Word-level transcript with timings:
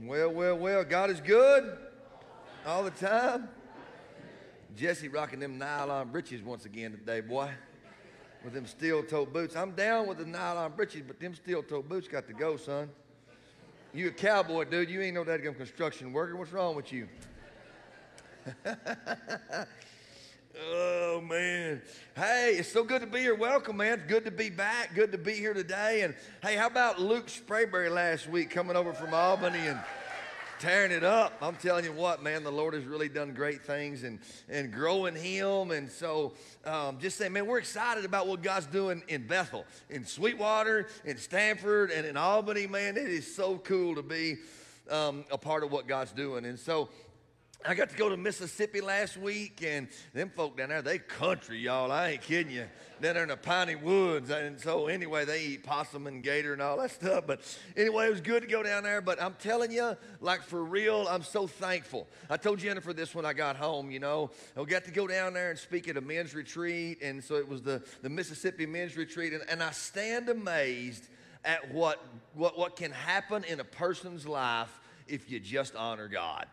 Well, 0.00 0.30
well, 0.30 0.56
well, 0.56 0.84
God 0.84 1.10
is 1.10 1.20
good 1.20 1.76
all 2.64 2.84
the 2.84 2.92
time. 2.92 3.48
Jesse 4.76 5.08
rocking 5.08 5.40
them 5.40 5.58
nylon 5.58 6.10
breeches 6.10 6.40
once 6.40 6.66
again 6.66 6.92
today, 6.92 7.20
boy, 7.20 7.50
with 8.44 8.52
them 8.52 8.64
steel 8.64 9.02
toe 9.02 9.26
boots. 9.26 9.56
I'm 9.56 9.72
down 9.72 10.06
with 10.06 10.18
the 10.18 10.24
nylon 10.24 10.74
breeches, 10.76 11.02
but 11.04 11.18
them 11.18 11.34
steel 11.34 11.64
toe 11.64 11.82
boots 11.82 12.06
got 12.06 12.28
to 12.28 12.32
go, 12.32 12.56
son. 12.56 12.88
You 13.92 14.08
a 14.08 14.12
cowboy, 14.12 14.66
dude. 14.66 14.88
You 14.88 15.00
ain't 15.00 15.16
no 15.16 15.24
that 15.24 15.42
construction 15.42 16.12
worker. 16.12 16.36
What's 16.36 16.52
wrong 16.52 16.76
with 16.76 16.92
you? 16.92 17.08
Uh, 20.58 20.97
Oh 21.18 21.20
man. 21.20 21.82
Hey, 22.14 22.54
it's 22.58 22.68
so 22.68 22.84
good 22.84 23.00
to 23.00 23.06
be 23.08 23.18
here. 23.18 23.34
Welcome, 23.34 23.78
man. 23.78 24.04
Good 24.06 24.24
to 24.26 24.30
be 24.30 24.50
back. 24.50 24.94
Good 24.94 25.10
to 25.10 25.18
be 25.18 25.32
here 25.32 25.52
today. 25.52 26.02
And 26.02 26.14
hey, 26.44 26.54
how 26.54 26.68
about 26.68 27.00
Luke 27.00 27.26
Sprayberry 27.26 27.90
last 27.90 28.28
week 28.28 28.50
coming 28.50 28.76
over 28.76 28.92
from 28.92 29.12
Albany 29.12 29.58
and 29.58 29.80
tearing 30.60 30.92
it 30.92 31.02
up? 31.02 31.32
I'm 31.42 31.56
telling 31.56 31.84
you 31.84 31.92
what, 31.92 32.22
man, 32.22 32.44
the 32.44 32.52
Lord 32.52 32.72
has 32.74 32.84
really 32.84 33.08
done 33.08 33.34
great 33.34 33.64
things 33.64 34.04
and, 34.04 34.20
and 34.48 34.72
growing 34.72 35.16
him. 35.16 35.72
And 35.72 35.90
so 35.90 36.34
um, 36.64 37.00
just 37.00 37.18
saying, 37.18 37.32
man, 37.32 37.46
we're 37.46 37.58
excited 37.58 38.04
about 38.04 38.28
what 38.28 38.40
God's 38.40 38.66
doing 38.66 39.02
in 39.08 39.26
Bethel, 39.26 39.64
in 39.90 40.06
Sweetwater, 40.06 40.86
in 41.04 41.16
Stamford, 41.16 41.90
and 41.90 42.06
in 42.06 42.16
Albany, 42.16 42.68
man. 42.68 42.96
It 42.96 43.08
is 43.08 43.34
so 43.34 43.58
cool 43.58 43.96
to 43.96 44.02
be 44.02 44.36
um, 44.88 45.24
a 45.32 45.38
part 45.38 45.64
of 45.64 45.72
what 45.72 45.88
God's 45.88 46.12
doing. 46.12 46.44
And 46.44 46.60
so 46.60 46.88
I 47.66 47.74
got 47.74 47.90
to 47.90 47.96
go 47.96 48.08
to 48.08 48.16
Mississippi 48.16 48.80
last 48.80 49.16
week, 49.16 49.64
and 49.66 49.88
them 50.14 50.30
folk 50.34 50.56
down 50.56 50.68
there, 50.68 50.80
they 50.80 50.98
country, 50.98 51.58
y'all. 51.58 51.90
I 51.90 52.10
ain't 52.10 52.22
kidding 52.22 52.52
you. 52.52 52.66
Down 53.02 53.14
there 53.14 53.24
in 53.24 53.30
the 53.30 53.36
piney 53.36 53.74
woods. 53.74 54.30
And 54.30 54.60
so, 54.60 54.86
anyway, 54.86 55.24
they 55.24 55.42
eat 55.42 55.64
possum 55.64 56.06
and 56.06 56.22
gator 56.22 56.52
and 56.52 56.62
all 56.62 56.78
that 56.78 56.92
stuff. 56.92 57.24
But 57.26 57.40
anyway, 57.76 58.06
it 58.06 58.10
was 58.10 58.20
good 58.20 58.42
to 58.42 58.48
go 58.48 58.62
down 58.62 58.84
there. 58.84 59.00
But 59.00 59.20
I'm 59.20 59.34
telling 59.40 59.72
you, 59.72 59.96
like 60.20 60.42
for 60.42 60.62
real, 60.62 61.08
I'm 61.10 61.24
so 61.24 61.48
thankful. 61.48 62.06
I 62.30 62.36
told 62.36 62.60
Jennifer 62.60 62.92
this 62.92 63.12
when 63.12 63.26
I 63.26 63.32
got 63.32 63.56
home, 63.56 63.90
you 63.90 63.98
know. 63.98 64.30
I 64.56 64.62
got 64.62 64.84
to 64.84 64.92
go 64.92 65.08
down 65.08 65.34
there 65.34 65.50
and 65.50 65.58
speak 65.58 65.88
at 65.88 65.96
a 65.96 66.00
men's 66.00 66.34
retreat. 66.34 67.02
And 67.02 67.22
so 67.22 67.34
it 67.34 67.48
was 67.48 67.62
the, 67.62 67.82
the 68.02 68.08
Mississippi 68.08 68.66
men's 68.66 68.96
retreat. 68.96 69.32
And, 69.32 69.42
and 69.48 69.64
I 69.64 69.72
stand 69.72 70.28
amazed 70.28 71.08
at 71.44 71.72
what, 71.72 72.04
what, 72.34 72.56
what 72.56 72.76
can 72.76 72.92
happen 72.92 73.42
in 73.44 73.58
a 73.58 73.64
person's 73.64 74.26
life 74.26 74.80
if 75.08 75.28
you 75.28 75.40
just 75.40 75.74
honor 75.74 76.06
God. 76.06 76.46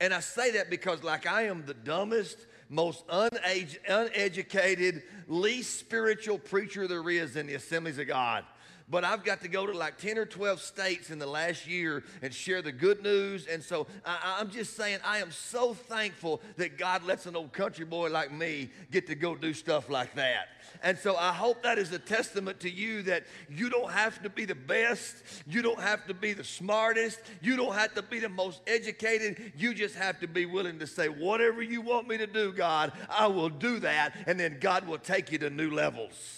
And 0.00 0.14
I 0.14 0.20
say 0.20 0.52
that 0.52 0.70
because, 0.70 1.02
like, 1.02 1.26
I 1.26 1.42
am 1.42 1.64
the 1.66 1.74
dumbest, 1.74 2.46
most 2.68 3.06
unage- 3.08 3.78
uneducated, 3.88 5.02
least 5.26 5.78
spiritual 5.78 6.38
preacher 6.38 6.86
there 6.86 7.08
is 7.10 7.36
in 7.36 7.46
the 7.46 7.54
assemblies 7.54 7.98
of 7.98 8.06
God 8.06 8.44
but 8.90 9.04
I've 9.04 9.24
got 9.24 9.42
to 9.42 9.48
go 9.48 9.66
to 9.66 9.76
like 9.76 9.98
10 9.98 10.18
or 10.18 10.26
12 10.26 10.60
states 10.60 11.10
in 11.10 11.18
the 11.18 11.26
last 11.26 11.66
year 11.66 12.04
and 12.22 12.32
share 12.32 12.62
the 12.62 12.72
good 12.72 13.02
news. 13.02 13.46
And 13.46 13.62
so 13.62 13.86
I, 14.04 14.40
am 14.40 14.50
just 14.50 14.76
saying, 14.76 14.98
I 15.04 15.18
am 15.18 15.30
so 15.30 15.74
thankful 15.74 16.40
that 16.56 16.78
God 16.78 17.04
lets 17.04 17.26
an 17.26 17.36
old 17.36 17.52
country 17.52 17.84
boy 17.84 18.10
like 18.10 18.32
me 18.32 18.70
get 18.90 19.06
to 19.08 19.14
go 19.14 19.34
do 19.34 19.52
stuff 19.52 19.90
like 19.90 20.14
that. 20.14 20.48
And 20.82 20.96
so 20.98 21.16
I 21.16 21.32
hope 21.32 21.62
that 21.62 21.78
is 21.78 21.92
a 21.92 21.98
testament 21.98 22.60
to 22.60 22.70
you 22.70 23.02
that 23.02 23.24
you 23.48 23.68
don't 23.68 23.90
have 23.90 24.22
to 24.22 24.30
be 24.30 24.44
the 24.44 24.54
best, 24.54 25.16
you 25.46 25.62
don't 25.62 25.80
have 25.80 26.06
to 26.06 26.14
be 26.14 26.32
the 26.32 26.44
smartest, 26.44 27.20
you 27.42 27.56
don't 27.56 27.74
have 27.74 27.94
to 27.94 28.02
be 28.02 28.20
the 28.20 28.28
most 28.28 28.60
educated. 28.66 29.52
You 29.56 29.74
just 29.74 29.96
have 29.96 30.20
to 30.20 30.28
be 30.28 30.46
willing 30.46 30.78
to 30.78 30.86
say, 30.86 31.08
whatever 31.08 31.62
you 31.62 31.80
want 31.80 32.08
me 32.08 32.18
to 32.18 32.26
do, 32.26 32.52
God, 32.52 32.92
I 33.10 33.26
will 33.26 33.48
do 33.48 33.80
that. 33.80 34.14
And 34.26 34.38
then 34.38 34.58
God 34.60 34.86
will 34.86 34.98
take 34.98 35.32
you 35.32 35.38
to 35.38 35.50
new 35.50 35.70
levels. 35.70 36.37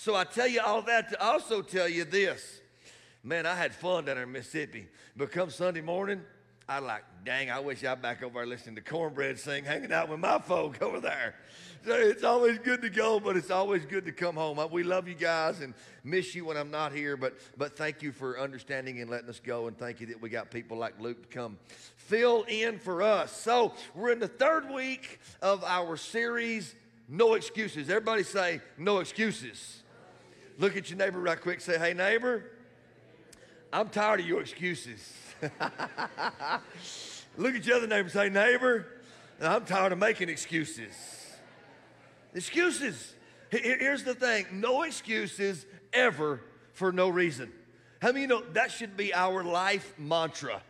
So 0.00 0.14
I 0.14 0.24
tell 0.24 0.46
you 0.46 0.62
all 0.62 0.80
that 0.80 1.10
to 1.10 1.22
also 1.22 1.60
tell 1.60 1.86
you 1.86 2.06
this. 2.06 2.62
Man, 3.22 3.44
I 3.44 3.54
had 3.54 3.74
fun 3.74 4.06
down 4.06 4.16
in 4.16 4.32
Mississippi. 4.32 4.86
But 5.14 5.30
come 5.30 5.50
Sunday 5.50 5.82
morning, 5.82 6.22
I 6.66 6.78
like, 6.78 7.04
dang, 7.22 7.50
I 7.50 7.60
wish 7.60 7.84
I'd 7.84 8.00
back 8.00 8.22
over 8.22 8.38
there 8.38 8.46
listening 8.46 8.76
to 8.76 8.80
cornbread 8.80 9.38
sing, 9.38 9.62
hanging 9.62 9.92
out 9.92 10.08
with 10.08 10.18
my 10.18 10.38
folk 10.38 10.80
over 10.82 11.00
there. 11.00 11.34
So 11.84 11.92
it's 11.92 12.24
always 12.24 12.58
good 12.58 12.80
to 12.80 12.88
go, 12.88 13.20
but 13.20 13.36
it's 13.36 13.50
always 13.50 13.84
good 13.84 14.06
to 14.06 14.12
come 14.12 14.36
home. 14.36 14.58
We 14.70 14.84
love 14.84 15.06
you 15.06 15.14
guys 15.14 15.60
and 15.60 15.74
miss 16.02 16.34
you 16.34 16.46
when 16.46 16.56
I'm 16.56 16.70
not 16.70 16.94
here, 16.94 17.18
but, 17.18 17.34
but 17.58 17.76
thank 17.76 18.00
you 18.02 18.10
for 18.10 18.40
understanding 18.40 19.02
and 19.02 19.10
letting 19.10 19.28
us 19.28 19.38
go, 19.38 19.66
and 19.66 19.76
thank 19.76 20.00
you 20.00 20.06
that 20.06 20.22
we 20.22 20.30
got 20.30 20.50
people 20.50 20.78
like 20.78 20.98
Luke 20.98 21.28
to 21.28 21.28
come 21.28 21.58
fill 21.96 22.46
in 22.48 22.78
for 22.78 23.02
us. 23.02 23.38
So 23.38 23.74
we're 23.94 24.12
in 24.12 24.18
the 24.18 24.28
third 24.28 24.70
week 24.70 25.20
of 25.42 25.62
our 25.62 25.98
series, 25.98 26.74
No 27.06 27.34
Excuses. 27.34 27.90
Everybody 27.90 28.22
say, 28.22 28.62
No 28.78 29.00
Excuses. 29.00 29.82
Look 30.60 30.76
at 30.76 30.90
your 30.90 30.98
neighbor 30.98 31.18
right 31.18 31.40
quick. 31.40 31.62
Say, 31.62 31.78
hey, 31.78 31.94
neighbor, 31.94 32.44
I'm 33.72 33.88
tired 33.88 34.20
of 34.20 34.26
your 34.26 34.42
excuses. 34.42 35.10
Look 37.38 37.54
at 37.54 37.64
your 37.64 37.78
other 37.78 37.86
neighbor. 37.86 38.10
Say, 38.10 38.28
neighbor, 38.28 38.86
I'm 39.40 39.64
tired 39.64 39.92
of 39.92 39.98
making 39.98 40.28
excuses. 40.28 40.92
Excuses. 42.34 43.14
Here's 43.48 44.04
the 44.04 44.14
thing 44.14 44.44
no 44.52 44.82
excuses 44.82 45.64
ever 45.94 46.42
for 46.74 46.92
no 46.92 47.08
reason. 47.08 47.50
How 48.02 48.08
many 48.08 48.20
you 48.20 48.26
know 48.26 48.42
that 48.52 48.70
should 48.70 48.98
be 48.98 49.14
our 49.14 49.42
life 49.42 49.94
mantra? 49.98 50.60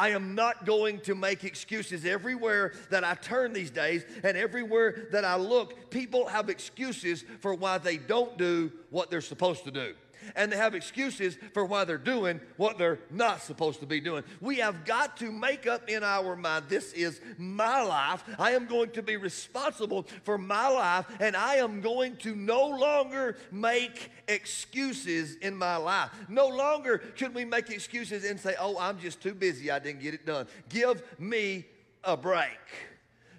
I 0.00 0.08
am 0.12 0.34
not 0.34 0.64
going 0.64 1.00
to 1.00 1.14
make 1.14 1.44
excuses. 1.44 2.06
Everywhere 2.06 2.72
that 2.88 3.04
I 3.04 3.12
turn 3.16 3.52
these 3.52 3.70
days 3.70 4.02
and 4.22 4.34
everywhere 4.34 5.08
that 5.12 5.26
I 5.26 5.36
look, 5.36 5.90
people 5.90 6.26
have 6.26 6.48
excuses 6.48 7.22
for 7.40 7.52
why 7.54 7.76
they 7.76 7.98
don't 7.98 8.38
do 8.38 8.72
what 8.88 9.10
they're 9.10 9.20
supposed 9.20 9.64
to 9.64 9.70
do 9.70 9.94
and 10.36 10.52
they 10.52 10.56
have 10.56 10.74
excuses 10.74 11.36
for 11.52 11.64
why 11.64 11.84
they're 11.84 11.98
doing 11.98 12.40
what 12.56 12.78
they're 12.78 12.98
not 13.10 13.42
supposed 13.42 13.80
to 13.80 13.86
be 13.86 14.00
doing. 14.00 14.24
We 14.40 14.56
have 14.56 14.84
got 14.84 15.16
to 15.18 15.30
make 15.30 15.66
up 15.66 15.88
in 15.88 16.02
our 16.02 16.36
mind 16.36 16.66
this 16.68 16.92
is 16.92 17.20
my 17.38 17.82
life. 17.82 18.24
I 18.38 18.52
am 18.52 18.66
going 18.66 18.90
to 18.90 19.02
be 19.02 19.16
responsible 19.16 20.06
for 20.24 20.38
my 20.38 20.68
life, 20.68 21.06
and 21.20 21.36
I 21.36 21.56
am 21.56 21.80
going 21.80 22.16
to 22.18 22.34
no 22.34 22.66
longer 22.66 23.36
make 23.50 24.10
excuses 24.28 25.36
in 25.36 25.56
my 25.56 25.76
life. 25.76 26.10
No 26.28 26.48
longer 26.48 27.02
should 27.14 27.34
we 27.34 27.44
make 27.44 27.70
excuses 27.70 28.24
and 28.24 28.38
say, 28.38 28.54
Oh, 28.58 28.78
I'm 28.78 28.98
just 28.98 29.20
too 29.20 29.34
busy. 29.34 29.70
I 29.70 29.78
didn't 29.78 30.00
get 30.00 30.14
it 30.14 30.26
done. 30.26 30.46
Give 30.68 31.02
me 31.18 31.66
a 32.04 32.16
break. 32.16 32.58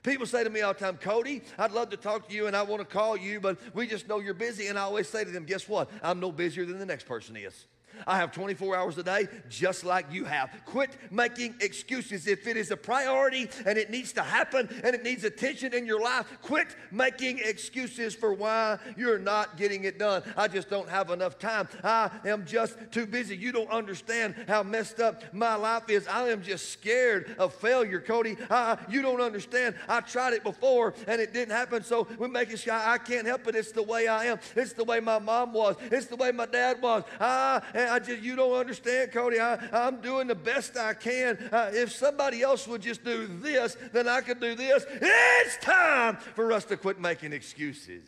People 0.03 0.25
say 0.25 0.43
to 0.43 0.49
me 0.49 0.61
all 0.61 0.73
the 0.73 0.79
time, 0.79 0.97
Cody, 0.97 1.43
I'd 1.59 1.71
love 1.71 1.91
to 1.91 1.97
talk 1.97 2.27
to 2.27 2.33
you 2.33 2.47
and 2.47 2.55
I 2.55 2.63
want 2.63 2.81
to 2.81 2.85
call 2.85 3.15
you, 3.15 3.39
but 3.39 3.59
we 3.75 3.85
just 3.85 4.07
know 4.07 4.19
you're 4.19 4.33
busy. 4.33 4.67
And 4.67 4.79
I 4.79 4.81
always 4.81 5.07
say 5.07 5.23
to 5.23 5.29
them, 5.29 5.45
guess 5.45 5.69
what? 5.69 5.89
I'm 6.01 6.19
no 6.19 6.31
busier 6.31 6.65
than 6.65 6.79
the 6.79 6.85
next 6.85 7.05
person 7.05 7.35
is. 7.35 7.65
I 8.07 8.17
have 8.17 8.31
24 8.31 8.75
hours 8.75 8.97
a 8.97 9.03
day, 9.03 9.27
just 9.49 9.83
like 9.83 10.05
you 10.11 10.25
have. 10.25 10.49
Quit 10.65 10.91
making 11.09 11.55
excuses. 11.61 12.27
If 12.27 12.47
it 12.47 12.57
is 12.57 12.71
a 12.71 12.77
priority 12.77 13.49
and 13.65 13.77
it 13.77 13.89
needs 13.89 14.13
to 14.13 14.21
happen 14.21 14.69
and 14.83 14.95
it 14.95 15.03
needs 15.03 15.23
attention 15.23 15.73
in 15.73 15.85
your 15.85 16.01
life, 16.01 16.25
quit 16.41 16.75
making 16.91 17.39
excuses 17.39 18.15
for 18.15 18.33
why 18.33 18.77
you're 18.97 19.19
not 19.19 19.57
getting 19.57 19.83
it 19.83 19.99
done. 19.99 20.23
I 20.35 20.47
just 20.47 20.69
don't 20.69 20.89
have 20.89 21.09
enough 21.09 21.39
time. 21.39 21.67
I 21.83 22.11
am 22.25 22.45
just 22.45 22.77
too 22.91 23.05
busy. 23.05 23.35
You 23.35 23.51
don't 23.51 23.69
understand 23.69 24.35
how 24.47 24.63
messed 24.63 24.99
up 24.99 25.23
my 25.33 25.55
life 25.55 25.89
is. 25.89 26.07
I 26.07 26.29
am 26.29 26.41
just 26.41 26.69
scared 26.69 27.35
of 27.37 27.53
failure, 27.53 27.99
Cody. 27.99 28.37
Uh, 28.49 28.75
you 28.89 29.01
don't 29.01 29.21
understand. 29.21 29.75
I 29.87 30.01
tried 30.01 30.33
it 30.33 30.43
before 30.43 30.93
and 31.07 31.21
it 31.21 31.33
didn't 31.33 31.51
happen, 31.51 31.83
so 31.83 32.07
we 32.17 32.27
make 32.27 32.51
it. 32.51 32.67
I 32.69 32.97
can't 32.97 33.27
help 33.27 33.47
it. 33.47 33.55
It's 33.55 33.71
the 33.71 33.83
way 33.83 34.07
I 34.07 34.25
am. 34.25 34.39
It's 34.55 34.73
the 34.73 34.83
way 34.83 34.99
my 34.99 35.19
mom 35.19 35.53
was. 35.53 35.75
It's 35.91 36.07
the 36.07 36.15
way 36.15 36.31
my 36.31 36.45
dad 36.45 36.81
was. 36.81 37.03
I, 37.19 37.61
I 37.91 37.99
just, 37.99 38.21
you 38.21 38.35
don't 38.35 38.53
understand, 38.53 39.11
Cody. 39.11 39.39
I, 39.39 39.59
I'm 39.73 39.99
doing 39.99 40.27
the 40.27 40.35
best 40.35 40.77
I 40.77 40.93
can. 40.93 41.37
Uh, 41.51 41.71
if 41.73 41.91
somebody 41.91 42.41
else 42.41 42.67
would 42.67 42.81
just 42.81 43.03
do 43.03 43.27
this, 43.27 43.75
then 43.91 44.07
I 44.07 44.21
could 44.21 44.39
do 44.39 44.55
this. 44.55 44.85
It's 44.89 45.57
time 45.57 46.15
for 46.15 46.53
us 46.53 46.63
to 46.65 46.77
quit 46.77 46.99
making 46.99 47.33
excuses. 47.33 48.03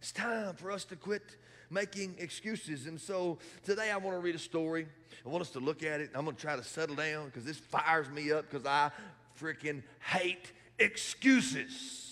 It's 0.00 0.12
time 0.12 0.54
for 0.54 0.72
us 0.72 0.84
to 0.86 0.96
quit 0.96 1.22
making 1.70 2.16
excuses. 2.18 2.86
And 2.86 3.00
so 3.00 3.38
today 3.62 3.90
I 3.90 3.96
want 3.96 4.16
to 4.16 4.20
read 4.20 4.34
a 4.34 4.40
story. 4.40 4.88
I 5.24 5.28
want 5.28 5.42
us 5.42 5.50
to 5.50 5.60
look 5.60 5.84
at 5.84 6.00
it. 6.00 6.10
I'm 6.14 6.24
going 6.24 6.34
to 6.34 6.42
try 6.42 6.56
to 6.56 6.64
settle 6.64 6.96
down 6.96 7.26
because 7.26 7.44
this 7.44 7.58
fires 7.58 8.08
me 8.10 8.32
up 8.32 8.50
because 8.50 8.66
I 8.66 8.90
freaking 9.40 9.82
hate 10.00 10.50
excuses. 10.78 12.09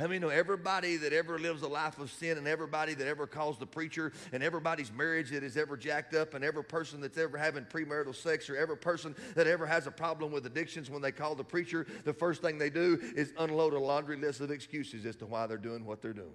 How 0.00 0.06
many 0.06 0.18
know 0.18 0.30
everybody 0.30 0.96
that 0.96 1.12
ever 1.12 1.38
lives 1.38 1.60
a 1.60 1.68
life 1.68 1.98
of 1.98 2.10
sin 2.10 2.38
and 2.38 2.48
everybody 2.48 2.94
that 2.94 3.06
ever 3.06 3.26
calls 3.26 3.58
the 3.58 3.66
preacher 3.66 4.14
and 4.32 4.42
everybody's 4.42 4.90
marriage 4.90 5.28
that 5.28 5.42
is 5.42 5.58
ever 5.58 5.76
jacked 5.76 6.14
up 6.14 6.32
and 6.32 6.42
every 6.42 6.64
person 6.64 7.02
that's 7.02 7.18
ever 7.18 7.36
having 7.36 7.64
premarital 7.64 8.16
sex 8.16 8.48
or 8.48 8.56
every 8.56 8.78
person 8.78 9.14
that 9.34 9.46
ever 9.46 9.66
has 9.66 9.86
a 9.86 9.90
problem 9.90 10.32
with 10.32 10.46
addictions 10.46 10.88
when 10.88 11.02
they 11.02 11.12
call 11.12 11.34
the 11.34 11.44
preacher, 11.44 11.86
the 12.04 12.14
first 12.14 12.40
thing 12.40 12.56
they 12.56 12.70
do 12.70 12.98
is 13.14 13.34
unload 13.36 13.74
a 13.74 13.78
laundry 13.78 14.16
list 14.16 14.40
of 14.40 14.50
excuses 14.50 15.04
as 15.04 15.16
to 15.16 15.26
why 15.26 15.46
they're 15.46 15.58
doing 15.58 15.84
what 15.84 16.00
they're 16.00 16.14
doing. 16.14 16.32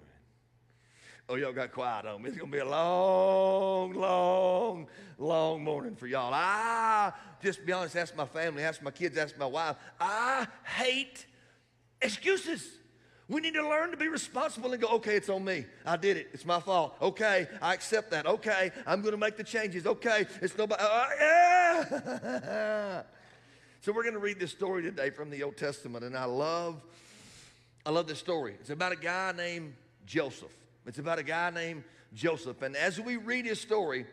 Oh, 1.28 1.34
y'all 1.34 1.52
got 1.52 1.72
quiet 1.72 2.06
on 2.06 2.22
me. 2.22 2.28
It's 2.28 2.38
going 2.38 2.52
to 2.52 2.56
be 2.56 2.62
a 2.62 2.68
long, 2.68 3.94
long, 3.94 4.86
long 5.18 5.64
morning 5.64 5.96
for 5.96 6.06
y'all. 6.06 6.32
I, 6.32 7.12
just 7.42 7.66
be 7.66 7.72
honest, 7.72 7.96
ask 7.96 8.14
my 8.14 8.26
family, 8.26 8.62
ask 8.62 8.80
my 8.80 8.92
kids, 8.92 9.18
ask 9.18 9.36
my 9.36 9.44
wife. 9.44 9.74
I 9.98 10.46
hate 10.62 11.26
excuses. 12.00 12.64
We 13.28 13.40
need 13.40 13.54
to 13.54 13.68
learn 13.68 13.90
to 13.90 13.96
be 13.96 14.06
responsible 14.06 14.72
and 14.72 14.80
go, 14.80 14.88
okay, 14.96 15.16
it's 15.16 15.28
on 15.28 15.44
me. 15.44 15.66
I 15.84 15.96
did 15.96 16.16
it. 16.16 16.28
It's 16.32 16.44
my 16.44 16.60
fault. 16.60 16.96
Okay, 17.02 17.48
I 17.60 17.74
accept 17.74 18.12
that. 18.12 18.24
Okay, 18.24 18.70
I'm 18.86 19.00
going 19.00 19.12
to 19.12 19.18
make 19.18 19.36
the 19.36 19.42
changes. 19.42 19.84
Okay, 19.84 20.26
it's 20.40 20.56
nobody. 20.56 20.80
Uh, 20.80 21.06
yeah, 21.18 23.02
so 23.80 23.92
we're 23.92 24.04
going 24.04 24.14
to 24.14 24.20
read 24.20 24.38
this 24.38 24.52
story 24.52 24.82
today 24.82 25.10
from 25.10 25.30
the 25.30 25.42
Old 25.42 25.56
Testament, 25.56 26.04
and 26.04 26.16
I 26.16 26.24
love, 26.24 26.80
I 27.84 27.90
love 27.90 28.06
this 28.06 28.20
story. 28.20 28.54
It's 28.60 28.70
about 28.70 28.92
a 28.92 28.96
guy 28.96 29.32
named 29.36 29.74
Joseph. 30.06 30.52
It's 30.86 31.00
about 31.00 31.18
a 31.18 31.24
guy 31.24 31.50
named 31.50 31.82
Joseph, 32.14 32.62
and 32.62 32.76
as 32.76 33.00
we 33.00 33.16
read 33.16 33.44
his 33.44 33.60
story, 33.60 34.06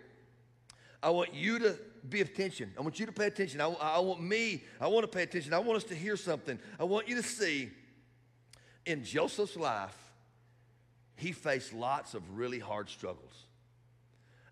I 1.03 1.11
want 1.11 1.35
you 1.35 1.59
to 1.59 1.77
be 2.09 2.21
attention. 2.21 2.73
I 2.79 2.81
want 2.81 2.99
you 2.99 3.05
to 3.05 3.11
pay 3.11 3.27
attention. 3.27 3.61
I, 3.61 3.67
I 3.67 3.99
want 3.99 4.23
me, 4.23 4.63
I 4.81 4.87
want 4.87 5.03
to 5.03 5.07
pay 5.07 5.21
attention. 5.21 5.53
I 5.53 5.59
want 5.59 5.77
us 5.77 5.83
to 5.85 5.95
hear 5.95 6.17
something. 6.17 6.57
I 6.79 6.83
want 6.85 7.07
you 7.07 7.15
to 7.17 7.23
see 7.23 7.69
in 8.85 9.03
Joseph's 9.03 9.55
life, 9.55 9.97
he 11.15 11.31
faced 11.31 11.73
lots 11.73 12.13
of 12.13 12.37
really 12.37 12.59
hard 12.59 12.89
struggles. 12.89 13.45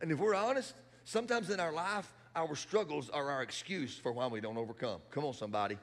And 0.01 0.12
if 0.12 0.19
we're 0.19 0.36
honest, 0.36 0.74
sometimes 1.04 1.50
in 1.50 1.60
our 1.60 1.74
life, 1.74 2.12
our 2.36 2.56
struggles 2.56 3.10
are 3.10 3.30
our 3.30 3.42
excuse 3.42 3.98
for 3.98 4.12
why 4.12 4.28
we 4.28 4.42
don't 4.42 4.57
overcome. 4.57 5.01
Come 5.12 5.25
on, 5.25 5.33
somebody. 5.33 5.78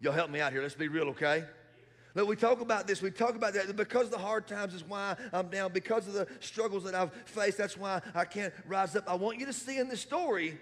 Y'all 0.00 0.12
help 0.12 0.30
me 0.30 0.40
out 0.40 0.52
here. 0.52 0.62
Let's 0.62 0.74
be 0.74 0.88
real, 0.88 1.08
okay? 1.08 1.44
Look, 2.14 2.28
we 2.28 2.36
talk 2.36 2.60
about 2.60 2.86
this, 2.86 3.02
we 3.02 3.10
talk 3.10 3.34
about 3.34 3.54
that 3.54 3.74
because 3.74 4.08
the 4.08 4.18
hard 4.18 4.46
times 4.46 4.72
is 4.72 4.84
why 4.84 5.16
I'm 5.32 5.48
down, 5.48 5.72
because 5.72 6.06
of 6.06 6.12
the 6.12 6.28
struggles 6.38 6.84
that 6.84 6.94
I've 6.94 7.12
faced, 7.24 7.58
that's 7.58 7.76
why 7.76 8.00
I 8.14 8.24
can't 8.24 8.54
rise 8.68 8.94
up. 8.94 9.04
I 9.08 9.16
want 9.16 9.40
you 9.40 9.46
to 9.46 9.52
see 9.52 9.78
in 9.78 9.88
this 9.88 10.00
story, 10.00 10.56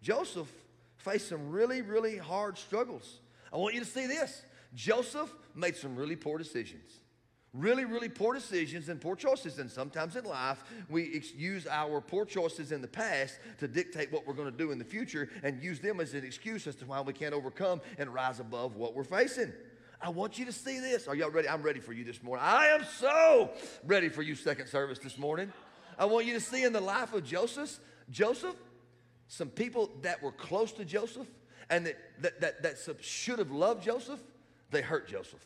Joseph 0.00 0.50
faced 0.96 1.28
some 1.28 1.50
really, 1.50 1.82
really 1.82 2.16
hard 2.16 2.56
struggles. 2.56 3.20
I 3.52 3.58
want 3.58 3.74
you 3.74 3.80
to 3.80 3.86
see 3.86 4.06
this. 4.06 4.42
Joseph 4.74 5.32
made 5.54 5.76
some 5.76 5.96
really 5.96 6.16
poor 6.16 6.38
decisions. 6.38 7.00
Really, 7.54 7.86
really 7.86 8.10
poor 8.10 8.34
decisions 8.34 8.90
and 8.90 9.00
poor 9.00 9.16
choices. 9.16 9.58
And 9.58 9.70
sometimes 9.70 10.16
in 10.16 10.24
life, 10.24 10.62
we 10.90 11.24
use 11.34 11.66
our 11.66 12.00
poor 12.00 12.26
choices 12.26 12.72
in 12.72 12.82
the 12.82 12.88
past 12.88 13.38
to 13.58 13.66
dictate 13.66 14.12
what 14.12 14.26
we're 14.26 14.34
going 14.34 14.50
to 14.50 14.56
do 14.56 14.70
in 14.70 14.78
the 14.78 14.84
future 14.84 15.30
and 15.42 15.62
use 15.62 15.80
them 15.80 15.98
as 15.98 16.12
an 16.12 16.24
excuse 16.24 16.66
as 16.66 16.76
to 16.76 16.84
why 16.84 17.00
we 17.00 17.14
can't 17.14 17.34
overcome 17.34 17.80
and 17.96 18.12
rise 18.12 18.38
above 18.38 18.76
what 18.76 18.94
we're 18.94 19.02
facing. 19.02 19.52
I 20.00 20.10
want 20.10 20.38
you 20.38 20.44
to 20.44 20.52
see 20.52 20.78
this. 20.78 21.08
Are 21.08 21.14
y'all 21.14 21.30
ready? 21.30 21.48
I'm 21.48 21.62
ready 21.62 21.80
for 21.80 21.92
you 21.92 22.04
this 22.04 22.22
morning. 22.22 22.44
I 22.46 22.66
am 22.66 22.84
so 22.84 23.50
ready 23.84 24.10
for 24.10 24.22
you, 24.22 24.34
second 24.34 24.68
service 24.68 24.98
this 24.98 25.18
morning. 25.18 25.52
I 25.98 26.04
want 26.04 26.26
you 26.26 26.34
to 26.34 26.40
see 26.40 26.64
in 26.64 26.72
the 26.72 26.80
life 26.80 27.12
of 27.14 27.24
Joseph, 27.24 27.80
Joseph, 28.10 28.54
some 29.26 29.48
people 29.48 29.90
that 30.02 30.22
were 30.22 30.32
close 30.32 30.70
to 30.72 30.84
Joseph 30.84 31.26
and 31.70 31.86
that, 31.86 31.96
that, 32.20 32.40
that, 32.40 32.62
that 32.62 33.04
should 33.04 33.38
have 33.38 33.50
loved 33.50 33.82
Joseph, 33.82 34.20
they 34.70 34.82
hurt 34.82 35.08
Joseph. 35.08 35.44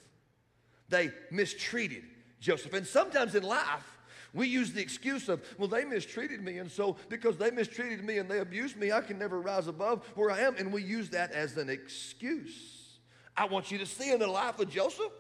They 0.89 1.11
mistreated 1.31 2.05
Joseph. 2.41 2.75
And 2.75 2.87
sometimes 2.87 3.35
in 3.35 3.43
life, 3.43 3.99
we 4.35 4.49
use 4.49 4.73
the 4.73 4.81
excuse 4.81 5.29
of, 5.29 5.43
well, 5.59 5.69
they 5.69 5.85
mistreated 5.85 6.43
me, 6.43 6.59
and 6.59 6.71
so 6.71 6.97
because 7.09 7.37
they 7.37 7.51
mistreated 7.51 8.03
me 8.03 8.19
and 8.19 8.31
they 8.31 8.39
abused 8.39 8.77
me, 8.77 8.91
I 8.91 9.03
can 9.03 9.19
never 9.19 9.41
rise 9.41 9.69
above 9.69 10.07
where 10.15 10.31
I 10.31 10.41
am. 10.41 10.57
And 10.57 10.73
we 10.73 10.83
use 10.83 11.11
that 11.11 11.33
as 11.33 11.57
an 11.59 11.69
excuse. 11.69 12.99
I 13.37 13.47
want 13.47 13.71
you 13.71 13.79
to 13.79 13.87
see 13.87 14.11
in 14.11 14.21
the 14.21 14.27
life 14.27 14.59
of 14.59 14.71
Joseph, 14.71 15.13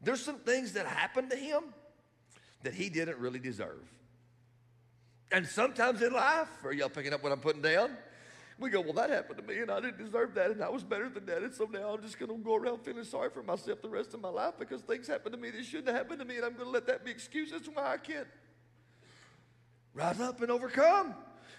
there's 0.00 0.20
some 0.20 0.38
things 0.38 0.72
that 0.72 0.86
happened 0.86 1.30
to 1.30 1.36
him 1.36 1.62
that 2.64 2.74
he 2.74 2.88
didn't 2.88 3.18
really 3.18 3.38
deserve. 3.38 3.82
And 5.30 5.46
sometimes 5.46 6.02
in 6.02 6.12
life, 6.12 6.48
are 6.64 6.72
y'all 6.72 6.88
picking 6.88 7.12
up 7.12 7.22
what 7.22 7.32
I'm 7.32 7.40
putting 7.40 7.62
down? 7.62 7.96
We 8.62 8.70
go, 8.70 8.80
well, 8.80 8.92
that 8.92 9.10
happened 9.10 9.38
to 9.38 9.42
me, 9.42 9.60
and 9.60 9.72
I 9.72 9.80
didn't 9.80 9.98
deserve 9.98 10.34
that, 10.34 10.52
and 10.52 10.62
I 10.62 10.68
was 10.68 10.84
better 10.84 11.08
than 11.08 11.26
that, 11.26 11.42
and 11.42 11.52
so 11.52 11.64
now 11.64 11.94
I'm 11.94 12.00
just 12.00 12.16
going 12.16 12.30
to 12.30 12.38
go 12.38 12.54
around 12.54 12.84
feeling 12.84 13.02
sorry 13.02 13.28
for 13.28 13.42
myself 13.42 13.82
the 13.82 13.88
rest 13.88 14.14
of 14.14 14.20
my 14.20 14.28
life 14.28 14.54
because 14.56 14.82
things 14.82 15.08
happened 15.08 15.34
to 15.34 15.40
me 15.40 15.50
that 15.50 15.64
shouldn't 15.64 15.88
have 15.88 15.96
happened 15.96 16.20
to 16.20 16.24
me, 16.24 16.36
and 16.36 16.44
I'm 16.44 16.52
going 16.52 16.66
to 16.66 16.70
let 16.70 16.86
that 16.86 17.04
be 17.04 17.10
excuses 17.10 17.68
why 17.74 17.94
I 17.94 17.96
can't 17.96 18.28
rise 19.92 20.20
up 20.20 20.40
and 20.42 20.50
overcome. 20.52 21.12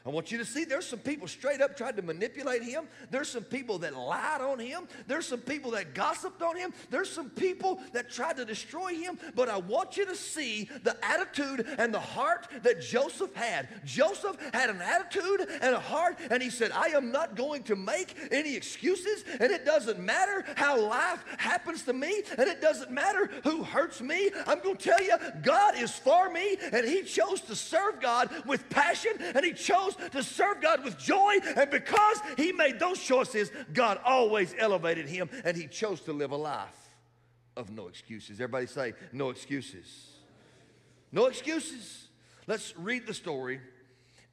I 0.05 0.09
want 0.09 0.33
you 0.33 0.37
to 0.39 0.45
see 0.45 0.65
there's 0.65 0.85
some 0.85 0.99
people 0.99 1.29
straight 1.29 1.61
up 1.61 1.77
tried 1.77 1.95
to 1.95 2.01
manipulate 2.01 2.61
him. 2.61 2.87
There's 3.09 3.29
some 3.29 3.45
people 3.45 3.79
that 3.79 3.95
lied 3.95 4.41
on 4.41 4.59
him. 4.59 4.85
There's 5.07 5.25
some 5.25 5.39
people 5.39 5.71
that 5.71 5.93
gossiped 5.93 6.41
on 6.41 6.57
him. 6.57 6.73
There's 6.89 7.09
some 7.09 7.29
people 7.29 7.79
that 7.93 8.11
tried 8.11 8.35
to 8.35 8.43
destroy 8.43 8.95
him. 8.95 9.17
But 9.33 9.47
I 9.47 9.57
want 9.57 9.95
you 9.95 10.05
to 10.05 10.15
see 10.15 10.69
the 10.83 10.97
attitude 11.05 11.65
and 11.77 11.93
the 11.93 12.01
heart 12.01 12.49
that 12.63 12.81
Joseph 12.81 13.33
had. 13.33 13.69
Joseph 13.85 14.35
had 14.53 14.69
an 14.69 14.81
attitude 14.81 15.47
and 15.61 15.73
a 15.73 15.79
heart, 15.79 16.17
and 16.29 16.43
he 16.43 16.49
said, 16.49 16.71
I 16.73 16.87
am 16.87 17.13
not 17.13 17.37
going 17.37 17.63
to 17.63 17.77
make 17.77 18.17
any 18.29 18.55
excuses, 18.55 19.23
and 19.39 19.53
it 19.53 19.63
doesn't 19.63 19.99
matter 19.99 20.43
how 20.57 20.81
life 20.81 21.23
happens 21.37 21.83
to 21.83 21.93
me, 21.93 22.23
and 22.37 22.49
it 22.49 22.59
doesn't 22.59 22.91
matter 22.91 23.29
who 23.45 23.63
hurts 23.63 24.01
me. 24.01 24.31
I'm 24.47 24.59
going 24.59 24.75
to 24.75 24.83
tell 24.83 25.01
you, 25.01 25.15
God 25.43 25.77
is 25.77 25.91
for 25.91 26.29
me, 26.29 26.57
and 26.73 26.85
he 26.85 27.03
chose 27.03 27.39
to 27.41 27.55
serve 27.55 28.01
God 28.01 28.29
with 28.45 28.69
passion, 28.69 29.13
and 29.33 29.45
he 29.45 29.53
chose 29.53 29.92
chose 29.95 30.09
to 30.11 30.23
serve 30.23 30.61
God 30.61 30.83
with 30.83 30.97
joy, 30.97 31.35
and 31.55 31.69
because 31.69 32.19
he 32.37 32.51
made 32.51 32.79
those 32.79 32.99
choices, 32.99 33.51
God 33.73 33.99
always 34.03 34.53
elevated 34.57 35.07
him, 35.07 35.29
and 35.43 35.55
he 35.55 35.67
chose 35.67 36.01
to 36.01 36.13
live 36.13 36.31
a 36.31 36.37
life 36.37 36.95
of 37.55 37.69
no 37.69 37.87
excuses. 37.87 38.39
Everybody 38.39 38.67
say, 38.67 38.93
no 39.11 39.29
excuses. 39.29 40.11
No 41.11 41.27
excuses. 41.27 42.07
Let's 42.47 42.75
read 42.77 43.05
the 43.05 43.13
story 43.13 43.61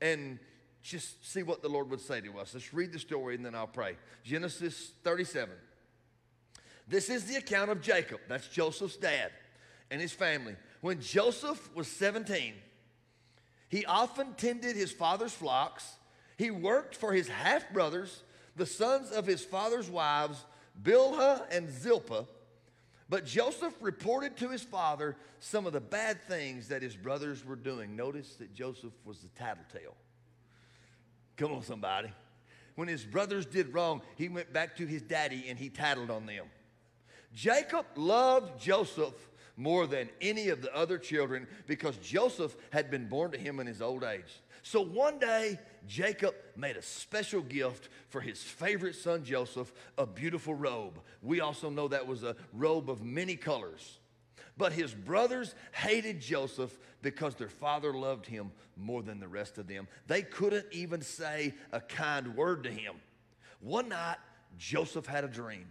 and 0.00 0.38
just 0.82 1.30
see 1.30 1.42
what 1.42 1.62
the 1.62 1.68
Lord 1.68 1.90
would 1.90 2.00
say 2.00 2.20
to 2.22 2.38
us. 2.38 2.54
Let's 2.54 2.72
read 2.72 2.92
the 2.92 2.98
story 2.98 3.34
and 3.34 3.44
then 3.44 3.54
I'll 3.54 3.66
pray. 3.66 3.96
Genesis 4.24 4.92
37. 5.04 5.50
This 6.88 7.10
is 7.10 7.24
the 7.26 7.36
account 7.36 7.70
of 7.70 7.80
Jacob, 7.80 8.20
that's 8.28 8.48
Joseph's 8.48 8.96
dad, 8.96 9.30
and 9.90 10.00
his 10.00 10.12
family. 10.12 10.56
When 10.80 11.00
Joseph 11.00 11.72
was 11.74 11.86
17, 11.86 12.54
he 13.70 13.86
often 13.86 14.34
tended 14.34 14.76
his 14.76 14.92
father's 14.92 15.32
flocks. 15.32 15.96
He 16.36 16.50
worked 16.50 16.96
for 16.96 17.12
his 17.12 17.28
half 17.28 17.72
brothers, 17.72 18.22
the 18.56 18.66
sons 18.66 19.12
of 19.12 19.26
his 19.26 19.44
father's 19.44 19.88
wives, 19.88 20.44
Bilhah 20.82 21.44
and 21.50 21.70
Zilpah. 21.70 22.26
But 23.08 23.24
Joseph 23.24 23.74
reported 23.80 24.36
to 24.38 24.48
his 24.48 24.62
father 24.62 25.16
some 25.38 25.66
of 25.66 25.72
the 25.72 25.80
bad 25.80 26.20
things 26.22 26.68
that 26.68 26.82
his 26.82 26.96
brothers 26.96 27.44
were 27.44 27.56
doing. 27.56 27.94
Notice 27.94 28.34
that 28.36 28.52
Joseph 28.52 28.92
was 29.04 29.20
the 29.20 29.28
tattletale. 29.28 29.96
Come 31.36 31.52
on, 31.52 31.62
somebody. 31.62 32.10
When 32.74 32.88
his 32.88 33.04
brothers 33.04 33.46
did 33.46 33.72
wrong, 33.72 34.02
he 34.16 34.28
went 34.28 34.52
back 34.52 34.76
to 34.76 34.86
his 34.86 35.02
daddy 35.02 35.44
and 35.48 35.58
he 35.58 35.68
tattled 35.68 36.10
on 36.10 36.26
them. 36.26 36.46
Jacob 37.32 37.86
loved 37.94 38.60
Joseph 38.60 39.14
more 39.60 39.86
than 39.86 40.08
any 40.22 40.48
of 40.48 40.62
the 40.62 40.74
other 40.74 40.96
children 40.96 41.46
because 41.66 41.96
Joseph 41.98 42.56
had 42.70 42.90
been 42.90 43.08
born 43.08 43.30
to 43.32 43.38
him 43.38 43.60
in 43.60 43.66
his 43.66 43.82
old 43.82 44.02
age. 44.02 44.40
So 44.62 44.80
one 44.80 45.18
day, 45.18 45.58
Jacob 45.86 46.34
made 46.56 46.76
a 46.76 46.82
special 46.82 47.42
gift 47.42 47.90
for 48.08 48.22
his 48.22 48.42
favorite 48.42 48.94
son 48.94 49.22
Joseph, 49.22 49.72
a 49.98 50.06
beautiful 50.06 50.54
robe. 50.54 50.98
We 51.22 51.40
also 51.40 51.68
know 51.68 51.88
that 51.88 52.06
was 52.06 52.24
a 52.24 52.36
robe 52.54 52.88
of 52.90 53.02
many 53.02 53.36
colors. 53.36 53.98
But 54.56 54.72
his 54.72 54.94
brothers 54.94 55.54
hated 55.72 56.20
Joseph 56.20 56.78
because 57.02 57.34
their 57.34 57.48
father 57.48 57.92
loved 57.92 58.26
him 58.26 58.52
more 58.76 59.02
than 59.02 59.20
the 59.20 59.28
rest 59.28 59.58
of 59.58 59.66
them. 59.66 59.88
They 60.06 60.22
couldn't 60.22 60.66
even 60.72 61.02
say 61.02 61.54
a 61.72 61.80
kind 61.80 62.34
word 62.34 62.64
to 62.64 62.70
him. 62.70 62.94
One 63.60 63.90
night, 63.90 64.16
Joseph 64.58 65.06
had 65.06 65.24
a 65.24 65.28
dream. 65.28 65.66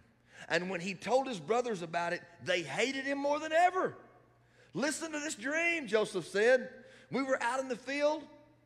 And 0.48 0.70
when 0.70 0.80
he 0.80 0.94
told 0.94 1.28
his 1.28 1.40
brothers 1.40 1.82
about 1.82 2.14
it, 2.14 2.22
they 2.44 2.62
hated 2.62 3.06
him 3.06 3.18
more 3.18 3.40
than 3.40 3.52
ever. 3.52 3.96
Listen 4.74 5.12
to 5.12 5.20
this 5.20 5.36
dream, 5.36 5.88
Joseph 5.88 6.28
said. 6.28 6.70
We 7.12 7.24
were 7.24 7.42
out 7.42 7.60
in 7.60 7.68
the 7.68 7.76
field 7.76 8.24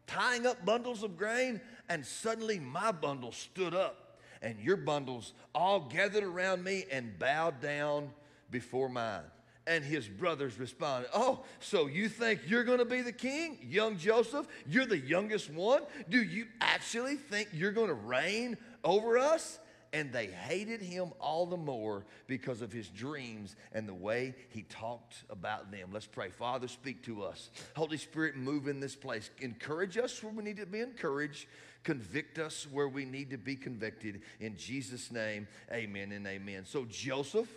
tying 0.08 0.46
up 0.46 0.66
bundles 0.66 1.04
of 1.04 1.18
grain, 1.18 1.62
and 1.90 2.06
suddenly 2.06 2.60
my 2.60 2.92
bundle 2.92 3.32
stood 3.32 3.74
up, 3.74 4.18
and 4.42 4.60
your 4.60 4.78
bundles 4.78 5.34
all 5.56 5.82
gathered 5.82 6.24
around 6.24 6.64
me 6.64 6.86
and 6.92 7.18
bowed 7.18 7.62
down 7.62 8.10
before 8.52 8.90
mine. 8.90 9.24
And 9.66 9.84
his 9.84 10.08
brothers 10.10 10.60
responded, 10.60 11.10
Oh, 11.14 11.46
so 11.62 11.88
you 11.88 12.10
think 12.10 12.42
you're 12.48 12.66
going 12.66 12.80
to 12.80 12.86
be 12.86 13.02
the 13.02 13.14
king, 13.14 13.58
young 13.62 13.98
Joseph? 13.98 14.46
You're 14.68 14.86
the 14.86 14.98
youngest 14.98 15.50
one? 15.50 15.84
Do 16.10 16.22
you 16.22 16.48
actually 16.60 17.16
think 17.16 17.48
you're 17.54 17.72
going 17.72 17.88
to 17.88 17.94
reign 17.94 18.58
over 18.84 19.18
us? 19.18 19.60
And 19.94 20.12
they 20.12 20.26
hated 20.26 20.82
him 20.82 21.14
all 21.20 21.46
the 21.46 21.56
more 21.56 22.04
because 22.28 22.62
of 22.62 22.74
his 22.74 22.90
dreams 22.90 23.56
and 23.72 23.88
the 23.88 23.94
way 23.94 24.34
he 24.50 24.64
talked 24.64 25.24
about 25.30 25.72
them. 25.72 25.90
Let's 25.94 26.08
pray. 26.08 26.30
Father, 26.30 26.68
speak 26.68 27.04
to 27.04 27.24
us. 27.24 27.52
Holy 27.76 27.98
Spirit, 27.98 28.36
move 28.36 28.68
in 28.68 28.80
this 28.80 28.96
place. 28.96 29.30
Encourage 29.40 29.98
us 29.98 30.22
where 30.24 30.34
we 30.34 30.44
need 30.44 30.58
to 30.58 30.66
be 30.66 30.80
encouraged. 30.80 31.46
Convict 31.84 32.40
us 32.40 32.66
where 32.72 32.88
we 32.88 33.06
need 33.06 33.30
to 33.30 33.38
be 33.38 33.56
convicted. 33.56 34.22
In 34.40 34.58
Jesus' 34.58 35.12
name, 35.12 35.48
amen 35.72 36.12
and 36.12 36.26
amen. 36.26 36.66
So, 36.66 36.86
Joseph, 36.90 37.50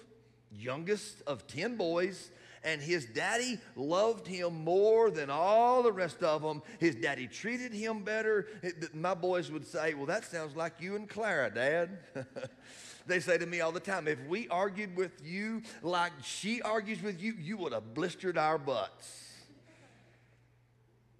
youngest 0.52 1.22
of 1.26 1.46
10 1.46 1.76
boys, 1.76 2.30
and 2.64 2.80
his 2.80 3.06
daddy 3.06 3.58
loved 3.74 4.26
him 4.26 4.64
more 4.64 5.10
than 5.10 5.30
all 5.30 5.82
the 5.82 5.92
rest 5.92 6.22
of 6.22 6.42
them. 6.42 6.62
His 6.78 6.94
daddy 6.94 7.26
treated 7.26 7.72
him 7.72 8.02
better. 8.02 8.46
My 8.92 9.14
boys 9.14 9.50
would 9.50 9.66
say, 9.66 9.94
Well, 9.94 10.06
that 10.06 10.24
sounds 10.24 10.56
like 10.56 10.74
you 10.80 10.96
and 10.96 11.08
Clara, 11.08 11.50
Dad. 11.52 11.98
they 13.06 13.20
say 13.20 13.38
to 13.38 13.46
me 13.46 13.60
all 13.60 13.72
the 13.72 13.80
time, 13.80 14.08
If 14.08 14.18
we 14.26 14.48
argued 14.48 14.96
with 14.96 15.24
you 15.24 15.62
like 15.82 16.12
she 16.22 16.62
argues 16.62 17.02
with 17.02 17.20
you, 17.20 17.34
you 17.38 17.56
would 17.58 17.72
have 17.72 17.94
blistered 17.94 18.38
our 18.38 18.58
butts. 18.58 19.22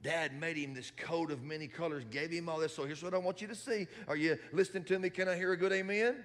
Dad 0.03 0.39
made 0.39 0.57
him 0.57 0.73
this 0.73 0.93
coat 0.97 1.33
of 1.33 1.43
many 1.43 1.67
colors, 1.67 2.05
gave 2.09 2.31
him 2.31 2.49
all 2.49 2.59
this. 2.59 2.73
So 2.75 2.85
here's 2.85 3.03
what 3.03 3.13
I 3.13 3.19
want 3.19 3.43
you 3.43 3.49
to 3.49 3.57
see. 3.57 3.89
Are 4.07 4.15
you 4.15 4.39
listening 4.53 4.85
to 4.85 4.99
me? 5.01 5.11
Can 5.11 5.29
I 5.29 5.35
hear 5.35 5.53
a 5.53 5.57
good 5.57 5.73
amen? 5.73 6.25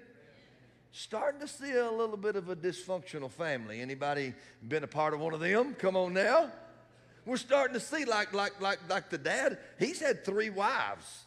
Starting 0.91 1.39
to 1.39 1.47
see 1.47 1.71
a 1.71 1.89
little 1.89 2.17
bit 2.17 2.35
of 2.35 2.49
a 2.49 2.55
dysfunctional 2.55 3.31
family. 3.31 3.79
Anybody 3.79 4.33
been 4.67 4.83
a 4.83 4.87
part 4.87 5.13
of 5.13 5.21
one 5.21 5.33
of 5.33 5.39
them? 5.39 5.73
Come 5.75 5.95
on 5.95 6.13
now. 6.13 6.51
We're 7.25 7.37
starting 7.37 7.75
to 7.75 7.79
see 7.79 8.03
like 8.05 8.33
like 8.33 8.59
like 8.59 8.79
like 8.89 9.09
the 9.09 9.17
dad, 9.17 9.59
he's 9.79 9.99
had 9.99 10.25
three 10.25 10.49
wives. 10.49 11.25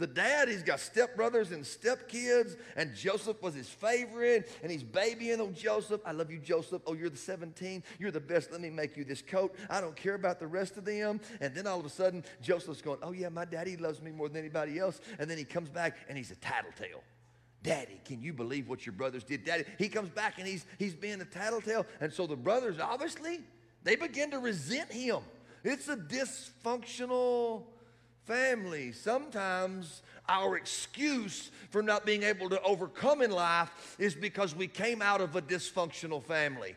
The 0.00 0.06
dad, 0.06 0.48
he's 0.48 0.62
got 0.62 0.78
stepbrothers 0.78 1.52
and 1.52 1.62
stepkids, 1.62 2.56
and 2.74 2.94
Joseph 2.94 3.42
was 3.42 3.52
his 3.52 3.68
favorite, 3.68 4.50
and 4.62 4.72
he's 4.72 4.82
babying 4.82 5.42
on 5.42 5.52
Joseph. 5.52 6.00
I 6.06 6.12
love 6.12 6.30
you, 6.30 6.38
Joseph. 6.38 6.80
Oh, 6.86 6.94
you're 6.94 7.10
the 7.10 7.18
17. 7.18 7.82
You're 7.98 8.10
the 8.10 8.18
best. 8.18 8.50
Let 8.50 8.62
me 8.62 8.70
make 8.70 8.96
you 8.96 9.04
this 9.04 9.20
coat. 9.20 9.54
I 9.68 9.82
don't 9.82 9.94
care 9.94 10.14
about 10.14 10.38
the 10.38 10.46
rest 10.46 10.78
of 10.78 10.86
them. 10.86 11.20
And 11.42 11.54
then 11.54 11.66
all 11.66 11.78
of 11.78 11.84
a 11.84 11.90
sudden, 11.90 12.24
Joseph's 12.40 12.80
going, 12.80 12.98
Oh, 13.02 13.12
yeah, 13.12 13.28
my 13.28 13.44
daddy 13.44 13.76
loves 13.76 14.00
me 14.00 14.10
more 14.10 14.30
than 14.30 14.38
anybody 14.38 14.78
else. 14.78 15.02
And 15.18 15.28
then 15.28 15.36
he 15.36 15.44
comes 15.44 15.68
back 15.68 15.98
and 16.08 16.16
he's 16.16 16.30
a 16.30 16.36
tattletale. 16.36 17.02
Daddy, 17.62 18.00
can 18.04 18.22
you 18.22 18.32
believe 18.32 18.68
what 18.68 18.86
your 18.86 18.94
brothers 18.94 19.22
did? 19.22 19.44
Daddy, 19.44 19.64
he 19.78 19.88
comes 19.88 20.08
back 20.08 20.38
and 20.38 20.46
he's 20.46 20.64
he's 20.78 20.94
being 20.94 21.20
a 21.20 21.24
tattletale. 21.24 21.84
And 22.00 22.12
so 22.12 22.26
the 22.26 22.36
brothers, 22.36 22.78
obviously, 22.80 23.40
they 23.82 23.96
begin 23.96 24.30
to 24.30 24.38
resent 24.38 24.90
him. 24.90 25.18
It's 25.62 25.88
a 25.88 25.96
dysfunctional 25.96 27.64
family. 28.24 28.92
Sometimes 28.92 30.02
our 30.28 30.56
excuse 30.56 31.50
for 31.70 31.82
not 31.82 32.06
being 32.06 32.22
able 32.22 32.48
to 32.48 32.62
overcome 32.62 33.20
in 33.20 33.30
life 33.30 33.96
is 33.98 34.14
because 34.14 34.54
we 34.54 34.66
came 34.66 35.02
out 35.02 35.20
of 35.20 35.36
a 35.36 35.42
dysfunctional 35.42 36.22
family. 36.22 36.76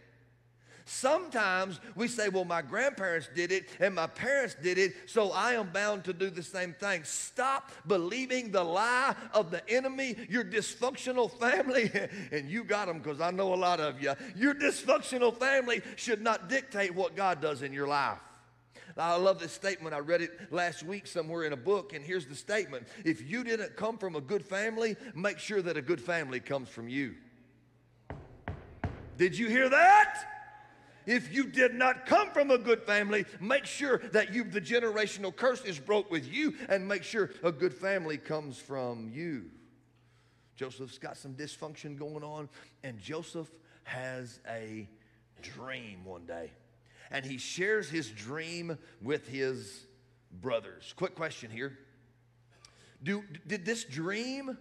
Sometimes 0.86 1.80
we 1.96 2.08
say, 2.08 2.30
well, 2.30 2.46
my 2.46 2.62
grandparents 2.62 3.30
did 3.34 3.52
it 3.52 3.70
and 3.80 3.96
my 3.96 4.08
parents 4.08 4.56
did 4.62 4.78
it, 4.78 4.96
so 5.06 5.32
I 5.32 5.54
am 5.54 5.70
bound 5.70 6.04
to 6.06 6.13
do 6.13 6.30
the 6.30 6.44
same 6.44 6.74
thing. 6.74 7.04
Stop 7.04 7.72
believing 7.88 8.52
the 8.52 8.63
lie 8.63 9.16
of 9.34 9.50
the 9.50 9.68
enemy, 9.70 10.16
your 10.30 10.44
dysfunctional 10.44 11.32
family, 11.32 11.92
and 12.32 12.50
you 12.50 12.63
got 12.63 12.88
them 12.88 13.00
because 13.00 13.22
I 13.22 13.32
know 13.32 13.54
a 13.54 13.56
lot 13.56 13.80
of 13.80 14.02
you. 14.02 14.13
Your 14.36 14.54
dysfunctional 14.54 15.36
family 15.36 15.82
should 15.96 16.22
not 16.22 16.50
dictate 16.50 16.94
what 16.94 17.16
God 17.16 17.42
does 17.42 17.62
in 17.62 17.72
your 17.72 17.88
life. 17.88 18.20
I 18.98 19.16
love 19.16 19.40
this 19.40 19.52
statement. 19.52 19.96
I 19.96 20.00
read 20.00 20.22
it 20.22 20.52
last 20.52 20.84
week 20.84 21.08
somewhere 21.08 21.46
in 21.46 21.54
a 21.54 21.58
book, 21.58 21.94
and 21.94 22.06
here's 22.06 22.28
the 22.28 22.36
statement 22.36 22.88
If 23.04 23.28
you 23.28 23.44
didn't 23.44 23.75
come 23.75 23.98
from 23.98 24.16
a 24.16 24.22
good 24.22 24.46
family, 24.46 24.96
make 25.16 25.40
sure 25.40 25.62
that 25.62 25.78
a 25.78 25.82
good 25.82 26.02
family 26.02 26.40
comes 26.40 26.70
from 26.70 26.90
you. 26.90 27.16
Did 29.18 29.38
you 29.38 29.48
hear 29.48 29.70
that? 29.70 30.33
If 31.05 31.33
you 31.33 31.45
did 31.45 31.74
not 31.74 32.05
come 32.05 32.31
from 32.31 32.51
a 32.51 32.57
good 32.57 32.83
family, 32.83 33.25
make 33.39 33.65
sure 33.65 34.00
that 34.12 34.33
you 34.33 34.43
the 34.43 34.62
generational 34.62 35.36
curse 35.36 35.63
is 35.65 35.79
broke 35.79 36.12
with 36.12 36.31
you 36.31 36.55
and 36.69 36.88
make 36.88 37.03
sure 37.03 37.31
a 37.43 37.51
good 37.51 37.74
family 37.74 38.17
comes 38.17 38.57
from 38.57 39.10
you. 39.13 39.45
Joseph's 40.55 40.98
got 40.98 41.17
some 41.17 41.33
dysfunction 41.33 41.98
going 41.98 42.24
on 42.24 42.48
and 42.83 43.00
Joseph 43.00 43.50
has 43.83 44.39
a 44.48 44.88
dream 45.41 46.05
one 46.05 46.25
day 46.25 46.51
and 47.12 47.25
he 47.25 47.38
shares 47.38 47.89
his 47.89 48.10
dream 48.10 48.77
with 49.01 49.27
his 49.27 49.86
brothers. 50.41 50.93
Quick 50.95 51.15
question 51.15 51.51
here. 51.51 51.77
Do, 53.01 53.24
did 53.45 53.65
this 53.65 53.83
dream 53.83 54.57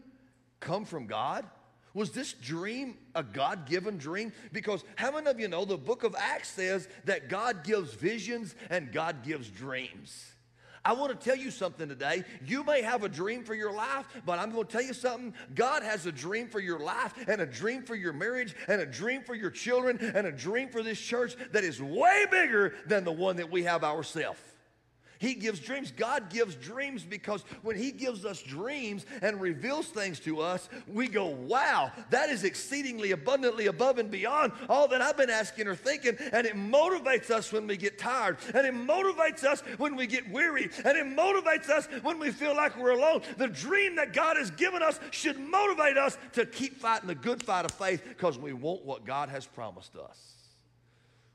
come 0.61 0.84
from 0.84 1.06
God? 1.06 1.46
Was 1.94 2.11
this 2.11 2.32
dream 2.32 2.96
a 3.14 3.22
God 3.22 3.66
given 3.66 3.99
dream? 3.99 4.32
Because 4.52 4.84
how 4.96 5.11
many 5.11 5.28
of 5.28 5.38
you 5.38 5.49
know 5.49 5.64
the 5.64 5.76
book 5.76 6.04
of 6.04 6.14
Acts 6.16 6.50
says 6.50 6.88
that 7.04 7.28
God 7.28 7.64
gives 7.64 7.92
visions 7.92 8.54
and 8.70 8.92
God 8.92 9.22
gives 9.22 9.49
dreams? 9.49 10.32
I 10.84 10.94
want 10.94 11.18
to 11.18 11.25
tell 11.25 11.37
you 11.37 11.50
something 11.50 11.88
today. 11.88 12.25
You 12.44 12.64
may 12.64 12.82
have 12.82 13.04
a 13.04 13.08
dream 13.08 13.44
for 13.44 13.54
your 13.54 13.72
life, 13.72 14.06
but 14.26 14.38
I'm 14.40 14.50
going 14.50 14.66
to 14.66 14.72
tell 14.72 14.82
you 14.82 14.94
something. 14.94 15.32
God 15.54 15.84
has 15.84 16.06
a 16.06 16.12
dream 16.12 16.49
for 16.49 16.58
your 16.58 16.80
life 16.80 17.14
and 17.28 17.40
a 17.40 17.46
dream 17.46 17.84
for 17.84 17.94
your 17.94 18.12
marriage 18.12 18.56
and 18.66 18.80
a 18.80 18.87
dream 18.87 19.22
for 19.22 19.34
your 19.34 19.50
children 19.50 19.99
and 20.14 20.26
a 20.26 20.32
dream 20.32 20.70
for 20.70 20.82
this 20.82 21.00
church 21.00 21.37
that 21.52 21.62
is 21.62 21.80
way 21.80 22.26
bigger 22.30 22.75
than 22.87 23.04
the 23.04 23.12
one 23.12 23.37
that 23.37 23.50
we 23.50 23.62
have 23.62 23.84
ourselves. 23.84 24.40
He 25.23 25.35
gives 25.35 25.61
dreams. 25.61 25.93
God 25.93 26.31
gives 26.31 26.57
dreams 26.57 27.05
because 27.05 27.45
when 27.62 27.76
He 27.76 27.93
gives 27.93 28.25
us 28.25 28.43
dreams 28.43 29.07
and 29.23 29.41
reveals 29.41 29.87
things 29.87 30.19
to 30.21 30.41
us, 30.41 30.69
we 30.88 31.07
go, 31.07 31.26
wow, 31.26 31.93
that 32.11 32.29
is 32.29 32.43
exceedingly 32.43 33.12
abundantly 33.12 33.67
above 33.67 33.99
and 33.99 34.11
beyond 34.11 34.50
all 34.69 34.88
that 34.88 35.00
I've 35.00 35.17
been 35.17 35.31
asking 35.31 35.69
or 35.69 35.76
thinking. 35.76 36.17
And 36.33 36.45
it 36.45 36.57
motivates 36.57 37.31
us 37.31 37.52
when 37.52 37.69
we 37.69 37.76
get 37.76 38.00
tired. 38.00 38.38
And 38.52 38.67
it 38.67 38.75
motivates 38.75 39.45
us 39.45 39.61
when 39.79 39.95
we 39.95 40.09
get 40.09 40.29
weary. 40.29 40.69
And 40.85 40.99
it 40.99 41.07
motivates 41.07 41.69
us 41.69 41.87
when 42.02 42.19
we 42.19 42.33
feel 42.33 42.57
like 42.57 42.76
we're 42.76 42.91
alone. 42.91 43.23
The 43.38 43.47
dream 43.47 43.95
that 43.97 44.12
God 44.12 44.37
has 44.37 44.50
given 44.50 44.83
us 44.83 44.99
should 45.12 45.38
motivate 45.38 45.97
us 45.99 46.19
to 46.33 46.45
keep 46.47 46.81
fighting 46.81 47.07
the 47.07 47.14
good 47.14 47.45
fight 47.45 47.64
of 47.64 47.71
faith 47.71 48.02
because 48.09 48.41
we 48.41 48.55
want 48.55 48.85
what 48.85 49.07
God 49.07 49.29
has 49.29 49.47
promised 49.47 49.95
us. 49.95 50.35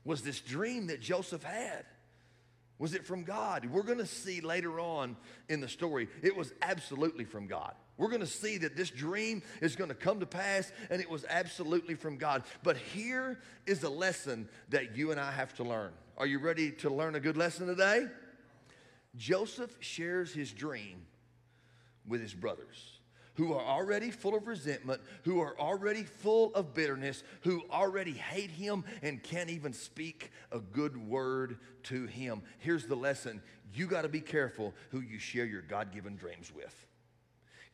Was 0.04 0.20
this 0.20 0.40
dream 0.40 0.88
that 0.88 1.00
Joseph 1.00 1.42
had? 1.42 1.86
Was 2.78 2.94
it 2.94 3.04
from 3.04 3.24
God? 3.24 3.66
We're 3.66 3.82
going 3.82 3.98
to 3.98 4.06
see 4.06 4.40
later 4.40 4.78
on 4.78 5.16
in 5.48 5.60
the 5.60 5.68
story, 5.68 6.08
it 6.22 6.36
was 6.36 6.52
absolutely 6.62 7.24
from 7.24 7.46
God. 7.46 7.74
We're 7.96 8.08
going 8.08 8.20
to 8.20 8.26
see 8.26 8.58
that 8.58 8.76
this 8.76 8.90
dream 8.90 9.42
is 9.60 9.74
going 9.74 9.88
to 9.88 9.94
come 9.94 10.20
to 10.20 10.26
pass, 10.26 10.70
and 10.88 11.00
it 11.00 11.10
was 11.10 11.24
absolutely 11.28 11.96
from 11.96 12.16
God. 12.16 12.44
But 12.62 12.76
here 12.76 13.40
is 13.66 13.82
a 13.82 13.90
lesson 13.90 14.48
that 14.68 14.96
you 14.96 15.10
and 15.10 15.20
I 15.20 15.32
have 15.32 15.52
to 15.54 15.64
learn. 15.64 15.92
Are 16.16 16.26
you 16.26 16.38
ready 16.38 16.70
to 16.72 16.90
learn 16.90 17.16
a 17.16 17.20
good 17.20 17.36
lesson 17.36 17.66
today? 17.66 18.06
Joseph 19.16 19.76
shares 19.80 20.32
his 20.32 20.52
dream 20.52 21.06
with 22.06 22.20
his 22.20 22.34
brothers 22.34 22.97
who 23.38 23.54
are 23.54 23.64
already 23.64 24.10
full 24.10 24.34
of 24.34 24.48
resentment, 24.48 25.00
who 25.22 25.40
are 25.40 25.56
already 25.60 26.02
full 26.02 26.52
of 26.56 26.74
bitterness, 26.74 27.22
who 27.42 27.62
already 27.70 28.12
hate 28.12 28.50
him 28.50 28.84
and 29.00 29.22
can't 29.22 29.48
even 29.48 29.72
speak 29.72 30.32
a 30.50 30.58
good 30.58 30.96
word 31.08 31.56
to 31.84 32.06
him. 32.06 32.42
Here's 32.58 32.86
the 32.86 32.96
lesson 32.96 33.40
you 33.72 33.86
got 33.86 34.02
to 34.02 34.08
be 34.08 34.20
careful 34.20 34.74
who 34.90 35.00
you 35.00 35.20
share 35.20 35.44
your 35.44 35.62
God 35.62 35.92
given 35.92 36.16
dreams 36.16 36.52
with. 36.52 36.87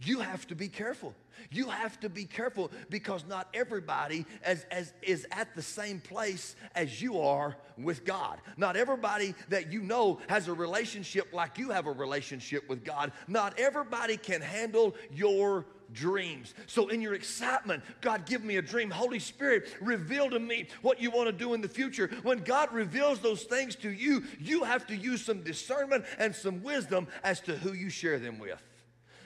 You 0.03 0.21
have 0.21 0.47
to 0.49 0.55
be 0.55 0.69
careful. 0.69 1.15
You 1.51 1.69
have 1.69 1.99
to 2.01 2.09
be 2.09 2.25
careful 2.25 2.71
because 2.91 3.25
not 3.27 3.49
everybody 3.55 4.27
as, 4.43 4.67
as, 4.71 4.93
is 5.03 5.27
at 5.31 5.55
the 5.55 5.63
same 5.63 6.01
place 6.01 6.57
as 6.75 7.01
you 7.01 7.21
are 7.21 7.57
with 7.77 8.05
God. 8.05 8.39
Not 8.57 8.77
everybody 8.77 9.35
that 9.49 9.73
you 9.73 9.83
know 9.83 10.21
has 10.29 10.49
a 10.49 10.53
relationship 10.53 11.33
like 11.33 11.59
you 11.59 11.71
have 11.71 11.87
a 11.87 11.93
relationship 11.93 12.69
with 12.69 12.85
God. 12.85 13.13
Not 13.29 13.59
everybody 13.59 14.17
can 14.17 14.41
handle 14.41 14.95
your 15.13 15.67
dreams. 15.93 16.55
So, 16.67 16.89
in 16.89 17.01
your 17.01 17.15
excitement, 17.15 17.83
God, 18.01 18.27
give 18.27 18.43
me 18.43 18.57
a 18.57 18.63
dream. 18.63 18.91
Holy 18.91 19.19
Spirit, 19.19 19.75
reveal 19.81 20.31
to 20.31 20.41
me 20.41 20.67
what 20.83 21.01
you 21.01 21.11
want 21.11 21.29
to 21.29 21.33
do 21.33 21.55
in 21.55 21.61
the 21.61 21.69
future. 21.69 22.11
When 22.23 22.39
God 22.39 22.73
reveals 22.73 23.21
those 23.21 23.45
things 23.45 23.77
to 23.77 23.91
you, 23.91 24.25
you 24.41 24.65
have 24.65 24.87
to 24.89 24.97
use 24.97 25.25
some 25.25 25.43
discernment 25.43 26.05
and 26.19 26.35
some 26.35 26.63
wisdom 26.63 27.07
as 27.23 27.41
to 27.43 27.57
who 27.57 27.73
you 27.73 27.91
share 27.91 28.19
them 28.19 28.39
with. 28.39 28.63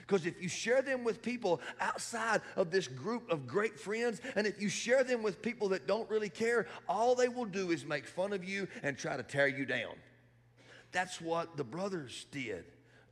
Because 0.09 0.25
if 0.25 0.41
you 0.41 0.49
share 0.49 0.81
them 0.81 1.03
with 1.03 1.21
people 1.21 1.61
outside 1.79 2.41
of 2.55 2.71
this 2.71 2.87
group 2.87 3.29
of 3.31 3.45
great 3.45 3.79
friends, 3.79 4.19
and 4.35 4.47
if 4.47 4.59
you 4.59 4.67
share 4.67 5.03
them 5.03 5.21
with 5.21 5.39
people 5.39 5.69
that 5.69 5.85
don't 5.85 6.09
really 6.09 6.29
care, 6.29 6.65
all 6.87 7.13
they 7.13 7.29
will 7.29 7.45
do 7.45 7.69
is 7.69 7.85
make 7.85 8.07
fun 8.07 8.33
of 8.33 8.43
you 8.43 8.67
and 8.81 8.97
try 8.97 9.15
to 9.15 9.21
tear 9.21 9.47
you 9.47 9.67
down. 9.67 9.93
That's 10.91 11.21
what 11.21 11.57
the 11.57 11.63
brothers 11.63 12.25
did. 12.31 12.65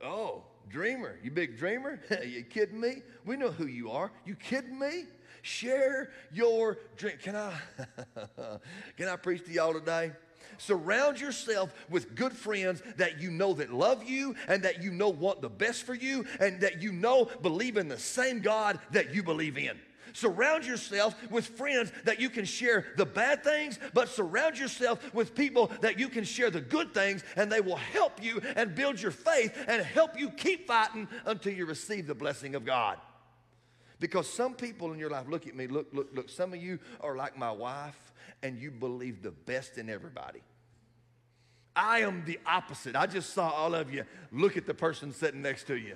Oh, 0.04 0.46
dreamer, 0.70 1.20
you 1.22 1.30
big 1.30 1.60
dreamer? 1.60 2.00
you 2.25 2.42
kidding 2.44 2.82
me? 2.82 3.04
We 3.25 3.38
know 3.38 3.51
who 3.51 3.68
you 3.68 3.92
are. 3.92 4.12
You 4.25 4.34
kidding 4.34 4.80
me? 4.80 5.04
Share 5.44 6.10
your 6.34 6.80
dream. 6.96 7.18
Can 7.22 7.36
I 7.36 7.54
can 8.98 9.08
I 9.08 9.16
preach 9.18 9.46
to 9.46 9.51
y'all 9.51 9.74
today? 9.74 10.13
Surround 10.58 11.20
yourself 11.20 11.74
with 11.89 12.16
good 12.16 12.34
friends 12.34 12.82
that 12.98 13.20
you 13.20 13.32
know 13.32 13.54
that 13.54 13.74
love 13.74 14.04
you 14.04 14.36
and 14.48 14.63
that 14.63 14.82
you 14.82 14.92
know 14.92 15.10
want 15.10 15.42
the 15.42 15.50
best 15.50 15.84
for 15.84 15.94
you 15.94 16.25
and 16.39 16.62
that 16.62 16.82
you 16.82 16.92
know 16.92 17.25
believe 17.42 17.77
in 17.77 17.88
the 17.88 18.00
same 18.00 18.39
God 18.39 18.80
that 18.92 19.13
you 19.13 19.24
believe 19.24 19.58
in. 19.58 19.80
Surround 20.13 20.66
yourself 20.66 21.16
with 21.30 21.46
friends 21.46 21.92
that 22.06 22.20
you 22.20 22.30
can 22.30 22.44
share 22.44 22.86
the 22.98 23.06
bad 23.06 23.44
things, 23.44 23.77
but 23.94 24.10
surround 24.10 24.58
yourself 24.58 25.13
with 25.13 25.36
people 25.36 25.72
that 25.82 26.00
you 26.00 26.10
can 26.10 26.24
share 26.24 26.50
the 26.50 26.62
good 26.62 26.92
things 26.92 27.24
and 27.36 27.51
they 27.51 27.62
will 27.62 27.75
help 27.75 28.24
you 28.24 28.42
and 28.56 28.74
build 28.74 29.00
your 29.00 29.12
faith 29.12 29.56
and 29.68 29.82
help 29.84 30.20
you 30.20 30.32
keep 30.32 30.66
fighting 30.66 31.08
until 31.25 31.54
you 31.54 31.68
receive 31.68 32.08
the 32.08 32.16
blessing 32.16 32.56
of 32.56 32.66
God. 32.66 32.98
Because 34.00 34.27
some 34.27 34.54
people 34.54 34.92
in 34.92 35.00
your 35.00 35.10
life, 35.10 35.27
look 35.27 35.48
at 35.48 35.56
me, 35.56 35.68
look, 35.68 35.88
look, 35.92 36.10
look, 36.13 36.30
some 36.30 36.54
of 36.54 36.62
you 36.62 36.80
are 37.01 37.16
like 37.16 37.38
my 37.38 37.51
wife 37.51 38.13
and 38.44 38.58
you 38.58 38.72
believe 38.72 39.22
the 39.22 39.32
best 39.32 39.78
in 39.78 39.90
everybody. 39.90 40.42
I 41.76 42.00
am 42.00 42.24
the 42.26 42.40
opposite. 42.46 42.96
I 42.96 43.06
just 43.06 43.34
saw 43.34 43.50
all 43.50 43.76
of 43.76 43.94
you 43.94 44.04
look 44.32 44.58
at 44.58 44.66
the 44.66 44.74
person 44.74 45.14
sitting 45.14 45.42
next 45.44 45.66
to 45.68 45.76
you. 45.76 45.96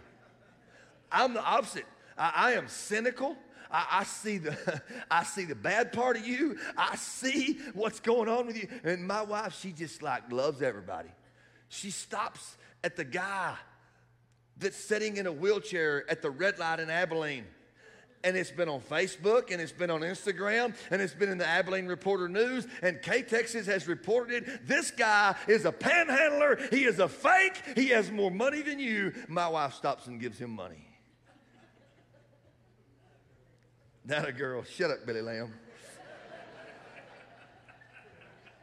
I'm 1.12 1.34
the 1.34 1.44
opposite. 1.44 1.86
I, 2.18 2.32
I 2.36 2.52
am 2.54 2.68
cynical. 2.68 3.36
I, 3.72 3.88
I, 3.92 4.04
see 4.04 4.38
the 4.38 4.82
I 5.12 5.24
see 5.24 5.46
the 5.46 5.56
bad 5.56 5.92
part 5.92 6.18
of 6.18 6.28
you. 6.28 6.58
I 6.78 6.96
see 6.98 7.60
what's 7.74 8.00
going 8.00 8.30
on 8.30 8.48
with 8.48 8.58
you. 8.58 8.68
And 8.84 9.08
my 9.08 9.24
wife, 9.24 9.60
she 9.60 9.72
just 9.72 10.04
like 10.04 10.32
loves 10.32 10.62
everybody. 10.62 11.10
She 11.70 11.90
stops 11.90 12.58
at 12.84 12.96
the 12.96 13.06
guy 13.06 13.56
that's 14.58 14.78
sitting 14.78 15.18
in 15.18 15.26
a 15.26 15.32
wheelchair 15.32 16.10
at 16.10 16.22
the 16.22 16.30
red 16.30 16.60
light 16.60 16.80
in 16.80 16.90
Abilene. 16.90 17.46
And 18.24 18.38
it's 18.38 18.52
been 18.52 18.70
on 18.70 18.82
Facebook 18.82 19.52
and 19.52 19.60
it's 19.60 19.72
been 19.72 19.90
on 19.90 20.02
Instagram 20.02 20.76
and 20.92 21.02
it's 21.02 21.14
been 21.14 21.30
in 21.30 21.40
the 21.40 21.48
Abilene 21.48 21.88
Reporter 21.88 22.30
News. 22.30 22.68
And 22.84 23.02
K 23.02 23.24
Texas 23.24 23.66
has 23.66 23.88
reported 23.88 24.44
it. 24.44 24.68
This 24.68 24.92
guy 24.92 25.36
is 25.48 25.66
a 25.66 25.72
panhandler. 25.72 26.60
He 26.70 26.84
is 26.84 27.00
a 27.00 27.08
fake. 27.08 27.64
He 27.76 27.88
has 27.88 28.12
more 28.12 28.30
money 28.30 28.62
than 28.62 28.80
you. 28.80 29.14
My 29.28 29.48
wife 29.48 29.74
stops 29.74 30.06
and 30.06 30.20
gives 30.20 30.38
him 30.38 30.52
money. 30.52 30.88
Not 34.06 34.28
a 34.28 34.32
girl. 34.32 34.64
Shut 34.64 34.92
up, 34.92 35.06
Billy 35.06 35.22
Lamb. 35.22 35.54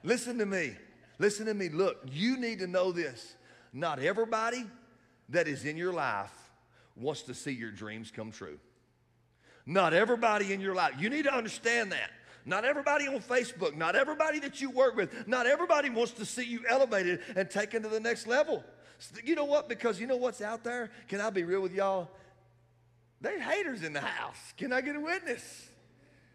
Listen 0.03 0.39
to 0.39 0.47
me. 0.47 0.77
Listen 1.19 1.47
to 1.47 1.55
me. 1.55 1.69
Look, 1.69 1.99
you 2.11 2.37
need 2.37 2.61
to 2.61 2.67
know 2.67 2.93
this. 2.93 3.35
Not 3.73 3.99
everybody 3.99 4.65
that 5.31 5.49
is 5.49 5.65
in 5.65 5.77
your 5.77 5.93
life 5.93 6.33
wants 6.97 7.23
to 7.23 7.35
see 7.35 7.53
your 7.53 7.71
dreams 7.71 8.11
come 8.11 8.31
true. 8.31 8.59
Not 9.69 9.93
everybody 9.93 10.55
in 10.55 10.63
your 10.63 10.75
life. 10.75 10.95
You 10.99 11.11
need 11.11 11.25
to 11.25 11.35
understand 11.35 11.93
that. 11.93 12.11
Not 12.47 12.65
everybody 12.65 13.07
on 13.07 13.21
Facebook, 13.21 13.77
not 13.77 13.95
everybody 13.95 14.41
that 14.41 14.63
you 14.63 14.71
work 14.71 14.97
with, 14.97 15.29
not 15.29 15.47
everybody 15.47 15.91
wants 15.91 16.13
to 16.13 16.25
see 16.25 16.45
you 16.45 16.63
elevated 16.67 17.21
and 17.37 17.51
taken 17.51 17.83
to 17.83 17.89
the 17.91 18.01
next 18.01 18.27
level. 18.27 18.65
You 19.23 19.35
know 19.35 19.45
what? 19.45 19.69
Because 19.69 20.01
you 20.01 20.07
know 20.07 20.17
what's 20.17 20.41
out 20.41 20.65
there? 20.65 20.91
Can 21.07 21.21
I 21.21 21.29
be 21.29 21.45
real 21.45 21.61
with 21.61 21.75
y'all? 21.75 22.09
There's 23.21 23.43
haters 23.43 23.83
in 23.83 23.93
the 23.93 24.01
house. 24.01 24.55
Can 24.57 24.73
I 24.73 24.81
get 24.81 24.97
a 24.97 25.01
witness? 25.01 25.68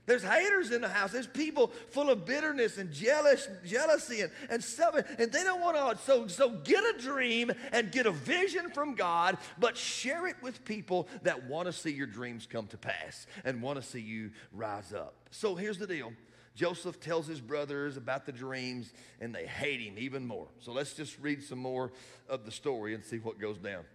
There's 0.06 0.24
haters 0.24 0.72
in 0.72 0.82
the 0.82 0.90
house. 0.90 1.14
There's 1.14 1.28
people 1.28 1.72
full 1.90 2.10
of 2.10 2.26
bitterness 2.26 2.78
and 2.78 2.92
jealous, 2.92 3.48
jealousy 3.66 4.22
and, 4.22 4.32
and 4.50 4.62
stuff. 4.62 4.96
And 4.96 5.32
they 5.32 5.44
don't 5.44 5.62
want 5.62 5.78
to. 5.78 6.04
So, 6.04 6.28
so 6.28 6.50
get 6.50 6.84
a 6.84 7.02
dream 7.02 7.52
and 7.72 7.90
get 7.92 8.06
a 8.06 8.12
vision 8.12 8.70
from 8.72 8.96
God, 8.96 9.38
but 9.60 9.78
share 9.78 10.28
it 10.28 10.36
with 10.42 10.66
people 10.66 11.08
that 11.22 11.48
want 11.48 11.68
to 11.68 11.74
see 11.74 11.92
your 11.92 12.08
dreams 12.08 12.46
come 12.50 12.68
to 12.68 12.78
pass 12.78 13.28
and 13.46 13.62
want 13.62 13.82
to 13.82 13.88
see 13.88 14.02
you 14.02 14.32
rise 14.52 14.92
up. 14.94 15.16
So 15.32 15.56
here's 15.56 15.78
the 15.78 15.88
deal. 15.88 16.12
Joseph 16.54 17.00
tells 17.00 17.26
his 17.26 17.40
brothers 17.40 17.96
about 17.96 18.26
the 18.26 18.32
dreams 18.32 18.94
and 19.22 19.34
they 19.34 19.48
hate 19.48 19.80
him 19.80 19.96
even 19.98 20.28
more. 20.28 20.48
So 20.60 20.74
let's 20.74 20.94
just 20.94 21.18
read 21.20 21.42
some 21.42 21.60
more 21.60 21.94
of 22.28 22.46
the 22.46 22.52
story 22.52 22.94
and 22.94 23.04
see 23.04 23.18
what 23.18 23.40
goes 23.40 23.58
down. 23.58 23.86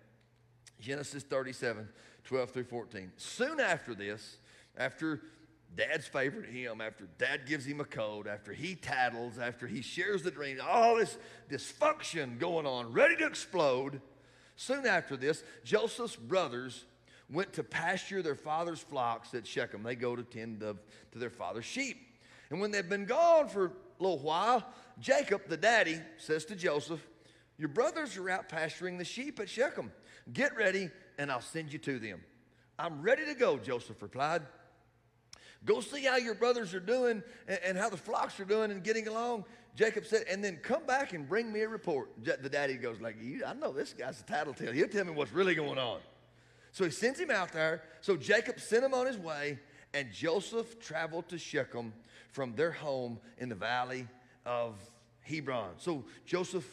Genesis 0.81 1.23
37, 1.23 1.89
12 2.25 2.51
through 2.51 2.65
14. 2.65 3.13
Soon 3.17 3.61
after 3.61 3.95
this, 3.95 4.39
after 4.77 5.21
dad's 5.77 6.07
favorite 6.07 6.49
him, 6.49 6.81
after 6.81 7.05
dad 7.19 7.47
gives 7.47 7.65
him 7.65 7.81
a 7.81 7.85
coat, 7.85 8.27
after 8.27 8.53
he 8.53 8.75
tattles, 8.75 9.39
after 9.39 9.67
he 9.67 9.83
shares 9.83 10.23
the 10.23 10.31
dream, 10.31 10.59
all 10.67 10.97
this 10.97 11.19
dysfunction 11.51 12.39
going 12.39 12.67
on, 12.67 12.93
ready 12.93 13.17
to 13.17 13.27
explode. 13.27 14.01
Soon 14.57 14.87
after 14.87 15.17
this, 15.17 15.45
Joseph's 15.65 16.17
brothers 16.17 16.85
went 17.31 17.53
to 17.53 17.63
pasture 17.63 18.23
their 18.23 18.35
father's 18.35 18.81
flocks 18.81 19.35
at 19.35 19.47
Shechem. 19.47 19.83
They 19.83 19.95
go 19.95 20.17
to 20.17 20.23
tend 20.23 20.61
to, 20.61 20.77
to 21.13 21.19
their 21.19 21.31
father's 21.31 21.65
sheep. 21.65 21.99
And 22.51 22.61
when 22.61 22.71
they've 22.71 22.89
been 22.89 23.05
gone 23.05 23.49
for 23.49 23.67
a 23.67 23.71
little 24.03 24.19
while, 24.19 24.67
Jacob, 24.99 25.43
the 25.49 25.57
daddy, 25.57 26.01
says 26.17 26.45
to 26.47 26.57
Joseph, 26.57 27.07
Your 27.59 27.69
brothers 27.69 28.17
are 28.17 28.31
out 28.31 28.49
pasturing 28.49 28.99
the 28.99 29.05
sheep 29.05 29.39
at 29.39 29.49
Shechem. 29.49 29.93
Get 30.33 30.57
ready, 30.57 30.91
and 31.19 31.31
I'll 31.31 31.41
send 31.41 31.73
you 31.73 31.79
to 31.81 31.99
them. 31.99 32.21
I'm 32.79 33.03
ready 33.03 33.25
to 33.27 33.35
go, 33.35 33.59
Joseph 33.59 34.01
replied. 34.01 34.43
Go 35.65 35.81
see 35.81 36.05
how 36.05 36.17
your 36.17 36.35
brothers 36.35 36.75
are 36.75 36.81
doing 36.81 37.23
and, 37.47 37.59
and 37.65 37.79
how 37.79 37.91
the 37.91 37.97
flocks 37.97 38.39
are 38.41 38.45
doing 38.45 38.71
and 38.71 38.83
getting 38.83 39.09
along. 39.09 39.45
Jacob 39.75 40.07
said, 40.07 40.25
and 40.29 40.43
then 40.43 40.57
come 40.57 40.85
back 40.87 41.13
and 41.13 41.29
bring 41.29 41.53
me 41.53 41.61
a 41.61 41.69
report. 41.69 42.11
The 42.23 42.49
daddy 42.49 42.75
goes 42.75 43.01
like, 43.01 43.17
I 43.47 43.53
know 43.55 43.73
this 43.73 43.93
guy's 43.93 44.21
a 44.21 44.25
tattletale. 44.25 44.73
He'll 44.73 44.89
tell 44.89 45.05
me 45.05 45.13
what's 45.13 45.33
really 45.33 45.55
going 45.55 45.79
on. 45.79 46.01
So 46.73 46.85
he 46.85 46.91
sends 46.91 47.19
him 47.19 47.31
out 47.31 47.53
there. 47.53 47.83
So 48.01 48.17
Jacob 48.17 48.61
sent 48.61 48.85
him 48.85 48.95
on 48.95 49.07
his 49.07 49.17
way, 49.17 49.59
and 49.95 50.13
Joseph 50.13 50.81
traveled 50.81 51.29
to 51.29 51.39
Shechem 51.39 51.93
from 52.33 52.55
their 52.55 52.73
home 52.73 53.19
in 53.39 53.49
the 53.49 53.55
valley 53.55 54.07
of 54.45 54.75
Hebron. 55.23 55.75
So 55.79 56.05
Joseph 56.27 56.67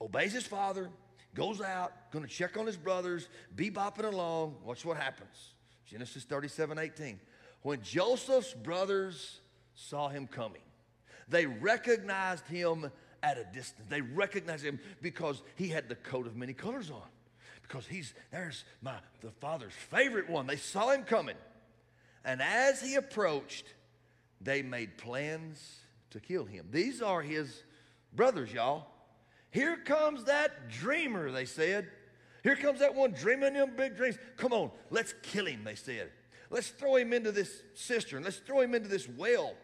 obeys 0.00 0.32
his 0.32 0.46
father, 0.46 0.90
goes 1.34 1.60
out, 1.60 1.92
going 2.10 2.24
to 2.24 2.30
check 2.30 2.56
on 2.56 2.66
his 2.66 2.76
brothers, 2.76 3.28
be 3.54 3.70
bopping 3.70 4.04
along. 4.04 4.56
Watch 4.64 4.84
what 4.84 4.96
happens. 4.96 5.54
Genesis 5.86 6.24
37 6.24 6.78
18. 6.78 7.20
When 7.64 7.80
Joseph's 7.80 8.52
brothers 8.52 9.40
saw 9.74 10.10
him 10.10 10.26
coming, 10.26 10.60
they 11.28 11.46
recognized 11.46 12.46
him 12.46 12.90
at 13.22 13.38
a 13.38 13.44
distance. 13.54 13.88
They 13.88 14.02
recognized 14.02 14.62
him 14.62 14.78
because 15.00 15.42
he 15.56 15.68
had 15.68 15.88
the 15.88 15.94
coat 15.94 16.26
of 16.26 16.36
many 16.36 16.52
colors 16.52 16.90
on. 16.90 17.08
Because 17.62 17.86
he's 17.86 18.12
there's 18.30 18.64
my 18.82 18.96
the 19.22 19.30
father's 19.30 19.72
favorite 19.72 20.28
one. 20.28 20.46
They 20.46 20.58
saw 20.58 20.90
him 20.90 21.04
coming. 21.04 21.36
And 22.22 22.42
as 22.42 22.82
he 22.82 22.96
approached, 22.96 23.64
they 24.42 24.60
made 24.60 24.98
plans 24.98 25.78
to 26.10 26.20
kill 26.20 26.44
him. 26.44 26.66
These 26.70 27.00
are 27.00 27.22
his 27.22 27.62
brothers, 28.14 28.52
y'all. 28.52 28.88
Here 29.50 29.78
comes 29.78 30.24
that 30.24 30.68
dreamer, 30.68 31.30
they 31.30 31.46
said. 31.46 31.88
Here 32.42 32.56
comes 32.56 32.80
that 32.80 32.94
one 32.94 33.12
dreaming 33.12 33.54
them 33.54 33.72
big 33.74 33.96
dreams. 33.96 34.18
Come 34.36 34.52
on, 34.52 34.70
let's 34.90 35.14
kill 35.22 35.46
him, 35.46 35.64
they 35.64 35.76
said. 35.76 36.10
Let's 36.54 36.68
throw 36.68 36.94
him 36.94 37.12
into 37.12 37.32
this 37.32 37.64
cistern. 37.74 38.22
Let's 38.22 38.36
throw 38.36 38.60
him 38.60 38.76
into 38.76 38.88
this 38.88 39.08
well. 39.08 39.54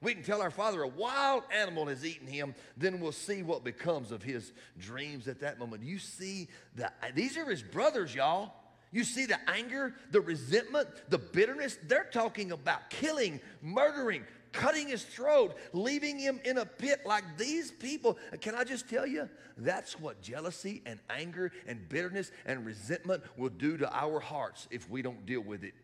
We 0.00 0.14
can 0.14 0.22
tell 0.22 0.40
our 0.40 0.52
father 0.52 0.84
a 0.84 0.86
wild 0.86 1.42
animal 1.52 1.86
has 1.88 2.06
eaten 2.06 2.28
him, 2.28 2.54
then 2.76 3.00
we'll 3.00 3.10
see 3.10 3.42
what 3.42 3.64
becomes 3.64 4.12
of 4.12 4.22
his 4.22 4.52
dreams 4.78 5.26
at 5.26 5.40
that 5.40 5.58
moment. 5.58 5.82
You 5.82 5.98
see, 5.98 6.46
the, 6.76 6.92
these 7.16 7.36
are 7.36 7.50
his 7.50 7.64
brothers, 7.64 8.14
y'all. 8.14 8.52
You 8.92 9.02
see 9.02 9.26
the 9.26 9.40
anger, 9.50 9.96
the 10.12 10.20
resentment, 10.20 10.86
the 11.08 11.18
bitterness. 11.18 11.78
They're 11.82 12.08
talking 12.12 12.52
about 12.52 12.90
killing, 12.90 13.40
murdering, 13.60 14.22
cutting 14.52 14.86
his 14.86 15.02
throat, 15.02 15.56
leaving 15.72 16.16
him 16.16 16.38
in 16.44 16.58
a 16.58 16.64
pit 16.64 17.00
like 17.04 17.24
these 17.36 17.72
people. 17.72 18.18
Can 18.40 18.54
I 18.54 18.62
just 18.62 18.88
tell 18.88 19.04
you? 19.04 19.28
That's 19.56 19.98
what 19.98 20.22
jealousy 20.22 20.80
and 20.86 21.00
anger 21.10 21.50
and 21.66 21.88
bitterness 21.88 22.30
and 22.44 22.64
resentment 22.64 23.24
will 23.36 23.48
do 23.48 23.76
to 23.78 23.92
our 23.92 24.20
hearts 24.20 24.68
if 24.70 24.88
we 24.88 25.02
don't 25.02 25.26
deal 25.26 25.40
with 25.40 25.64
it 25.64 25.74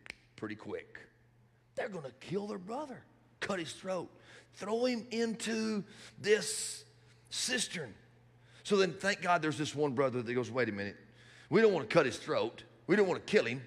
pretty 0.43 0.55
quick. 0.55 0.99
They're 1.75 1.87
going 1.87 2.03
to 2.03 2.11
kill 2.19 2.47
their 2.47 2.57
brother, 2.57 3.01
cut 3.39 3.59
his 3.59 3.71
throat, 3.71 4.09
throw 4.55 4.83
him 4.83 5.07
into 5.09 5.85
this 6.19 6.83
cistern. 7.29 7.93
So 8.63 8.75
then, 8.75 8.91
thank 8.91 9.21
God 9.21 9.41
there's 9.41 9.57
this 9.57 9.73
one 9.73 9.93
brother 9.93 10.21
that 10.21 10.33
goes, 10.33 10.51
wait 10.51 10.67
a 10.67 10.73
minute, 10.73 10.97
we 11.49 11.61
don't 11.61 11.71
want 11.71 11.89
to 11.89 11.93
cut 11.93 12.05
his 12.05 12.17
throat, 12.17 12.65
we 12.87 12.97
don't 12.97 13.07
want 13.07 13.25
to 13.25 13.31
kill 13.31 13.45
him. 13.45 13.61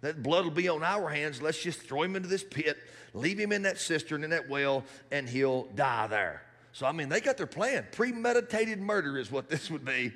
That 0.00 0.22
blood 0.22 0.44
will 0.44 0.52
be 0.52 0.70
on 0.70 0.82
our 0.82 1.10
hands. 1.10 1.42
Let's 1.42 1.62
just 1.62 1.80
throw 1.80 2.02
him 2.02 2.16
into 2.16 2.30
this 2.30 2.42
pit, 2.42 2.78
leave 3.12 3.38
him 3.38 3.52
in 3.52 3.60
that 3.64 3.78
cistern, 3.78 4.24
in 4.24 4.30
that 4.30 4.48
well, 4.48 4.84
and 5.10 5.28
he'll 5.28 5.64
die 5.74 6.06
there. 6.06 6.44
So, 6.72 6.86
I 6.86 6.92
mean, 6.92 7.10
they 7.10 7.20
got 7.20 7.36
their 7.36 7.46
plan. 7.46 7.86
Premeditated 7.92 8.80
murder 8.80 9.18
is 9.18 9.30
what 9.30 9.50
this 9.50 9.70
would 9.70 9.84
be. 9.84 10.12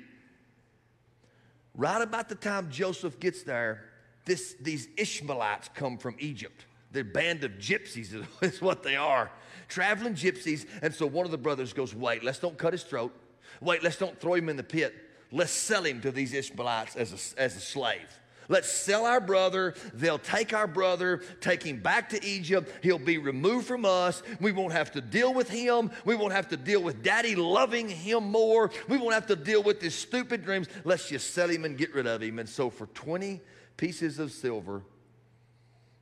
Right 1.75 2.01
about 2.01 2.27
the 2.27 2.33
time 2.33 2.71
Joseph 2.71 3.19
gets 3.19 3.43
there, 3.43 3.83
this, 4.27 4.55
these 4.61 4.89
Ishmaelites 4.97 5.69
come 5.73 5.97
from 5.97 6.15
Egypt. 6.19 6.65
They're 6.91 7.01
a 7.01 7.05
band 7.05 7.43
of 7.43 7.53
gypsies, 7.53 8.13
is 8.41 8.61
what 8.61 8.83
they 8.83 8.95
are. 8.95 9.31
Traveling 9.67 10.13
gypsies. 10.13 10.65
And 10.81 10.93
so 10.93 11.07
one 11.07 11.25
of 11.25 11.31
the 11.31 11.37
brothers 11.37 11.73
goes, 11.73 11.95
Wait, 11.95 12.23
let's 12.23 12.39
don't 12.39 12.57
cut 12.57 12.73
his 12.73 12.83
throat. 12.83 13.13
Wait, 13.61 13.81
let's 13.81 13.97
don't 13.97 14.19
throw 14.19 14.35
him 14.35 14.49
in 14.49 14.57
the 14.57 14.63
pit. 14.63 14.93
Let's 15.31 15.51
sell 15.51 15.83
him 15.83 16.01
to 16.01 16.11
these 16.11 16.33
Ishmaelites 16.33 16.95
as 16.95 17.35
a, 17.35 17.41
as 17.41 17.55
a 17.55 17.59
slave. 17.59 18.07
Let's 18.49 18.71
sell 18.71 19.05
our 19.05 19.19
brother. 19.19 19.73
They'll 19.93 20.19
take 20.19 20.53
our 20.53 20.67
brother, 20.67 21.21
take 21.41 21.63
him 21.63 21.81
back 21.81 22.09
to 22.09 22.25
Egypt. 22.25 22.71
He'll 22.81 22.97
be 22.97 23.17
removed 23.17 23.67
from 23.67 23.83
us. 23.83 24.23
We 24.39 24.53
won't 24.53 24.71
have 24.71 24.91
to 24.93 25.01
deal 25.01 25.33
with 25.33 25.49
him. 25.49 25.91
We 26.05 26.15
won't 26.15 26.31
have 26.31 26.47
to 26.49 26.57
deal 26.57 26.81
with 26.81 27.03
daddy 27.03 27.35
loving 27.35 27.89
him 27.89 28.31
more. 28.31 28.71
We 28.87 28.97
won't 28.97 29.13
have 29.13 29.27
to 29.27 29.35
deal 29.35 29.63
with 29.63 29.81
his 29.81 29.95
stupid 29.95 30.45
dreams. 30.45 30.67
Let's 30.85 31.09
just 31.09 31.33
sell 31.33 31.49
him 31.49 31.65
and 31.65 31.77
get 31.77 31.93
rid 31.93 32.07
of 32.07 32.21
him. 32.21 32.39
And 32.39 32.47
so 32.47 32.69
for 32.69 32.87
20 32.87 33.41
pieces 33.77 34.19
of 34.19 34.31
silver, 34.31 34.83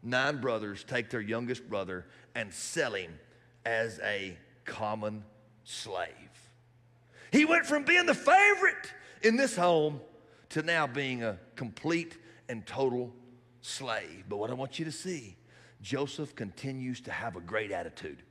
nine 0.01 0.39
brothers 0.39 0.83
take 0.83 1.09
their 1.09 1.21
youngest 1.21 1.69
brother 1.69 2.05
and 2.33 2.53
sell 2.53 2.93
him 2.93 3.19
as 3.65 3.99
a 4.03 4.37
common 4.63 5.23
slave. 5.63 6.09
He 7.31 7.45
went 7.45 7.65
from 7.65 7.83
being 7.83 8.05
the 8.05 8.13
favorite 8.13 8.93
in 9.21 9.35
this 9.35 9.55
home 9.55 9.99
to 10.49 10.61
now 10.61 10.87
being 10.87 11.23
a 11.23 11.37
complete 11.55 12.17
and 12.47 12.65
total 12.65 13.11
slave. 13.61 14.25
But 14.29 14.37
what 14.37 14.49
I 14.49 14.53
want 14.53 14.79
you 14.79 14.85
to 14.85 14.91
see, 14.91 15.35
Joseph 15.81 16.35
continues 16.35 17.01
to 17.01 17.11
have 17.11 17.35
a 17.35 17.41
great 17.41 17.71
attitude. 17.71 18.23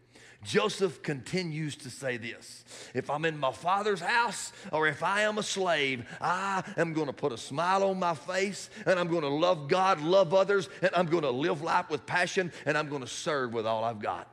Joseph 0.45 1.03
continues 1.03 1.75
to 1.77 1.91
say 1.91 2.17
this 2.17 2.65
If 2.95 3.11
I'm 3.11 3.25
in 3.25 3.39
my 3.39 3.53
father's 3.53 4.01
house 4.01 4.53
or 4.71 4.87
if 4.87 5.03
I 5.03 5.23
am 5.23 5.39
a 5.39 5.43
slave, 5.43 6.07
I 6.21 6.63
am 6.77 6.93
going 6.93 7.07
to 7.07 7.13
put 7.13 7.33
a 7.33 7.39
smile 7.39 7.83
on 7.85 7.99
my 7.99 8.15
face 8.15 8.71
and 8.87 8.99
I'm 8.99 9.09
going 9.09 9.23
to 9.23 9.29
love 9.29 9.69
God, 9.69 10.01
love 10.01 10.35
others, 10.35 10.69
and 10.83 10.91
I'm 10.95 11.07
going 11.07 11.23
to 11.23 11.31
live 11.31 11.63
life 11.63 11.91
with 11.91 12.07
passion 12.07 12.53
and 12.67 12.77
I'm 12.77 12.89
going 12.89 13.03
to 13.03 13.09
serve 13.09 13.53
with 13.53 13.67
all 13.67 13.83
I've 13.83 14.01
got. 14.01 14.29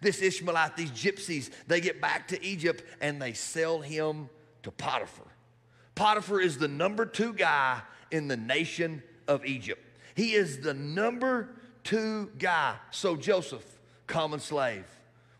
This 0.00 0.20
Ishmaelite, 0.20 0.76
these 0.76 0.90
gypsies, 0.90 1.50
they 1.66 1.80
get 1.80 2.00
back 2.00 2.28
to 2.28 2.44
Egypt 2.44 2.84
and 3.00 3.20
they 3.20 3.32
sell 3.32 3.80
him 3.80 4.28
to 4.62 4.70
Potiphar. 4.70 5.26
Potiphar 5.94 6.40
is 6.40 6.58
the 6.58 6.68
number 6.68 7.06
two 7.06 7.32
guy 7.32 7.80
in 8.10 8.28
the 8.28 8.36
nation 8.36 9.02
of 9.26 9.44
Egypt. 9.44 9.82
He 10.14 10.34
is 10.34 10.60
the 10.60 10.74
number 10.74 11.50
two 11.84 12.30
guy. 12.38 12.76
So 12.90 13.16
Joseph, 13.16 13.64
common 14.06 14.40
slave, 14.40 14.84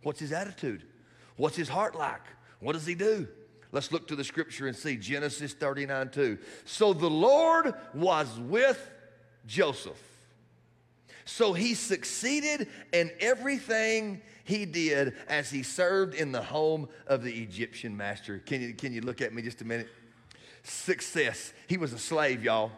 what's 0.05 0.21
his 0.21 0.33
attitude? 0.33 0.85
What's 1.37 1.57
his 1.57 1.69
heart 1.69 1.97
like? 1.97 2.23
What 2.61 2.75
does 2.75 2.87
he 2.87 2.95
do? 2.95 3.27
Let's 3.73 3.91
look 3.91 4.07
to 4.09 4.17
the 4.17 4.23
scripture 4.23 4.69
and 4.69 4.77
see 4.77 4.97
Genesis 4.97 5.53
39 5.53 6.11
2. 6.11 6.39
So 6.65 6.93
the 6.93 7.11
Lord 7.11 7.75
was 7.93 8.39
with 8.39 8.91
Joseph. 9.47 10.01
So 11.25 11.53
he 11.55 11.75
succeeded 11.75 12.69
in 12.93 13.11
everything 13.19 14.21
he 14.45 14.67
did 14.67 15.15
as 15.27 15.51
he 15.51 15.63
served 15.63 16.15
in 16.15 16.33
the 16.33 16.43
home 16.43 16.89
of 17.07 17.23
the 17.25 17.33
Egyptian 17.33 17.97
master. 17.97 18.39
Can 18.39 18.61
you, 18.61 18.75
can 18.75 18.93
you 18.93 19.01
look 19.01 19.21
at 19.21 19.35
me 19.35 19.43
just 19.43 19.61
a 19.63 19.65
minute? 19.65 19.89
Success. 20.63 21.53
He 21.67 21.77
was 21.77 21.93
a 21.93 21.99
slave, 21.99 22.45
y'all. 22.45 22.71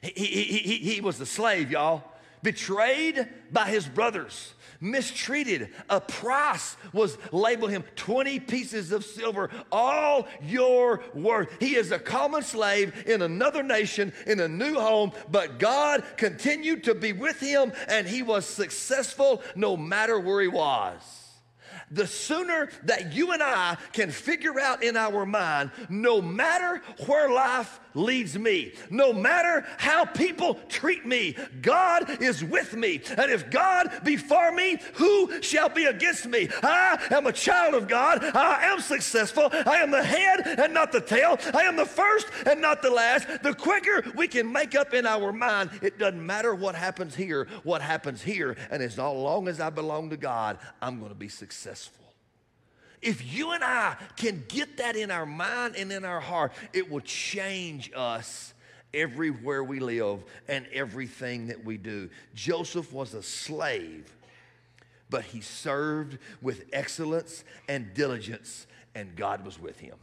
He, 0.00 0.10
he, 0.10 0.42
he, 0.42 0.76
he 0.94 1.00
was 1.00 1.20
a 1.20 1.26
slave, 1.26 1.70
y'all. 1.70 2.02
Betrayed 2.42 3.28
by 3.52 3.68
his 3.68 3.86
brothers 3.86 4.54
mistreated. 4.82 5.70
A 5.88 6.00
price 6.00 6.76
was 6.92 7.16
labeled 7.30 7.70
him 7.70 7.84
20 7.96 8.40
pieces 8.40 8.92
of 8.92 9.04
silver, 9.04 9.48
all 9.70 10.28
your 10.42 11.02
worth. 11.14 11.48
He 11.60 11.76
is 11.76 11.92
a 11.92 11.98
common 11.98 12.42
slave 12.42 13.04
in 13.06 13.22
another 13.22 13.62
nation, 13.62 14.12
in 14.26 14.40
a 14.40 14.48
new 14.48 14.74
home, 14.74 15.12
but 15.30 15.58
God 15.58 16.04
continued 16.16 16.84
to 16.84 16.94
be 16.94 17.12
with 17.12 17.40
him 17.40 17.72
and 17.88 18.06
he 18.06 18.22
was 18.22 18.44
successful 18.44 19.42
no 19.54 19.76
matter 19.76 20.18
where 20.18 20.42
he 20.42 20.48
was 20.48 21.22
the 21.92 22.06
sooner 22.06 22.70
that 22.84 23.12
you 23.12 23.32
and 23.32 23.42
I 23.42 23.76
can 23.92 24.10
figure 24.10 24.58
out 24.58 24.82
in 24.82 24.96
our 24.96 25.26
mind, 25.26 25.70
no 25.90 26.22
matter 26.22 26.80
where 27.06 27.30
life 27.30 27.78
leads 27.94 28.38
me. 28.38 28.72
No 28.90 29.12
matter 29.12 29.66
how 29.78 30.04
people 30.04 30.54
treat 30.68 31.04
me, 31.06 31.36
God 31.60 32.22
is 32.22 32.44
with 32.44 32.74
me. 32.74 33.00
And 33.16 33.30
if 33.30 33.50
God 33.50 33.90
be 34.04 34.16
for 34.16 34.52
me, 34.52 34.78
who 34.94 35.42
shall 35.42 35.68
be 35.68 35.84
against 35.84 36.26
me? 36.26 36.48
I 36.62 36.98
am 37.10 37.26
a 37.26 37.32
child 37.32 37.74
of 37.74 37.88
God. 37.88 38.24
I 38.24 38.64
am 38.64 38.80
successful. 38.80 39.48
I 39.52 39.76
am 39.76 39.90
the 39.90 40.02
head 40.02 40.40
and 40.58 40.74
not 40.74 40.92
the 40.92 41.00
tail. 41.00 41.38
I 41.54 41.62
am 41.62 41.76
the 41.76 41.86
first 41.86 42.28
and 42.46 42.60
not 42.60 42.82
the 42.82 42.90
last. 42.90 43.42
The 43.42 43.54
quicker 43.54 44.02
we 44.14 44.28
can 44.28 44.50
make 44.50 44.74
up 44.74 44.94
in 44.94 45.06
our 45.06 45.32
mind, 45.32 45.70
it 45.82 45.98
doesn't 45.98 46.24
matter 46.24 46.54
what 46.54 46.74
happens 46.74 47.14
here, 47.14 47.46
what 47.62 47.82
happens 47.82 48.22
here. 48.22 48.56
And 48.70 48.82
as 48.82 48.98
long 48.98 49.48
as 49.48 49.60
I 49.60 49.70
belong 49.70 50.10
to 50.10 50.16
God, 50.16 50.58
I'm 50.80 50.98
going 50.98 51.10
to 51.10 51.16
be 51.16 51.28
successful. 51.28 52.01
If 53.02 53.34
you 53.34 53.50
and 53.50 53.64
I 53.64 53.96
can 54.16 54.44
get 54.48 54.76
that 54.76 54.94
in 54.94 55.10
our 55.10 55.26
mind 55.26 55.74
and 55.76 55.90
in 55.90 56.04
our 56.04 56.20
heart, 56.20 56.52
it 56.72 56.88
will 56.88 57.00
change 57.00 57.90
us 57.94 58.54
everywhere 58.94 59.64
we 59.64 59.80
live 59.80 60.22
and 60.46 60.66
everything 60.72 61.48
that 61.48 61.64
we 61.64 61.76
do. 61.76 62.08
Joseph 62.34 62.92
was 62.92 63.12
a 63.14 63.22
slave, 63.22 64.14
but 65.10 65.24
he 65.24 65.40
served 65.40 66.18
with 66.40 66.64
excellence 66.72 67.42
and 67.68 67.92
diligence, 67.92 68.66
and 68.94 69.16
God 69.16 69.44
was 69.44 69.58
with 69.58 69.80
him. 69.80 69.96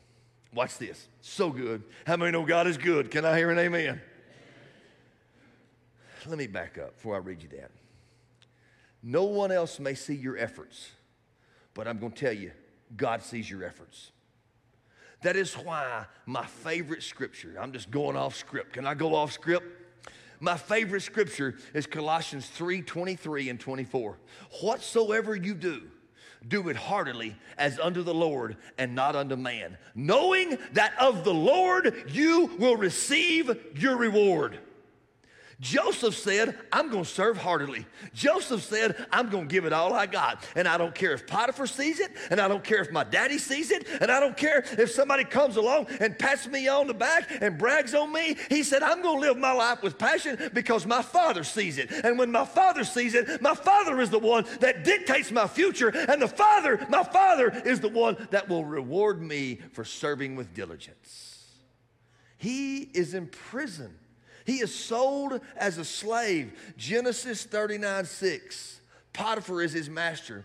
Watch 0.54 0.78
this. 0.78 1.08
So 1.22 1.52
good. 1.52 1.84
How 2.06 2.18
many 2.18 2.32
know 2.32 2.46
God 2.46 2.68
is 2.68 2.78
good? 2.78 3.12
Can 3.12 3.24
I 3.24 3.38
hear 3.38 3.50
an 3.50 3.60
amen? 3.60 4.02
Let 6.28 6.38
me 6.38 6.48
back 6.48 6.78
up 6.78 6.96
before 6.96 7.16
I 7.16 7.20
read 7.20 7.42
you 7.42 7.50
that. 7.50 7.72
No 9.02 9.24
one 9.24 9.52
else 9.52 9.80
may 9.80 9.94
see 9.94 10.16
your 10.16 10.38
efforts, 10.38 10.90
but 11.74 11.88
I'm 11.88 11.98
going 12.00 12.12
to 12.12 12.20
tell 12.20 12.34
you, 12.34 12.52
God 12.96 13.22
sees 13.22 13.50
your 13.50 13.64
efforts. 13.64 14.12
That 15.22 15.36
is 15.36 15.54
why 15.54 16.06
my 16.26 16.46
favorite 16.46 17.04
scripture, 17.04 17.58
I'm 17.60 17.74
just 17.74 17.92
going 17.92 18.16
off 18.16 18.36
script. 18.36 18.74
Can 18.74 18.88
I 18.88 18.94
go 18.94 19.16
off 19.16 19.32
script? 19.32 19.66
My 20.40 20.56
favorite 20.56 21.02
scripture 21.02 21.58
is 21.74 21.86
Colossians 21.86 22.48
3 22.48 22.82
23 22.82 23.50
and 23.50 23.60
24. 23.60 24.18
Whatsoever 24.62 25.36
you 25.36 25.54
do, 25.54 25.82
do 26.48 26.70
it 26.70 26.78
heartily 26.78 27.36
as 27.58 27.78
unto 27.80 28.02
the 28.02 28.14
Lord 28.14 28.56
and 28.78 28.96
not 28.96 29.18
unto 29.18 29.36
man, 29.36 29.78
knowing 29.94 30.58
that 30.72 30.94
of 31.00 31.26
the 31.26 31.34
Lord 31.34 32.06
you 32.08 32.52
will 32.58 32.78
receive 32.78 33.52
your 33.76 33.98
reward. 33.98 34.60
Joseph 35.60 36.16
said, 36.18 36.58
I'm 36.72 36.90
going 36.90 37.04
to 37.04 37.10
serve 37.10 37.38
heartily. 37.38 37.86
Joseph 38.14 38.64
said, 38.64 38.96
I'm 39.12 39.30
going 39.30 39.50
to 39.50 39.52
give 39.52 39.66
it 39.66 39.74
all 39.74 39.94
I 39.94 40.06
got. 40.06 40.48
And 40.56 40.70
I 40.70 40.78
don't 40.78 40.96
care 40.96 41.12
if 41.12 41.28
Potiphar 41.28 41.68
sees 41.68 42.00
it, 42.00 42.12
and 42.30 42.40
I 42.40 42.48
don't 42.48 42.64
care 42.64 42.82
if 42.82 42.92
my 42.92 43.04
daddy 43.04 43.38
sees 43.38 43.70
it, 43.70 43.86
and 44.00 44.10
I 44.10 44.22
don't 44.22 44.38
care 44.38 44.64
if 44.78 44.92
somebody 44.92 45.26
comes 45.26 45.58
along 45.58 45.88
and 46.00 46.18
pats 46.18 46.48
me 46.48 46.70
on 46.70 46.88
the 46.88 46.94
back 46.94 47.30
and 47.42 47.58
brags 47.58 47.94
on 47.94 48.14
me. 48.14 48.38
He 48.48 48.64
said, 48.64 48.84
I'm 48.84 49.02
going 49.02 49.22
to 49.22 49.28
live 49.28 49.38
my 49.38 49.52
life 49.52 49.84
with 49.84 49.98
passion 49.98 50.50
because 50.54 50.86
my 50.86 51.02
father 51.02 51.44
sees 51.44 51.78
it. 51.78 51.92
And 51.92 52.18
when 52.18 52.32
my 52.32 52.46
father 52.46 52.86
sees 52.86 53.14
it, 53.14 53.42
my 53.42 53.54
father 53.54 54.00
is 54.00 54.10
the 54.10 54.20
one 54.20 54.46
that 54.62 54.86
dictates 54.86 55.30
my 55.30 55.48
future, 55.48 55.90
and 55.90 56.22
the 56.22 56.28
father, 56.30 56.86
my 56.88 57.04
father, 57.04 57.50
is 57.66 57.82
the 57.82 57.90
one 57.90 58.16
that 58.32 58.48
will 58.48 58.64
reward 58.64 59.22
me 59.22 59.60
for 59.74 59.84
serving 59.84 60.38
with 60.38 60.54
diligence. 60.54 61.48
He 62.38 62.84
is 62.94 63.14
in 63.14 63.28
prison 63.28 63.94
he 64.50 64.62
is 64.62 64.74
sold 64.74 65.42
as 65.56 65.78
a 65.78 65.86
slave. 65.86 66.74
Genesis 66.76 67.44
39 67.44 68.06
6. 68.06 68.82
Potiphar 69.14 69.62
is 69.62 69.74
his 69.74 69.90
master. 69.90 70.44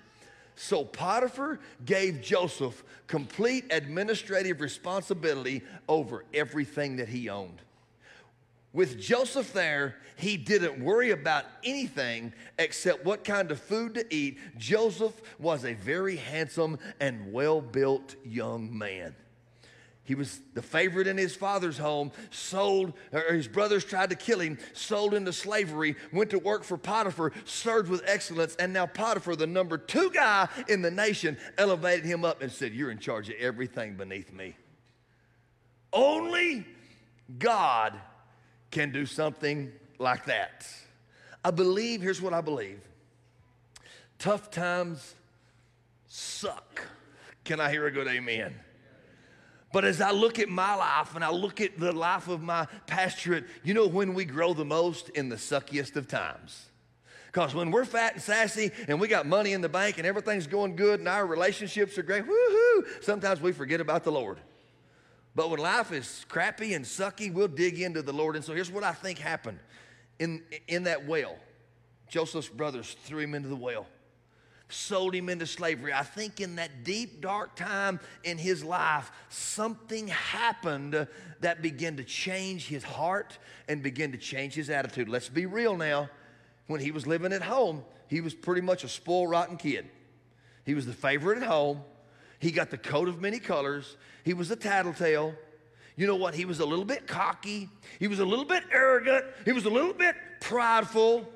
So 0.56 0.84
Potiphar 0.84 1.58
gave 1.86 2.20
Joseph 2.20 2.84
complete 3.06 3.64
administrative 3.70 4.60
responsibility 4.60 5.62
over 5.88 6.24
everything 6.34 6.96
that 6.96 7.08
he 7.08 7.30
owned. 7.30 7.62
With 8.74 9.00
Joseph 9.00 9.52
there, 9.52 9.96
he 10.16 10.36
didn't 10.36 10.84
worry 10.84 11.10
about 11.10 11.46
anything 11.64 12.32
except 12.58 13.04
what 13.04 13.24
kind 13.24 13.50
of 13.50 13.58
food 13.58 13.94
to 13.94 14.14
eat. 14.14 14.38
Joseph 14.58 15.14
was 15.38 15.64
a 15.64 15.74
very 15.74 16.16
handsome 16.16 16.78
and 17.00 17.32
well 17.32 17.60
built 17.60 18.16
young 18.24 18.76
man. 18.76 19.14
He 20.04 20.14
was 20.14 20.40
the 20.52 20.60
favorite 20.60 21.06
in 21.06 21.16
his 21.16 21.34
father's 21.34 21.78
home, 21.78 22.12
sold, 22.30 22.92
or 23.10 23.32
his 23.32 23.48
brothers 23.48 23.84
tried 23.84 24.10
to 24.10 24.16
kill 24.16 24.38
him, 24.38 24.58
sold 24.74 25.14
into 25.14 25.32
slavery, 25.32 25.96
went 26.12 26.30
to 26.30 26.38
work 26.38 26.62
for 26.62 26.76
Potiphar, 26.76 27.32
served 27.46 27.88
with 27.88 28.02
excellence, 28.04 28.54
and 28.56 28.72
now 28.72 28.84
Potiphar, 28.84 29.34
the 29.34 29.46
number 29.46 29.78
two 29.78 30.10
guy 30.10 30.48
in 30.68 30.82
the 30.82 30.90
nation, 30.90 31.38
elevated 31.56 32.04
him 32.04 32.22
up 32.22 32.42
and 32.42 32.52
said, 32.52 32.74
You're 32.74 32.90
in 32.90 32.98
charge 32.98 33.30
of 33.30 33.36
everything 33.36 33.94
beneath 33.94 34.30
me. 34.30 34.56
Only 35.90 36.66
God 37.38 37.94
can 38.70 38.92
do 38.92 39.06
something 39.06 39.72
like 39.98 40.26
that. 40.26 40.66
I 41.42 41.50
believe, 41.50 42.02
here's 42.02 42.20
what 42.20 42.34
I 42.34 42.42
believe 42.42 42.80
tough 44.18 44.50
times 44.50 45.14
suck. 46.08 46.86
Can 47.44 47.60
I 47.60 47.70
hear 47.70 47.86
a 47.86 47.90
good 47.90 48.06
amen? 48.06 48.54
But 49.74 49.84
as 49.84 50.00
I 50.00 50.12
look 50.12 50.38
at 50.38 50.48
my 50.48 50.76
life 50.76 51.16
and 51.16 51.24
I 51.24 51.32
look 51.32 51.60
at 51.60 51.80
the 51.80 51.90
life 51.90 52.28
of 52.28 52.40
my 52.40 52.68
pastorate, 52.86 53.44
you 53.64 53.74
know 53.74 53.88
when 53.88 54.14
we 54.14 54.24
grow 54.24 54.54
the 54.54 54.64
most? 54.64 55.08
In 55.08 55.28
the 55.28 55.34
suckiest 55.34 55.96
of 55.96 56.06
times. 56.06 56.66
Because 57.26 57.56
when 57.56 57.72
we're 57.72 57.84
fat 57.84 58.12
and 58.12 58.22
sassy 58.22 58.70
and 58.86 59.00
we 59.00 59.08
got 59.08 59.26
money 59.26 59.52
in 59.52 59.62
the 59.62 59.68
bank 59.68 59.98
and 59.98 60.06
everything's 60.06 60.46
going 60.46 60.76
good 60.76 61.00
and 61.00 61.08
our 61.08 61.26
relationships 61.26 61.98
are 61.98 62.04
great, 62.04 62.22
woohoo, 62.24 63.02
sometimes 63.02 63.40
we 63.40 63.50
forget 63.50 63.80
about 63.80 64.04
the 64.04 64.12
Lord. 64.12 64.38
But 65.34 65.50
when 65.50 65.58
life 65.58 65.90
is 65.90 66.24
crappy 66.28 66.74
and 66.74 66.84
sucky, 66.84 67.32
we'll 67.32 67.48
dig 67.48 67.80
into 67.80 68.00
the 68.00 68.12
Lord. 68.12 68.36
And 68.36 68.44
so 68.44 68.54
here's 68.54 68.70
what 68.70 68.84
I 68.84 68.92
think 68.92 69.18
happened 69.18 69.58
in, 70.20 70.44
in 70.68 70.84
that 70.84 71.04
well. 71.04 71.34
Joseph's 72.08 72.48
brothers 72.48 72.96
threw 73.02 73.18
him 73.18 73.34
into 73.34 73.48
the 73.48 73.56
well 73.56 73.88
sold 74.68 75.14
him 75.14 75.28
into 75.28 75.46
slavery. 75.46 75.92
I 75.92 76.02
think 76.02 76.40
in 76.40 76.56
that 76.56 76.84
deep, 76.84 77.20
dark 77.20 77.54
time 77.54 78.00
in 78.22 78.38
his 78.38 78.64
life, 78.64 79.10
something 79.28 80.08
happened 80.08 81.06
that 81.40 81.62
began 81.62 81.96
to 81.96 82.04
change 82.04 82.66
his 82.66 82.82
heart 82.82 83.38
and 83.68 83.82
begin 83.82 84.12
to 84.12 84.18
change 84.18 84.54
his 84.54 84.70
attitude. 84.70 85.08
Let's 85.08 85.28
be 85.28 85.46
real 85.46 85.76
now. 85.76 86.08
When 86.66 86.80
he 86.80 86.90
was 86.90 87.06
living 87.06 87.32
at 87.32 87.42
home, 87.42 87.84
he 88.08 88.20
was 88.20 88.32
pretty 88.32 88.62
much 88.62 88.84
a 88.84 88.88
spoiled, 88.88 89.30
rotten 89.30 89.56
kid. 89.56 89.88
He 90.64 90.74
was 90.74 90.86
the 90.86 90.94
favorite 90.94 91.38
at 91.38 91.46
home. 91.46 91.82
He 92.38 92.50
got 92.50 92.70
the 92.70 92.78
coat 92.78 93.08
of 93.08 93.20
many 93.20 93.38
colors. 93.38 93.96
He 94.24 94.32
was 94.34 94.50
a 94.50 94.56
tattletale. 94.56 95.34
You 95.96 96.06
know 96.06 96.16
what? 96.16 96.34
He 96.34 96.44
was 96.44 96.60
a 96.60 96.66
little 96.66 96.84
bit 96.84 97.06
cocky. 97.06 97.68
He 97.98 98.08
was 98.08 98.18
a 98.18 98.24
little 98.24 98.44
bit 98.44 98.64
arrogant. 98.72 99.26
He 99.44 99.52
was 99.52 99.66
a 99.66 99.70
little 99.70 99.92
bit 99.92 100.16
prideful. 100.40 101.28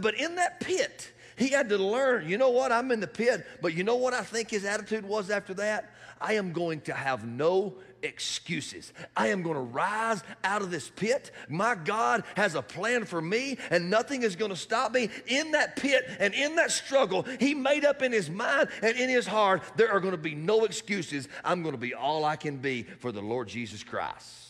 But 0.00 0.14
in 0.14 0.36
that 0.36 0.60
pit, 0.60 1.12
he 1.36 1.48
had 1.48 1.68
to 1.68 1.78
learn, 1.78 2.28
you 2.28 2.38
know 2.38 2.50
what, 2.50 2.72
I'm 2.72 2.90
in 2.90 3.00
the 3.00 3.06
pit, 3.06 3.46
but 3.60 3.74
you 3.74 3.84
know 3.84 3.96
what 3.96 4.14
I 4.14 4.22
think 4.22 4.50
his 4.50 4.64
attitude 4.64 5.04
was 5.04 5.30
after 5.30 5.54
that? 5.54 5.92
I 6.20 6.34
am 6.34 6.52
going 6.52 6.80
to 6.82 6.94
have 6.94 7.26
no 7.26 7.74
excuses. 8.02 8.92
I 9.16 9.28
am 9.28 9.42
going 9.42 9.56
to 9.56 9.60
rise 9.60 10.22
out 10.44 10.62
of 10.62 10.70
this 10.70 10.88
pit. 10.88 11.30
My 11.48 11.74
God 11.74 12.24
has 12.36 12.54
a 12.54 12.62
plan 12.62 13.04
for 13.04 13.20
me, 13.20 13.58
and 13.70 13.90
nothing 13.90 14.22
is 14.22 14.36
going 14.36 14.50
to 14.50 14.56
stop 14.56 14.92
me. 14.92 15.10
In 15.26 15.52
that 15.52 15.76
pit 15.76 16.04
and 16.18 16.32
in 16.32 16.56
that 16.56 16.70
struggle, 16.70 17.26
He 17.38 17.54
made 17.54 17.84
up 17.84 18.02
in 18.02 18.12
His 18.12 18.30
mind 18.30 18.68
and 18.82 18.96
in 18.96 19.10
His 19.10 19.26
heart 19.26 19.62
there 19.76 19.90
are 19.90 20.00
going 20.00 20.12
to 20.12 20.18
be 20.18 20.34
no 20.34 20.64
excuses. 20.64 21.28
I'm 21.44 21.62
going 21.62 21.74
to 21.74 21.80
be 21.80 21.94
all 21.94 22.24
I 22.24 22.36
can 22.36 22.58
be 22.58 22.84
for 22.84 23.12
the 23.12 23.22
Lord 23.22 23.48
Jesus 23.48 23.82
Christ. 23.82 24.44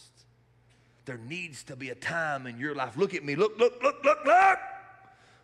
There 1.04 1.18
needs 1.18 1.62
to 1.64 1.76
be 1.76 1.90
a 1.90 1.94
time 1.94 2.46
in 2.46 2.58
your 2.58 2.74
life. 2.74 2.96
Look 2.96 3.14
at 3.14 3.24
me. 3.24 3.36
Look, 3.36 3.58
look, 3.58 3.80
look, 3.82 4.04
look, 4.04 4.24
look. 4.24 4.58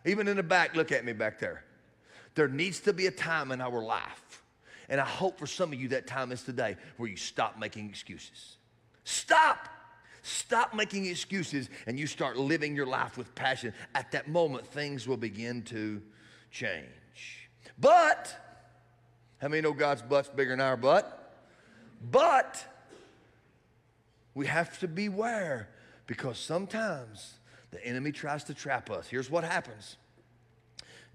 Even 0.05 0.27
in 0.27 0.37
the 0.37 0.43
back, 0.43 0.75
look 0.75 0.91
at 0.91 1.05
me 1.05 1.13
back 1.13 1.39
there. 1.39 1.63
There 2.35 2.47
needs 2.47 2.79
to 2.81 2.93
be 2.93 3.07
a 3.07 3.11
time 3.11 3.51
in 3.51 3.61
our 3.61 3.83
life 3.83 4.43
and 4.89 4.99
I 4.99 5.05
hope 5.05 5.39
for 5.39 5.47
some 5.47 5.73
of 5.73 5.79
you 5.79 5.87
that 5.89 6.07
time 6.07 6.31
is 6.31 6.43
today 6.43 6.75
where 6.97 7.09
you 7.09 7.15
stop 7.15 7.57
making 7.57 7.89
excuses. 7.89 8.57
Stop. 9.03 9.69
Stop 10.21 10.73
making 10.73 11.05
excuses 11.05 11.69
and 11.87 11.99
you 11.99 12.07
start 12.07 12.37
living 12.37 12.75
your 12.75 12.85
life 12.85 13.17
with 13.17 13.33
passion. 13.35 13.73
At 13.95 14.11
that 14.11 14.27
moment, 14.27 14.67
things 14.67 15.07
will 15.07 15.17
begin 15.17 15.63
to 15.63 16.01
change. 16.51 17.49
But, 17.79 18.35
how 19.39 19.47
many 19.47 19.61
know 19.61 19.73
God's 19.73 20.01
butt's 20.01 20.29
bigger 20.29 20.51
than 20.51 20.61
our 20.61 20.77
butt? 20.77 21.33
But, 22.11 22.63
we 24.35 24.47
have 24.47 24.79
to 24.79 24.87
beware 24.87 25.69
because 26.07 26.37
sometimes 26.37 27.33
the 27.73 27.85
enemy 27.85 28.11
tries 28.11 28.43
to 28.45 28.53
trap 28.53 28.91
us. 28.91 29.07
Here's 29.07 29.29
what 29.29 29.43
happens 29.43 29.97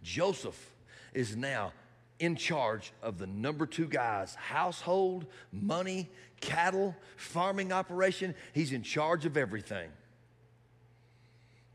Joseph 0.03 0.71
is 1.15 1.37
now 1.37 1.73
in 2.19 2.37
charge 2.37 2.93
of 3.03 3.19
the 3.19 3.27
number 3.27 3.65
two 3.65 3.87
guy's 3.87 4.35
household, 4.35 5.25
money, 5.53 6.11
cattle, 6.41 6.97
farming 7.17 7.73
operation. 7.73 8.35
He's 8.53 8.73
in 8.73 8.83
charge 8.83 9.25
of 9.25 9.37
everything. 9.37 9.91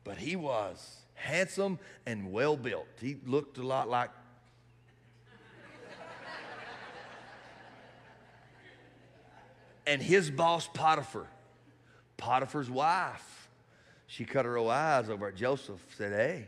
But 0.04 0.17
he 0.17 0.36
was 0.36 0.98
handsome 1.13 1.80
and 2.06 2.34
well 2.34 2.58
built. 2.58 2.88
He 3.00 3.15
looked 3.26 3.58
a 3.58 3.63
lot 3.63 3.89
like. 3.89 4.10
and 9.88 10.02
his 10.02 10.30
boss, 10.30 10.67
Potiphar, 10.74 11.28
Potiphar's 12.17 12.69
wife, 12.69 13.33
she 14.13 14.26
cut 14.26 14.45
her 14.45 14.58
old 14.58 14.69
eyes 14.69 15.10
over 15.10 15.30
at 15.30 15.36
Joseph, 15.36 15.84
said, 15.97 16.12
Hey, 16.12 16.45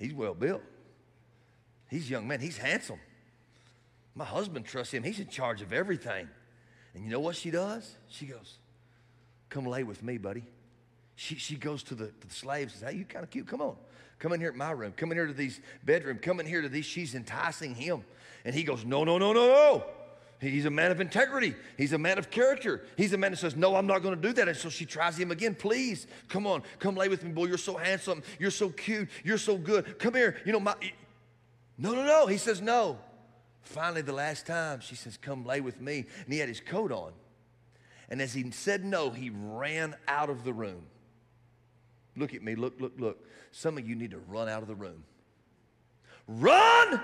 he's 0.00 0.12
well 0.12 0.34
built. 0.34 0.62
He's 1.88 2.08
a 2.08 2.10
young 2.10 2.26
man. 2.26 2.40
He's 2.40 2.58
handsome. 2.58 2.98
My 4.16 4.24
husband 4.24 4.64
trusts 4.64 4.92
him. 4.92 5.04
He's 5.04 5.20
in 5.20 5.28
charge 5.28 5.62
of 5.62 5.72
everything. 5.72 6.28
And 6.92 7.04
you 7.04 7.10
know 7.10 7.20
what 7.20 7.36
she 7.36 7.52
does? 7.52 7.94
She 8.08 8.26
goes, 8.26 8.58
Come 9.48 9.66
lay 9.66 9.84
with 9.84 10.02
me, 10.02 10.18
buddy. 10.18 10.42
She, 11.14 11.36
she 11.36 11.54
goes 11.54 11.84
to 11.84 11.94
the, 11.94 12.06
to 12.06 12.26
the 12.26 12.34
slaves 12.34 12.72
and 12.72 12.80
says, 12.80 12.90
Hey, 12.90 12.98
you 12.98 13.04
kind 13.04 13.22
of 13.22 13.30
cute. 13.30 13.46
Come 13.46 13.62
on. 13.62 13.76
Come 14.18 14.32
in 14.32 14.40
here 14.40 14.48
at 14.48 14.56
my 14.56 14.72
room. 14.72 14.92
Come 14.96 15.12
in 15.12 15.18
here 15.18 15.28
to 15.28 15.32
these 15.32 15.60
bedroom. 15.84 16.18
Come 16.18 16.40
in 16.40 16.46
here 16.46 16.62
to 16.62 16.68
these. 16.68 16.84
She's 16.84 17.14
enticing 17.14 17.76
him. 17.76 18.02
And 18.44 18.56
he 18.56 18.64
goes, 18.64 18.84
No, 18.84 19.04
no, 19.04 19.18
no, 19.18 19.32
no, 19.32 19.46
no. 19.46 19.84
He's 20.38 20.66
a 20.66 20.70
man 20.70 20.90
of 20.90 21.00
integrity. 21.00 21.54
He's 21.78 21.92
a 21.92 21.98
man 21.98 22.18
of 22.18 22.30
character. 22.30 22.84
He's 22.96 23.12
a 23.12 23.18
man 23.18 23.30
that 23.30 23.38
says, 23.38 23.56
No, 23.56 23.74
I'm 23.74 23.86
not 23.86 24.02
going 24.02 24.14
to 24.14 24.20
do 24.20 24.32
that. 24.34 24.48
And 24.48 24.56
so 24.56 24.68
she 24.68 24.84
tries 24.84 25.16
him 25.18 25.30
again. 25.30 25.54
Please, 25.54 26.06
come 26.28 26.46
on. 26.46 26.62
Come 26.78 26.94
lay 26.94 27.08
with 27.08 27.24
me, 27.24 27.32
boy. 27.32 27.46
You're 27.46 27.58
so 27.58 27.76
handsome. 27.76 28.22
You're 28.38 28.50
so 28.50 28.68
cute. 28.68 29.08
You're 29.24 29.38
so 29.38 29.56
good. 29.56 29.98
Come 29.98 30.14
here. 30.14 30.36
You 30.44 30.52
know, 30.52 30.60
my, 30.60 30.74
no, 31.78 31.92
no, 31.92 32.04
no. 32.04 32.26
He 32.26 32.36
says, 32.36 32.60
No. 32.60 32.98
Finally, 33.62 34.02
the 34.02 34.12
last 34.12 34.46
time, 34.46 34.80
she 34.80 34.94
says, 34.94 35.16
Come 35.16 35.44
lay 35.44 35.60
with 35.60 35.80
me. 35.80 36.06
And 36.24 36.32
he 36.32 36.38
had 36.38 36.48
his 36.48 36.60
coat 36.60 36.92
on. 36.92 37.12
And 38.08 38.22
as 38.22 38.32
he 38.32 38.50
said 38.50 38.84
no, 38.84 39.10
he 39.10 39.30
ran 39.30 39.96
out 40.06 40.30
of 40.30 40.44
the 40.44 40.52
room. 40.52 40.82
Look 42.16 42.34
at 42.34 42.42
me, 42.42 42.54
look, 42.54 42.80
look, 42.80 42.92
look. 42.98 43.26
Some 43.52 43.78
of 43.78 43.88
you 43.88 43.94
need 43.94 44.12
to 44.12 44.18
run 44.18 44.48
out 44.48 44.62
of 44.62 44.68
the 44.68 44.74
room. 44.74 45.02
Run 46.28 47.00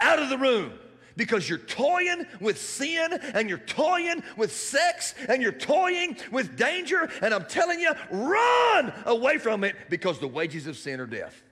out 0.00 0.18
of 0.18 0.28
the 0.28 0.38
room 0.38 0.72
because 1.16 1.48
you're 1.48 1.58
toying 1.58 2.26
with 2.40 2.60
sin 2.60 3.18
and 3.34 3.48
you're 3.48 3.58
toying 3.58 4.22
with 4.36 4.52
sex 4.52 5.14
and 5.28 5.42
you're 5.42 5.52
toying 5.52 6.16
with 6.30 6.56
danger. 6.56 7.10
And 7.22 7.32
I'm 7.32 7.46
telling 7.46 7.80
you, 7.80 7.92
run 8.10 8.92
away 9.06 9.38
from 9.38 9.64
it 9.64 9.76
because 9.88 10.18
the 10.18 10.28
wages 10.28 10.66
of 10.66 10.76
sin 10.76 11.00
are 11.00 11.06
death. 11.06 11.42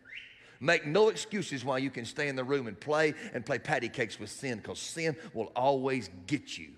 Make 0.61 0.87
no 0.87 1.09
excuses 1.09 1.64
why 1.64 1.79
you 1.79 1.90
can 1.90 2.05
stay 2.05 2.29
in 2.29 2.37
the 2.37 2.44
room 2.44 2.68
and 2.68 2.79
play 2.79 3.14
and 3.35 3.44
play 3.44 3.59
patty 3.59 3.88
cakes 3.88 4.18
with 4.18 4.31
sin 4.31 4.59
because 4.59 4.79
sin 4.79 5.16
will 5.35 5.53
always 5.57 6.09
get 6.27 6.57
you. 6.57 6.70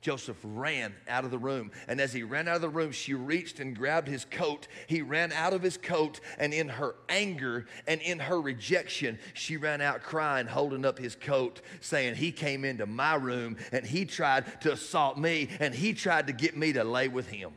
Joseph 0.00 0.38
ran 0.44 0.94
out 1.08 1.24
of 1.24 1.32
the 1.32 1.38
room. 1.38 1.72
And 1.88 2.00
as 2.00 2.12
he 2.12 2.22
ran 2.22 2.46
out 2.46 2.56
of 2.56 2.62
the 2.62 2.68
room, 2.68 2.92
she 2.92 3.14
reached 3.14 3.58
and 3.58 3.76
grabbed 3.76 4.06
his 4.06 4.24
coat. 4.24 4.68
He 4.86 5.02
ran 5.02 5.32
out 5.32 5.52
of 5.52 5.62
his 5.62 5.76
coat, 5.76 6.20
and 6.38 6.54
in 6.54 6.68
her 6.68 6.94
anger 7.08 7.66
and 7.86 8.00
in 8.00 8.20
her 8.20 8.40
rejection, 8.40 9.18
she 9.34 9.56
ran 9.56 9.80
out 9.80 10.02
crying, 10.02 10.46
holding 10.46 10.84
up 10.84 10.98
his 10.98 11.16
coat, 11.16 11.62
saying, 11.80 12.14
He 12.14 12.30
came 12.30 12.64
into 12.64 12.86
my 12.86 13.16
room 13.16 13.56
and 13.72 13.84
he 13.84 14.04
tried 14.04 14.60
to 14.62 14.72
assault 14.72 15.18
me 15.18 15.48
and 15.58 15.74
he 15.74 15.92
tried 15.94 16.28
to 16.28 16.32
get 16.32 16.56
me 16.56 16.72
to 16.74 16.84
lay 16.84 17.08
with 17.08 17.28
him. 17.28 17.52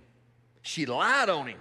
She 0.64 0.86
lied 0.88 1.30
on 1.30 1.48
him. 1.48 1.60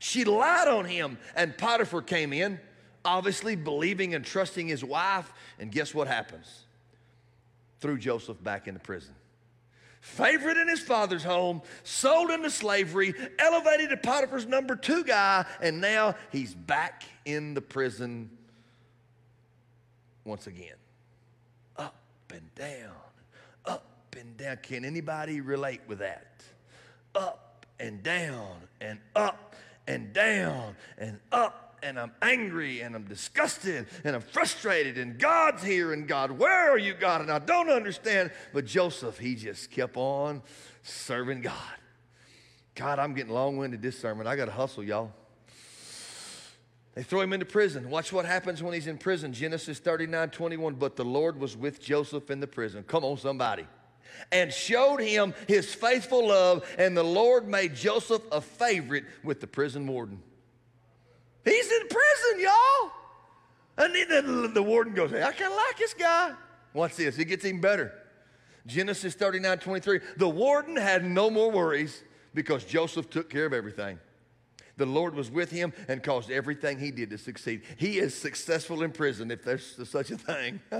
She 0.00 0.24
lied 0.24 0.68
on 0.68 0.84
him, 0.84 1.18
and 1.34 1.56
Potiphar 1.56 2.02
came 2.02 2.32
in, 2.34 2.60
obviously 3.04 3.56
believing 3.56 4.14
and 4.14 4.22
trusting 4.24 4.68
his 4.68 4.84
wife. 4.84 5.32
And 5.58 5.72
guess 5.72 5.94
what 5.94 6.08
happens? 6.08 6.64
Threw 7.80 7.96
Joseph 7.96 8.42
back 8.42 8.68
into 8.68 8.80
prison. 8.80 9.14
Favorite 10.04 10.58
in 10.58 10.68
his 10.68 10.80
father's 10.80 11.24
home, 11.24 11.62
sold 11.82 12.30
into 12.30 12.50
slavery, 12.50 13.14
elevated 13.38 13.88
to 13.88 13.96
Potiphar's 13.96 14.44
number 14.44 14.76
two 14.76 15.02
guy, 15.02 15.46
and 15.62 15.80
now 15.80 16.14
he's 16.30 16.54
back 16.54 17.04
in 17.24 17.54
the 17.54 17.62
prison 17.62 18.28
once 20.26 20.46
again. 20.46 20.76
Up 21.78 21.96
and 22.30 22.54
down, 22.54 22.92
up 23.64 23.86
and 24.20 24.36
down. 24.36 24.58
Can 24.62 24.84
anybody 24.84 25.40
relate 25.40 25.80
with 25.88 26.00
that? 26.00 26.44
Up 27.14 27.64
and 27.80 28.02
down 28.02 28.58
and 28.82 28.98
up 29.16 29.56
and 29.86 30.12
down 30.12 30.76
and 30.98 31.18
up 31.32 31.63
and 31.84 32.00
I'm 32.00 32.12
angry 32.22 32.80
and 32.80 32.96
I'm 32.96 33.04
disgusted 33.04 33.86
and 34.02 34.16
I'm 34.16 34.22
frustrated 34.22 34.98
and 34.98 35.18
God's 35.18 35.62
here 35.62 35.92
and 35.92 36.08
God, 36.08 36.32
where 36.32 36.70
are 36.70 36.78
you, 36.78 36.94
God? 36.94 37.20
And 37.20 37.30
I 37.30 37.38
don't 37.38 37.70
understand. 37.70 38.32
But 38.52 38.64
Joseph, 38.64 39.18
he 39.18 39.34
just 39.34 39.70
kept 39.70 39.96
on 39.96 40.42
serving 40.82 41.42
God. 41.42 41.52
God, 42.74 42.98
I'm 42.98 43.14
getting 43.14 43.32
long 43.32 43.56
winded 43.56 43.82
this 43.82 43.98
sermon. 43.98 44.26
I 44.26 44.34
got 44.34 44.46
to 44.46 44.50
hustle, 44.50 44.82
y'all. 44.82 45.12
They 46.94 47.02
throw 47.02 47.20
him 47.20 47.32
into 47.32 47.46
prison. 47.46 47.90
Watch 47.90 48.12
what 48.12 48.24
happens 48.24 48.62
when 48.62 48.72
he's 48.72 48.86
in 48.86 48.98
prison. 48.98 49.32
Genesis 49.32 49.78
39 49.78 50.30
21. 50.30 50.74
But 50.74 50.96
the 50.96 51.04
Lord 51.04 51.38
was 51.38 51.56
with 51.56 51.80
Joseph 51.80 52.30
in 52.30 52.40
the 52.40 52.46
prison. 52.46 52.84
Come 52.84 53.04
on, 53.04 53.18
somebody 53.18 53.66
and 54.30 54.52
showed 54.52 54.98
him 54.98 55.34
his 55.48 55.74
faithful 55.74 56.28
love, 56.28 56.64
and 56.78 56.96
the 56.96 57.02
Lord 57.02 57.48
made 57.48 57.74
Joseph 57.74 58.22
a 58.30 58.40
favorite 58.40 59.04
with 59.24 59.40
the 59.40 59.46
prison 59.48 59.88
warden. 59.88 60.22
He's 61.44 61.70
in 61.70 61.88
prison, 61.88 62.40
y'all. 62.40 62.92
And 63.76 63.94
then 64.10 64.54
the 64.54 64.62
warden 64.62 64.94
goes, 64.94 65.10
hey, 65.10 65.22
I 65.22 65.32
kind 65.32 65.52
of 65.52 65.56
like 65.56 65.78
this 65.78 65.94
guy. 65.94 66.32
Watch 66.72 66.96
this, 66.96 67.18
it 67.18 67.26
gets 67.26 67.44
even 67.44 67.60
better. 67.60 67.92
Genesis 68.66 69.14
39 69.14 69.58
23. 69.58 70.00
The 70.16 70.28
warden 70.28 70.76
had 70.76 71.04
no 71.04 71.28
more 71.28 71.50
worries 71.50 72.02
because 72.32 72.64
Joseph 72.64 73.10
took 73.10 73.28
care 73.28 73.46
of 73.46 73.52
everything. 73.52 73.98
The 74.76 74.86
Lord 74.86 75.14
was 75.14 75.30
with 75.30 75.50
him 75.50 75.72
and 75.86 76.02
caused 76.02 76.30
everything 76.30 76.78
he 76.78 76.90
did 76.90 77.10
to 77.10 77.18
succeed. 77.18 77.62
He 77.76 77.98
is 77.98 78.14
successful 78.14 78.82
in 78.82 78.90
prison, 78.90 79.30
if 79.30 79.44
there's 79.44 79.78
such 79.88 80.10
a 80.10 80.16
thing. 80.16 80.60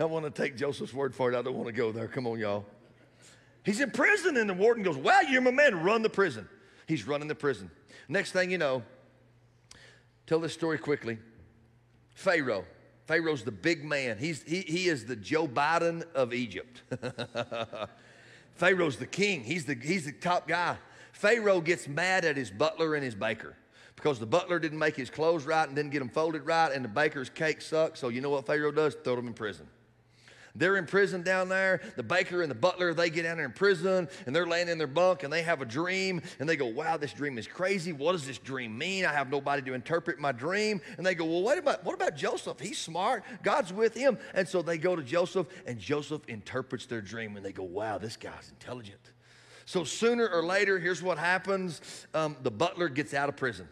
I 0.00 0.04
want 0.04 0.24
to 0.24 0.30
take 0.30 0.56
Joseph's 0.56 0.94
word 0.94 1.14
for 1.14 1.32
it. 1.32 1.38
I 1.38 1.42
don't 1.42 1.54
want 1.54 1.66
to 1.66 1.72
go 1.72 1.92
there. 1.92 2.08
Come 2.08 2.26
on, 2.26 2.38
y'all. 2.38 2.64
He's 3.64 3.80
in 3.80 3.90
prison, 3.90 4.36
and 4.36 4.48
the 4.48 4.54
warden 4.54 4.82
goes, 4.82 4.96
Well, 4.96 5.24
you're 5.26 5.42
my 5.42 5.50
man. 5.50 5.82
Run 5.82 6.02
the 6.02 6.08
prison. 6.08 6.48
He's 6.86 7.06
running 7.06 7.28
the 7.28 7.34
prison. 7.34 7.70
Next 8.08 8.32
thing 8.32 8.50
you 8.50 8.58
know, 8.58 8.82
tell 10.28 10.38
this 10.38 10.52
story 10.52 10.78
quickly. 10.78 11.18
Pharaoh. 12.14 12.64
Pharaoh's 13.06 13.42
the 13.42 13.50
big 13.50 13.84
man. 13.84 14.18
He's, 14.18 14.42
he, 14.42 14.60
he 14.60 14.88
is 14.88 15.06
the 15.06 15.16
Joe 15.16 15.48
Biden 15.48 16.04
of 16.14 16.34
Egypt. 16.34 16.82
Pharaoh's 18.54 18.96
the 18.98 19.06
king. 19.06 19.42
He's 19.42 19.64
the, 19.64 19.74
he's 19.74 20.04
the 20.04 20.12
top 20.12 20.46
guy. 20.46 20.76
Pharaoh 21.12 21.62
gets 21.62 21.88
mad 21.88 22.26
at 22.26 22.36
his 22.36 22.50
butler 22.50 22.94
and 22.94 23.02
his 23.02 23.14
baker 23.14 23.56
because 23.96 24.18
the 24.18 24.26
butler 24.26 24.58
didn't 24.58 24.78
make 24.78 24.94
his 24.94 25.08
clothes 25.10 25.46
right 25.46 25.66
and 25.66 25.74
didn't 25.74 25.90
get 25.90 26.00
them 26.00 26.10
folded 26.10 26.46
right, 26.46 26.70
and 26.70 26.84
the 26.84 26.88
baker's 26.88 27.30
cake 27.30 27.60
sucked. 27.60 27.98
So 27.98 28.08
you 28.08 28.20
know 28.20 28.30
what 28.30 28.46
Pharaoh 28.46 28.70
does? 28.70 28.94
Throw 29.02 29.16
them 29.16 29.26
in 29.26 29.32
prison. 29.32 29.66
They're 30.58 30.76
in 30.76 30.86
prison 30.86 31.22
down 31.22 31.48
there. 31.48 31.80
The 31.96 32.02
baker 32.02 32.42
and 32.42 32.50
the 32.50 32.56
butler, 32.56 32.92
they 32.92 33.10
get 33.10 33.22
down 33.22 33.36
there 33.36 33.46
in 33.46 33.52
prison 33.52 34.08
and 34.26 34.34
they're 34.34 34.46
laying 34.46 34.68
in 34.68 34.76
their 34.76 34.88
bunk 34.88 35.22
and 35.22 35.32
they 35.32 35.42
have 35.42 35.62
a 35.62 35.64
dream 35.64 36.20
and 36.40 36.48
they 36.48 36.56
go, 36.56 36.66
Wow, 36.66 36.96
this 36.96 37.12
dream 37.12 37.38
is 37.38 37.46
crazy. 37.46 37.92
What 37.92 38.12
does 38.12 38.26
this 38.26 38.38
dream 38.38 38.76
mean? 38.76 39.04
I 39.04 39.12
have 39.12 39.30
nobody 39.30 39.62
to 39.62 39.74
interpret 39.74 40.18
my 40.18 40.32
dream. 40.32 40.80
And 40.96 41.06
they 41.06 41.14
go, 41.14 41.24
Well, 41.24 41.42
wait 41.42 41.58
about 41.58 41.84
what 41.84 41.94
about 41.94 42.16
Joseph? 42.16 42.58
He's 42.60 42.78
smart. 42.78 43.24
God's 43.42 43.72
with 43.72 43.94
him. 43.94 44.18
And 44.34 44.48
so 44.48 44.60
they 44.60 44.78
go 44.78 44.96
to 44.96 45.02
Joseph 45.02 45.46
and 45.66 45.78
Joseph 45.78 46.22
interprets 46.28 46.86
their 46.86 47.00
dream 47.00 47.36
and 47.36 47.46
they 47.46 47.52
go, 47.52 47.62
Wow, 47.62 47.98
this 47.98 48.16
guy's 48.16 48.50
intelligent. 48.50 49.00
So 49.64 49.84
sooner 49.84 50.26
or 50.26 50.42
later, 50.42 50.78
here's 50.78 51.02
what 51.02 51.18
happens 51.18 51.80
um, 52.14 52.36
the 52.42 52.50
butler 52.50 52.88
gets 52.88 53.14
out 53.14 53.28
of 53.28 53.36
prison 53.36 53.68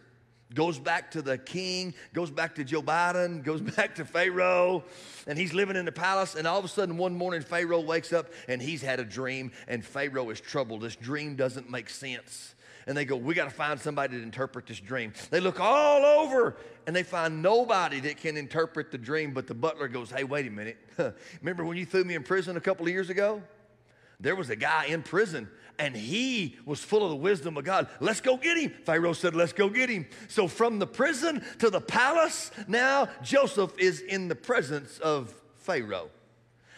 goes 0.55 0.79
back 0.79 1.11
to 1.13 1.23
the 1.23 1.39
king, 1.39 1.95
goes 2.13 2.31
back 2.31 2.55
to 2.57 2.65
Joe 2.65 2.83
Biden, 2.83 3.43
goes 3.45 3.61
back 3.61 3.97
to 3.97 4.05
Pharaoh, 4.05 4.85
and 5.27 5.39
he's 5.39 5.53
living 5.53 5.77
in 5.77 5.85
the 5.85 5.93
palace. 5.93 6.35
And 6.35 6.47
all 6.47 6.59
of 6.59 6.65
a 6.65 6.69
sudden, 6.69 6.97
one 6.97 7.17
morning, 7.17 7.43
Pharaoh 7.43 7.81
wakes 7.81 8.13
up 8.13 8.31
and 8.49 8.61
he's 8.63 8.83
had 8.83 9.01
a 9.01 9.05
dream, 9.05 9.53
and 9.69 9.85
Pharaoh 9.85 10.31
is 10.31 10.41
troubled. 10.41 10.83
This 10.83 10.97
dream 10.97 11.37
doesn't 11.37 11.71
make 11.71 11.91
sense. 11.91 12.55
And 12.87 12.97
they 12.97 13.05
go, 13.05 13.17
We 13.17 13.35
got 13.35 13.45
to 13.45 13.55
find 13.55 13.81
somebody 13.81 14.17
to 14.17 14.23
interpret 14.23 14.67
this 14.67 14.79
dream. 14.79 15.13
They 15.31 15.41
look 15.41 15.59
all 15.59 16.05
over 16.05 16.57
and 16.87 16.95
they 16.95 17.03
find 17.03 17.43
nobody 17.43 17.99
that 18.01 18.19
can 18.19 18.37
interpret 18.37 18.93
the 18.93 18.99
dream. 18.99 19.33
But 19.33 19.49
the 19.49 19.55
butler 19.55 19.89
goes, 19.89 20.09
Hey, 20.11 20.23
wait 20.23 20.47
a 20.47 20.51
minute. 20.51 20.77
Remember 21.41 21.65
when 21.65 21.77
you 21.77 21.85
threw 21.85 22.05
me 22.05 22.15
in 22.15 22.23
prison 22.23 22.57
a 22.57 22.61
couple 22.61 22.87
of 22.87 22.93
years 22.93 23.11
ago? 23.11 23.43
There 24.21 24.37
was 24.37 24.51
a 24.51 24.57
guy 24.57 24.87
in 24.87 25.03
prison 25.03 25.49
and 25.79 25.97
he 25.97 26.57
was 26.65 26.81
full 26.81 27.05
of 27.05 27.11
the 27.11 27.17
wisdom 27.17 27.57
of 27.57 27.65
God. 27.65 27.89
Let's 28.01 28.21
go 28.21 28.37
get 28.37 28.57
him. 28.57 28.73
Pharaoh 28.85 29.13
said, 29.13 29.35
Let's 29.35 29.53
go 29.53 29.69
get 29.69 29.89
him. 29.89 30.07
So 30.29 30.49
from 30.49 30.79
the 30.79 30.87
prison 30.87 31.45
to 31.59 31.71
the 31.71 31.81
palace, 31.81 32.51
now 32.67 33.09
Joseph 33.23 33.73
is 33.79 34.01
in 34.01 34.29
the 34.29 34.35
presence 34.35 34.99
of 34.99 35.35
Pharaoh. 35.59 36.11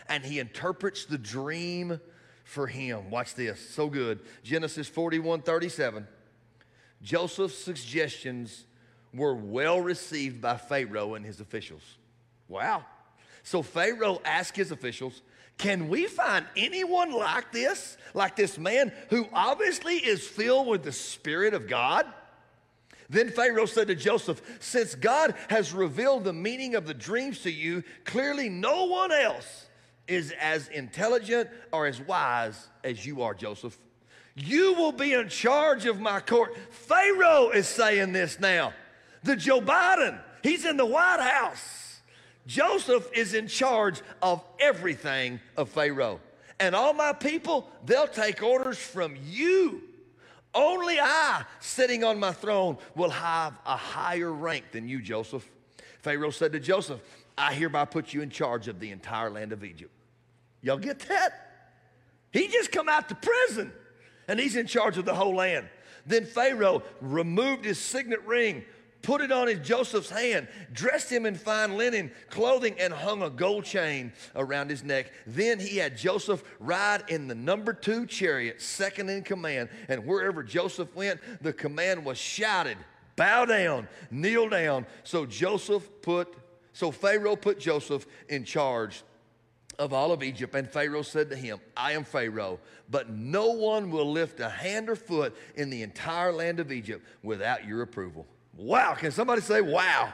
And 0.08 0.24
he 0.24 0.38
interprets 0.38 1.04
the 1.04 1.18
dream 1.18 2.00
for 2.44 2.66
him. 2.66 3.11
Watch 3.11 3.34
this. 3.34 3.61
So 3.61 3.88
good. 3.88 4.20
Genesis 4.42 4.88
41 4.88 5.42
37. 5.42 6.06
Joseph's 7.02 7.58
suggestions 7.58 8.64
were 9.14 9.34
well 9.34 9.80
received 9.80 10.40
by 10.40 10.56
Pharaoh 10.56 11.14
and 11.14 11.24
his 11.24 11.40
officials. 11.40 11.82
Wow. 12.48 12.84
So 13.42 13.62
Pharaoh 13.62 14.20
asked 14.24 14.56
his 14.56 14.72
officials, 14.72 15.22
can 15.59 15.88
we 15.88 16.07
find 16.07 16.47
anyone 16.57 17.12
like 17.12 17.53
this? 17.53 17.97
Like 18.14 18.37
this 18.37 18.57
man 18.59 18.92
who 19.11 19.29
obviously 19.33 19.97
is 19.97 20.27
filled 20.27 20.68
with 20.68 20.85
the 20.85 20.92
Spirit 20.92 21.53
of 21.53 21.68
God? 21.68 22.07
Then 23.11 23.31
Pharaoh 23.31 23.66
said 23.66 23.88
to 23.88 23.94
Joseph, 23.94 24.40
Since 24.61 24.94
God 24.94 25.35
has 25.49 25.73
revealed 25.73 26.25
the 26.25 26.33
meaning 26.33 26.75
of 26.75 26.87
the 26.87 26.94
dreams 26.94 27.40
to 27.40 27.51
you, 27.51 27.83
clearly 28.05 28.49
no 28.49 28.85
one 28.85 29.11
else 29.11 29.66
is 30.07 30.33
as 30.40 30.68
intelligent 30.68 31.51
or 31.73 31.87
as 31.87 32.01
wise 32.01 32.68
as 32.85 33.05
you 33.05 33.23
are, 33.23 33.35
Joseph. 33.35 33.77
You 34.37 34.75
will 34.75 34.92
be 34.92 35.14
in 35.14 35.29
charge 35.29 35.87
of 35.87 36.01
my 36.01 36.21
court. 36.21 36.57
Pharaoh 36.71 37.51
is 37.51 37.66
saying 37.66 38.12
this 38.12 38.38
now. 38.38 38.73
The 39.25 39.35
Joe 39.35 39.61
Biden, 39.61 40.21
he's 40.42 40.64
in 40.64 40.77
the 40.77 40.87
White 40.87 41.21
House. 41.21 41.88
Joseph 42.48 43.11
is 43.14 43.34
in 43.34 43.46
charge 43.46 44.00
of 44.22 44.42
everything 44.58 45.38
of 45.56 45.68
Pharaoh. 45.68 46.18
And 46.58 46.74
all 46.74 46.94
my 46.94 47.12
people, 47.12 47.70
they'll 47.84 48.08
take 48.08 48.42
orders 48.42 48.78
from 48.78 49.14
you. 49.26 49.82
Only 50.54 50.98
I, 50.98 51.44
sitting 51.61 52.02
on 52.02 52.18
my 52.18 52.32
throne, 52.32 52.78
will 52.96 53.11
have 53.11 53.52
a 53.66 53.76
higher 53.76 54.32
rank 54.32 54.72
than 54.72 54.88
you, 54.88 55.02
Joseph. 55.02 55.46
Pharaoh 56.00 56.30
said 56.30 56.52
to 56.52 56.58
Joseph, 56.58 57.00
I 57.37 57.52
hereby 57.52 57.84
put 57.84 58.14
you 58.14 58.22
in 58.22 58.30
charge 58.30 58.66
of 58.66 58.80
the 58.80 58.90
entire 58.92 59.28
land 59.28 59.52
of 59.52 59.62
Egypt. 59.62 59.92
Y'all 60.62 60.78
get 60.78 61.00
that? 61.00 61.50
He 62.32 62.48
just 62.48 62.72
come 62.72 62.88
out 62.88 63.11
to 63.11 63.14
prison 63.14 63.72
and 64.26 64.40
he's 64.40 64.56
in 64.56 64.66
charge 64.66 64.96
of 64.96 65.04
the 65.04 65.14
whole 65.14 65.37
land. 65.37 65.68
Then 66.06 66.24
Pharaoh 66.24 66.82
removed 67.02 67.66
his 67.66 67.78
signet 67.78 68.24
ring 68.26 68.64
put 69.02 69.20
it 69.20 69.32
on 69.32 69.48
his 69.48 69.66
Joseph's 69.66 70.11
hand, 70.11 70.48
dressed 70.72 71.11
him 71.11 71.26
in 71.26 71.34
fine 71.34 71.76
linen 71.76 72.11
clothing, 72.30 72.74
and 72.78 72.92
hung 72.92 73.22
a 73.22 73.30
gold 73.30 73.64
chain 73.64 74.12
around 74.34 74.70
his 74.70 74.82
neck. 74.82 75.12
Then 75.26 75.58
he 75.58 75.76
had 75.76 75.96
Joseph 75.96 76.42
ride 76.58 77.04
in 77.08 77.28
the 77.28 77.34
number 77.34 77.72
two 77.72 78.06
chariot, 78.06 78.61
second 78.61 79.08
in 79.08 79.22
command. 79.22 79.68
And 79.88 80.06
wherever 80.06 80.42
Joseph 80.42 80.94
went, 80.94 81.20
the 81.40 81.52
command 81.52 82.04
was 82.04 82.18
shouted, 82.18 82.78
bow 83.16 83.44
down, 83.44 83.88
kneel 84.11 84.48
down. 84.48 84.87
So 85.04 85.26
Joseph 85.26 85.88
put, 86.02 86.34
so 86.72 86.90
Pharaoh 86.90 87.37
put 87.37 87.58
Joseph 87.58 88.06
in 88.28 88.44
charge 88.44 89.02
of 89.78 89.92
all 89.92 90.12
of 90.12 90.22
Egypt. 90.22 90.54
And 90.54 90.68
Pharaoh 90.68 91.02
said 91.02 91.30
to 91.30 91.37
him, 91.37 91.61
I 91.76 91.92
am 91.92 92.04
Pharaoh, 92.04 92.58
but 92.90 93.11
no 93.11 93.52
one 93.52 93.90
will 93.90 94.11
lift 94.11 94.40
a 94.40 94.48
hand 94.48 94.90
or 94.90 94.96
foot 94.96 95.37
in 95.54 95.70
the 95.70 95.82
entire 95.82 96.32
land 96.32 96.58
of 96.58 96.72
Egypt 96.72 97.06
without 97.22 97.64
your 97.64 97.82
approval. 97.82 98.26
Wow. 98.59 98.94
Can 98.94 99.12
somebody 99.12 99.40
say, 99.40 99.61
wow? 99.61 100.12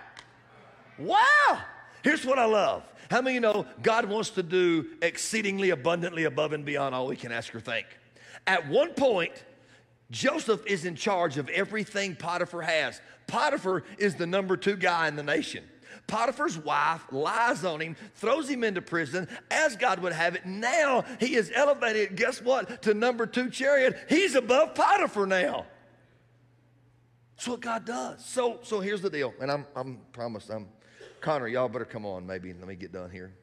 Wow. 0.99 1.59
Here's 2.03 2.25
what 2.25 2.39
I 2.39 2.45
love. 2.45 2.85
How 3.11 3.23
many 3.23 3.35
you 3.35 3.41
know 3.41 3.67
God 3.83 4.05
wants 4.05 4.31
to 4.31 4.43
do 4.43 4.87
exceedingly 5.03 5.71
abundantly 5.71 6.25
above 6.25 6.53
and 6.53 6.65
beyond 6.65 6.95
all 6.95 7.07
we 7.07 7.17
can 7.17 7.33
ask 7.33 7.55
or 7.55 7.61
think? 7.61 7.87
At 8.47 8.69
one 8.69 8.93
point, 8.93 9.33
Joseph 10.11 10.65
is 10.67 10.85
in 10.85 10.95
charge 10.95 11.39
of 11.39 11.49
everything 11.49 12.15
Potiphar 12.15 12.63
has. 12.63 13.01
Potiphar 13.27 13.83
is 13.99 14.15
the 14.15 14.27
number 14.27 14.57
two 14.57 14.77
guy 14.77 15.09
in 15.09 15.17
the 15.17 15.23
nation. 15.23 15.65
Potiphar's 16.07 16.59
wife 16.59 17.03
lies 17.11 17.65
on 17.65 17.81
him, 17.81 17.97
throws 18.17 18.49
him 18.49 18.63
into 18.63 18.83
prison 18.83 19.27
as 19.51 19.77
God 19.77 20.01
would 20.01 20.13
have 20.13 20.35
it. 20.35 20.45
Now 20.45 21.05
he 21.19 21.35
is 21.35 21.51
elevated, 21.55 22.17
guess 22.17 22.43
what, 22.43 22.83
to 22.83 22.93
number 22.93 23.27
two 23.27 23.49
chariot. 23.49 23.97
He's 24.09 24.35
above 24.35 24.75
Potiphar 24.75 25.27
now. 25.27 25.67
That's 27.45 27.51
what 27.51 27.61
God 27.61 27.85
does. 27.85 28.25
So, 28.25 28.59
so 28.63 28.81
here's 28.81 29.03
the 29.03 29.11
deal, 29.11 29.35
and 29.39 29.51
I'm, 29.51 29.67
I'm 29.77 30.01
promised, 30.15 30.49
I'm 30.49 30.67
Connor. 31.21 31.47
Y'all 31.47 31.69
better 31.69 31.85
come 31.85 32.07
on, 32.07 32.27
maybe. 32.27 32.55
Let 32.55 32.67
me 32.67 32.75
get 32.75 32.91
done 32.91 33.11
here. 33.11 33.35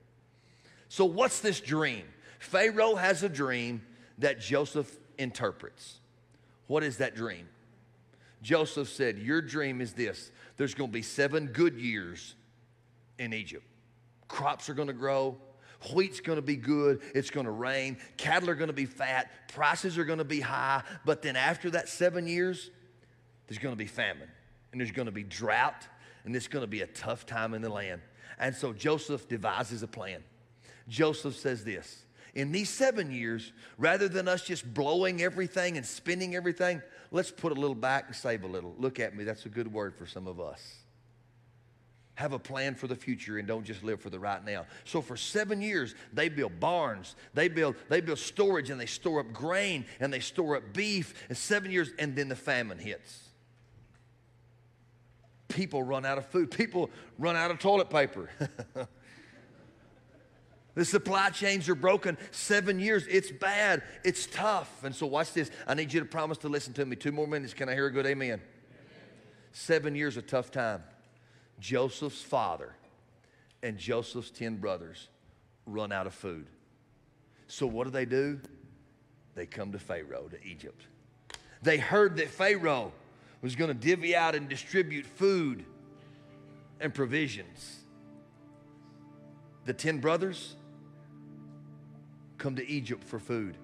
So, 0.90 1.06
what's 1.06 1.40
this 1.40 1.60
dream? 1.60 2.06
Pharaoh 2.40 2.96
has 2.96 3.22
a 3.22 3.30
dream 3.30 3.84
that 4.18 4.40
Joseph 4.40 4.92
interprets. 5.20 6.00
What 6.66 6.82
is 6.82 6.98
that 6.98 7.16
dream? 7.16 7.48
Joseph 8.42 8.90
said, 8.90 9.20
Your 9.20 9.40
dream 9.40 9.82
is 9.82 9.94
this 9.94 10.32
there's 10.58 10.74
going 10.74 10.90
to 10.90 10.94
be 10.94 11.04
seven 11.04 11.46
good 11.46 11.76
years 11.76 12.34
in 13.20 13.36
Egypt. 13.36 13.68
Crops 14.28 14.68
are 14.68 14.74
going 14.74 14.88
to 14.88 14.96
grow, 14.96 15.38
wheat's 15.94 16.22
going 16.22 16.38
to 16.38 16.42
be 16.42 16.56
good, 16.56 17.02
it's 17.14 17.30
going 17.30 17.46
to 17.46 17.52
rain, 17.52 17.98
cattle 18.18 18.50
are 18.50 18.56
going 18.56 18.66
to 18.66 18.74
be 18.74 18.88
fat, 18.88 19.30
prices 19.50 19.96
are 20.00 20.06
going 20.06 20.18
to 20.18 20.26
be 20.26 20.40
high. 20.40 20.82
But 21.06 21.22
then 21.22 21.36
after 21.36 21.70
that 21.70 21.88
seven 21.88 22.26
years, 22.26 22.72
there's 23.52 23.60
going 23.60 23.74
to 23.74 23.78
be 23.78 23.86
famine 23.86 24.30
and 24.72 24.80
there's 24.80 24.94
going 24.94 25.08
to 25.08 25.12
be 25.12 25.24
drought 25.24 25.86
and 26.24 26.34
it's 26.34 26.48
going 26.48 26.64
to 26.64 26.68
be 26.68 26.84
a 26.84 26.88
tough 26.88 27.26
time 27.26 27.54
in 27.54 27.62
the 27.62 27.70
land. 27.70 28.02
And 28.40 28.56
so 28.56 28.72
Joseph 28.72 29.28
devises 29.28 29.84
a 29.84 29.88
plan. 29.88 30.24
Joseph 30.88 31.36
says 31.36 31.66
this 31.66 32.06
In 32.34 32.54
these 32.54 32.70
seven 32.70 33.12
years, 33.12 33.52
rather 33.78 34.08
than 34.08 34.30
us 34.30 34.44
just 34.44 34.74
blowing 34.74 35.22
everything 35.22 35.76
and 35.76 35.86
spending 35.86 36.34
everything, 36.34 36.82
let's 37.12 37.30
put 37.30 37.52
a 37.52 37.56
little 37.56 37.76
back 37.76 38.06
and 38.08 38.16
save 38.16 38.46
a 38.46 38.48
little. 38.48 38.74
Look 38.78 39.02
at 39.02 39.18
me, 39.18 39.26
that's 39.26 39.46
a 39.46 39.50
good 39.50 39.74
word 39.74 39.98
for 39.98 40.06
some 40.06 40.28
of 40.28 40.40
us. 40.40 40.78
Have 42.14 42.32
a 42.32 42.40
plan 42.40 42.74
for 42.74 42.88
the 42.88 42.96
future 42.96 43.38
and 43.38 43.46
don't 43.46 43.66
just 43.66 43.84
live 43.84 44.00
for 44.00 44.10
the 44.10 44.20
right 44.20 44.46
now. 44.46 44.66
So 44.86 45.02
for 45.02 45.18
seven 45.18 45.62
years, 45.62 45.94
they 46.14 46.30
build 46.30 46.58
barns, 46.62 47.18
they 47.34 47.50
build, 47.50 47.76
they 47.90 48.00
build 48.00 48.20
storage, 48.20 48.70
and 48.70 48.80
they 48.80 48.86
store 48.86 49.20
up 49.20 49.34
grain 49.34 49.84
and 50.00 50.14
they 50.14 50.22
store 50.22 50.56
up 50.56 50.72
beef. 50.72 51.14
And 51.28 51.38
seven 51.38 51.70
years, 51.70 51.92
and 52.00 52.16
then 52.16 52.30
the 52.30 52.36
famine 52.38 52.78
hits 52.80 53.31
people 55.54 55.84
run 55.84 56.06
out 56.06 56.18
of 56.18 56.26
food, 56.28 56.52
people 56.52 56.90
run 57.18 57.36
out 57.36 57.52
of 57.52 57.60
toilet 57.60 57.90
paper. 57.90 58.30
the 60.76 60.86
supply 60.86 61.30
chains 61.30 61.70
are 61.70 61.76
broken. 61.76 62.18
Seven 62.32 62.80
years, 62.80 63.06
it's 63.08 63.32
bad, 63.32 63.84
it's 64.04 64.26
tough. 64.28 64.84
And 64.84 64.96
so, 64.96 65.06
watch 65.06 65.34
this. 65.34 65.52
I 65.68 65.74
need 65.74 65.94
you 65.94 66.00
to 66.00 66.06
promise 66.06 66.38
to 66.40 66.50
listen 66.50 66.74
to 66.74 66.86
me. 66.86 66.96
Two 66.96 67.12
more 67.12 67.28
minutes. 67.28 67.54
Can 67.54 67.70
I 67.70 67.74
hear 67.74 67.88
a 67.88 67.92
good 67.92 68.06
amen? 68.06 68.28
amen. 68.28 68.42
Seven 69.52 69.96
years, 69.96 70.18
a 70.18 70.22
tough 70.22 70.52
time. 70.52 70.84
Joseph's 71.60 72.22
father 72.22 72.76
and 73.64 73.78
Joseph's 73.78 74.32
10 74.32 74.58
brothers 74.58 75.08
run 75.66 75.92
out 75.92 76.08
of 76.08 76.14
food. 76.14 76.48
So, 77.48 77.68
what 77.68 77.86
do 77.86 77.92
they 77.92 78.06
do? 78.06 78.40
They 79.36 79.46
come 79.46 79.72
to 79.72 79.80
Pharaoh, 79.80 80.28
to 80.30 80.44
Egypt. 80.46 80.86
They 81.62 81.78
heard 81.78 82.18
that 82.18 82.30
Pharaoh 82.30 82.92
was 83.42 83.56
going 83.56 83.70
to 83.70 83.74
divvy 83.74 84.16
out 84.16 84.36
and 84.36 84.48
distribute 84.48 85.06
food 85.06 85.66
and 86.80 86.94
provisions. 86.94 87.80
The 89.66 89.74
10 89.74 90.00
brothers 90.00 90.56
come 92.38 92.56
to 92.56 92.68
Egypt 92.68 93.04
for 93.04 93.20
food. 93.20 93.58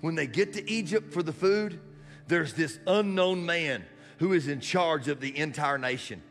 When 0.00 0.14
they 0.14 0.26
get 0.26 0.52
to 0.54 0.70
Egypt 0.70 1.12
for 1.12 1.22
the 1.22 1.32
food, 1.32 1.80
there's 2.28 2.54
this 2.54 2.78
unknown 2.86 3.44
man 3.44 3.84
who 4.18 4.32
is 4.32 4.48
in 4.48 4.60
charge 4.60 5.08
of 5.08 5.20
the 5.20 5.36
entire 5.36 5.78
nation. 5.78 6.22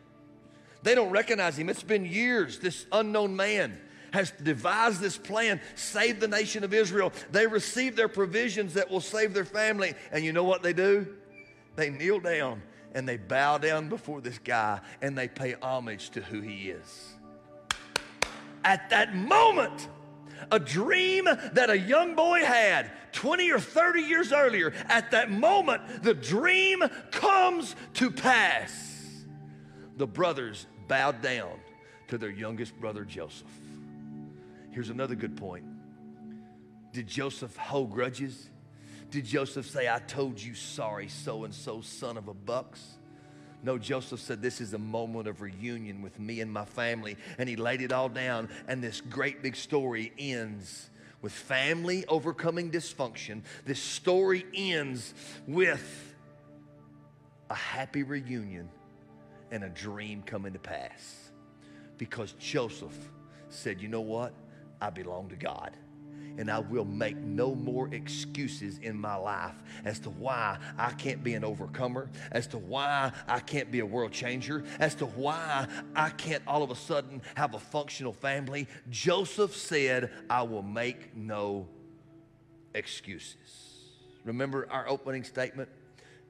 They 0.84 0.96
don't 0.96 1.12
recognize 1.12 1.58
him. 1.58 1.70
It's 1.70 1.84
been 1.84 2.06
years, 2.06 2.60
this 2.60 2.86
unknown 2.92 3.36
man. 3.36 3.80
has 4.14 4.32
devised 4.32 5.02
this 5.02 5.18
plan, 5.18 5.60
save 5.76 6.22
the 6.22 6.28
nation 6.28 6.64
of 6.64 6.74
Israel. 6.74 7.12
They 7.32 7.46
receive 7.46 7.98
their 7.98 8.08
provisions 8.08 8.74
that 8.76 8.90
will 8.90 9.02
save 9.02 9.34
their 9.34 9.46
family. 9.46 9.96
And 10.14 10.24
you 10.24 10.32
know 10.32 10.46
what 10.46 10.64
they 10.64 10.72
do? 10.72 11.18
They 11.78 11.92
kneel 11.92 12.20
down 12.20 12.64
and 12.94 13.08
they 13.08 13.18
bow 13.18 13.60
down 13.60 13.88
before 13.88 14.20
this 14.20 14.40
guy 14.40 14.82
and 15.02 15.18
they 15.18 15.28
pay 15.28 15.54
homage 15.62 16.10
to 16.10 16.22
who 16.22 16.42
he 16.42 16.72
is. 16.72 17.14
At 18.66 18.90
that 18.90 19.16
moment, 19.16 19.88
a 20.52 20.60
dream 20.60 21.26
that 21.26 21.70
a 21.70 21.78
young 21.78 22.16
boy 22.16 22.44
had 22.44 22.92
20 23.14 23.52
or 23.52 23.60
30 23.60 24.02
years 24.02 24.34
earlier, 24.34 24.74
at 24.88 25.12
that 25.12 25.32
moment, 25.32 26.04
the 26.04 26.16
dream 26.16 26.84
comes 27.12 27.76
to 27.94 28.12
pass. 28.12 29.24
The 29.98 30.08
brothers 30.08 30.66
bowed 30.88 31.22
down 31.22 31.60
to 32.08 32.18
their 32.18 32.30
youngest 32.32 32.76
brother 32.80 33.06
Joseph. 33.06 33.48
Here's 34.72 34.90
another 34.90 35.16
good 35.16 35.38
point. 35.38 35.66
Did 36.92 37.08
Joseph 37.08 37.56
hold 37.56 37.92
grudges? 37.92 38.50
Did 39.10 39.26
Joseph 39.26 39.70
say, 39.70 39.90
I 39.90 40.00
told 40.00 40.42
you 40.42 40.54
sorry, 40.54 41.08
so 41.08 41.46
and 41.46 41.54
so, 41.54 41.82
son 41.82 42.18
of 42.18 42.28
a 42.28 42.34
bucks? 42.34 42.98
No, 43.64 43.78
Joseph 43.78 44.20
said, 44.20 44.42
This 44.42 44.62
is 44.62 44.74
a 44.74 44.78
moment 44.78 45.28
of 45.28 45.42
reunion 45.42 46.02
with 46.02 46.20
me 46.20 46.42
and 46.42 46.52
my 46.52 46.66
family. 46.66 47.18
And 47.38 47.48
he 47.48 47.56
laid 47.56 47.82
it 47.82 47.92
all 47.92 48.10
down. 48.10 48.50
And 48.68 48.84
this 48.84 49.02
great 49.02 49.42
big 49.42 49.56
story 49.56 50.12
ends 50.20 50.90
with 51.22 51.32
family 51.32 52.06
overcoming 52.08 52.70
dysfunction. 52.70 53.42
This 53.66 53.82
story 53.82 54.46
ends 54.54 55.14
with 55.48 56.16
a 57.50 57.56
happy 57.56 58.04
reunion 58.04 58.70
and 59.52 59.64
a 59.64 59.70
dream 59.70 60.22
coming 60.22 60.54
to 60.54 60.60
pass. 60.60 61.32
Because 61.98 62.34
Joseph 62.34 62.98
said, 63.50 63.82
You 63.82 63.88
know 63.88 64.02
what? 64.02 64.34
I 64.80 64.92
belong 64.92 65.30
to 65.30 65.36
God 65.36 65.76
and 66.38 66.52
I 66.52 66.60
will 66.60 66.86
make 66.86 67.18
no 67.18 67.56
more 67.56 67.88
excuses 67.94 68.78
in 68.80 68.98
my 69.00 69.16
life 69.16 69.56
as 69.86 70.00
to 70.02 70.10
why 70.10 70.58
I 70.78 70.92
can't 70.92 71.24
be 71.24 71.34
an 71.34 71.44
overcomer, 71.44 72.10
as 72.32 72.48
to 72.48 72.58
why 72.58 73.12
I 73.28 73.40
can't 73.40 73.72
be 73.72 73.80
a 73.80 73.86
world 73.86 74.12
changer, 74.12 74.64
as 74.80 74.96
to 74.96 75.06
why 75.06 75.68
I 75.96 76.10
can't 76.12 76.44
all 76.48 76.64
of 76.64 76.72
a 76.72 76.76
sudden 76.76 77.22
have 77.36 77.54
a 77.54 77.60
functional 77.60 78.14
family. 78.14 78.68
Joseph 78.90 79.56
said, 79.56 80.12
I 80.30 80.44
will 80.44 80.64
make 80.64 81.16
no 81.16 81.68
excuses. 82.74 83.36
Remember 84.24 84.68
our 84.70 84.88
opening 84.88 85.24
statement? 85.24 85.70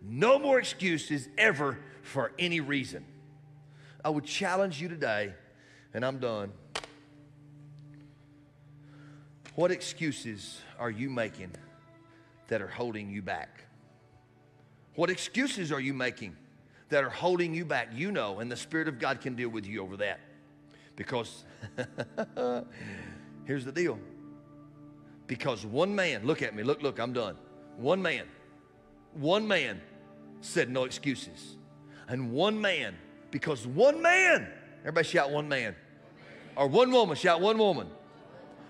No 0.02 0.40
more 0.40 0.60
excuses 0.60 1.28
ever 1.38 1.80
for 2.04 2.32
any 2.38 2.60
reason. 2.60 3.06
I 4.06 4.10
would 4.10 4.26
challenge 4.26 4.82
you 4.82 4.88
today, 4.88 5.34
and 5.94 6.06
I'm 6.06 6.20
done. 6.20 6.52
What 9.58 9.72
excuses 9.72 10.62
are 10.78 10.92
you 10.92 11.10
making 11.10 11.50
that 12.48 12.62
are 12.62 12.68
holding 12.68 13.10
you 13.10 13.24
back? 13.24 13.66
What 14.94 15.10
excuses 15.10 15.72
are 15.72 15.80
you 15.80 15.96
making 15.96 16.36
that 16.90 17.04
are 17.04 17.10
holding 17.10 17.56
you 17.56 17.66
back? 17.66 17.90
You 17.92 18.12
know, 18.12 18.40
and 18.40 18.52
the 18.52 18.56
Spirit 18.56 18.88
of 18.88 19.00
God 19.00 19.20
can 19.20 19.34
deal 19.34 19.50
with 19.50 19.66
you 19.66 19.82
over 19.82 19.98
that. 19.98 20.20
Because 20.96 21.44
here's 23.46 23.66
the 23.66 23.72
deal. 23.72 23.98
Because 25.26 25.66
one 25.66 25.96
man, 25.96 26.28
look 26.28 26.44
at 26.44 26.56
me, 26.56 26.62
look, 26.62 26.84
look, 26.84 27.00
I'm 27.00 27.12
done. 27.12 27.36
One 27.78 28.00
man, 28.00 28.26
one 29.16 29.48
man 29.48 29.82
said 30.40 30.70
no 30.70 30.84
excuses. 30.84 31.58
And 32.08 32.32
one 32.32 32.62
man, 32.62 32.94
because 33.32 33.66
one 33.66 34.04
man, 34.04 34.50
everybody 34.82 35.08
shout 35.08 35.32
one 35.32 35.50
man. 35.50 35.76
Or 36.56 36.68
one 36.68 36.92
woman, 36.92 37.16
shout 37.16 37.42
one 37.42 37.58
woman 37.58 37.88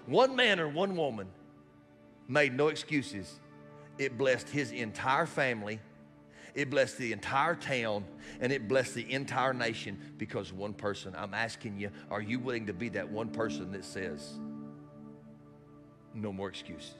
one 0.07 0.35
man 0.35 0.59
or 0.59 0.67
one 0.67 0.95
woman 0.95 1.27
made 2.27 2.53
no 2.53 2.69
excuses. 2.69 3.39
It 3.97 4.17
blessed 4.17 4.49
his 4.49 4.71
entire 4.71 5.25
family, 5.25 5.79
it 6.55 6.69
blessed 6.69 6.97
the 6.97 7.11
entire 7.11 7.55
town, 7.55 8.05
and 8.39 8.51
it 8.51 8.67
blessed 8.67 8.95
the 8.95 9.11
entire 9.11 9.53
nation 9.53 9.99
because 10.17 10.51
one 10.51 10.73
person. 10.73 11.13
I'm 11.15 11.33
asking 11.33 11.79
you, 11.79 11.91
are 12.09 12.21
you 12.21 12.39
willing 12.39 12.65
to 12.67 12.73
be 12.73 12.89
that 12.89 13.09
one 13.09 13.29
person 13.29 13.71
that 13.73 13.85
says, 13.85 14.39
no 16.13 16.33
more 16.33 16.49
excuses? 16.49 16.93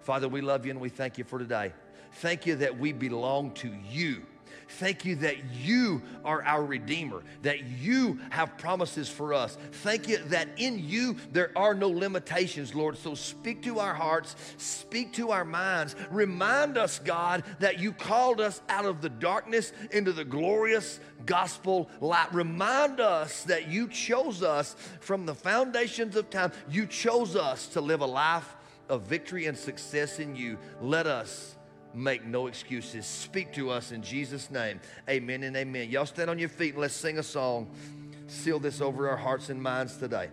Father, 0.00 0.28
we 0.28 0.40
love 0.40 0.64
you 0.64 0.70
and 0.70 0.80
we 0.80 0.88
thank 0.88 1.18
you 1.18 1.24
for 1.24 1.38
today. 1.38 1.72
Thank 2.14 2.46
you 2.46 2.56
that 2.56 2.78
we 2.78 2.92
belong 2.92 3.52
to 3.54 3.70
you. 3.90 4.22
Thank 4.68 5.04
you 5.04 5.16
that 5.16 5.36
you 5.52 6.02
are 6.24 6.42
our 6.42 6.64
Redeemer, 6.64 7.22
that 7.42 7.64
you 7.64 8.18
have 8.30 8.56
promises 8.58 9.08
for 9.08 9.34
us. 9.34 9.56
Thank 9.72 10.08
you 10.08 10.18
that 10.28 10.48
in 10.56 10.78
you 10.78 11.16
there 11.32 11.50
are 11.56 11.74
no 11.74 11.88
limitations, 11.88 12.74
Lord. 12.74 12.96
So 12.96 13.14
speak 13.14 13.62
to 13.62 13.78
our 13.78 13.94
hearts, 13.94 14.36
speak 14.56 15.12
to 15.14 15.30
our 15.30 15.44
minds. 15.44 15.94
Remind 16.10 16.76
us, 16.78 16.98
God, 16.98 17.44
that 17.60 17.78
you 17.78 17.92
called 17.92 18.40
us 18.40 18.60
out 18.68 18.84
of 18.84 19.00
the 19.00 19.10
darkness 19.10 19.72
into 19.90 20.12
the 20.12 20.24
glorious 20.24 21.00
gospel 21.26 21.88
light. 22.00 22.32
Remind 22.32 23.00
us 23.00 23.44
that 23.44 23.68
you 23.68 23.88
chose 23.88 24.42
us 24.42 24.76
from 25.00 25.26
the 25.26 25.34
foundations 25.34 26.16
of 26.16 26.30
time. 26.30 26.52
You 26.68 26.86
chose 26.86 27.36
us 27.36 27.68
to 27.68 27.80
live 27.80 28.00
a 28.00 28.06
life 28.06 28.56
of 28.88 29.02
victory 29.02 29.46
and 29.46 29.56
success 29.56 30.18
in 30.18 30.36
you. 30.36 30.58
Let 30.80 31.06
us 31.06 31.53
make 31.94 32.24
no 32.24 32.46
excuses. 32.46 33.06
Speak 33.06 33.52
to 33.54 33.70
us 33.70 33.92
in 33.92 34.02
Jesus' 34.02 34.50
name. 34.50 34.80
Amen 35.08 35.44
and 35.44 35.56
amen. 35.56 35.90
Y'all 35.90 36.06
stand 36.06 36.30
on 36.30 36.38
your 36.38 36.48
feet 36.48 36.74
and 36.74 36.82
let's 36.82 36.94
sing 36.94 37.18
a 37.18 37.22
song. 37.22 37.70
Seal 38.26 38.58
this 38.58 38.80
over 38.80 39.08
our 39.08 39.16
hearts 39.16 39.50
and 39.50 39.62
minds 39.62 39.96
today. 39.96 40.28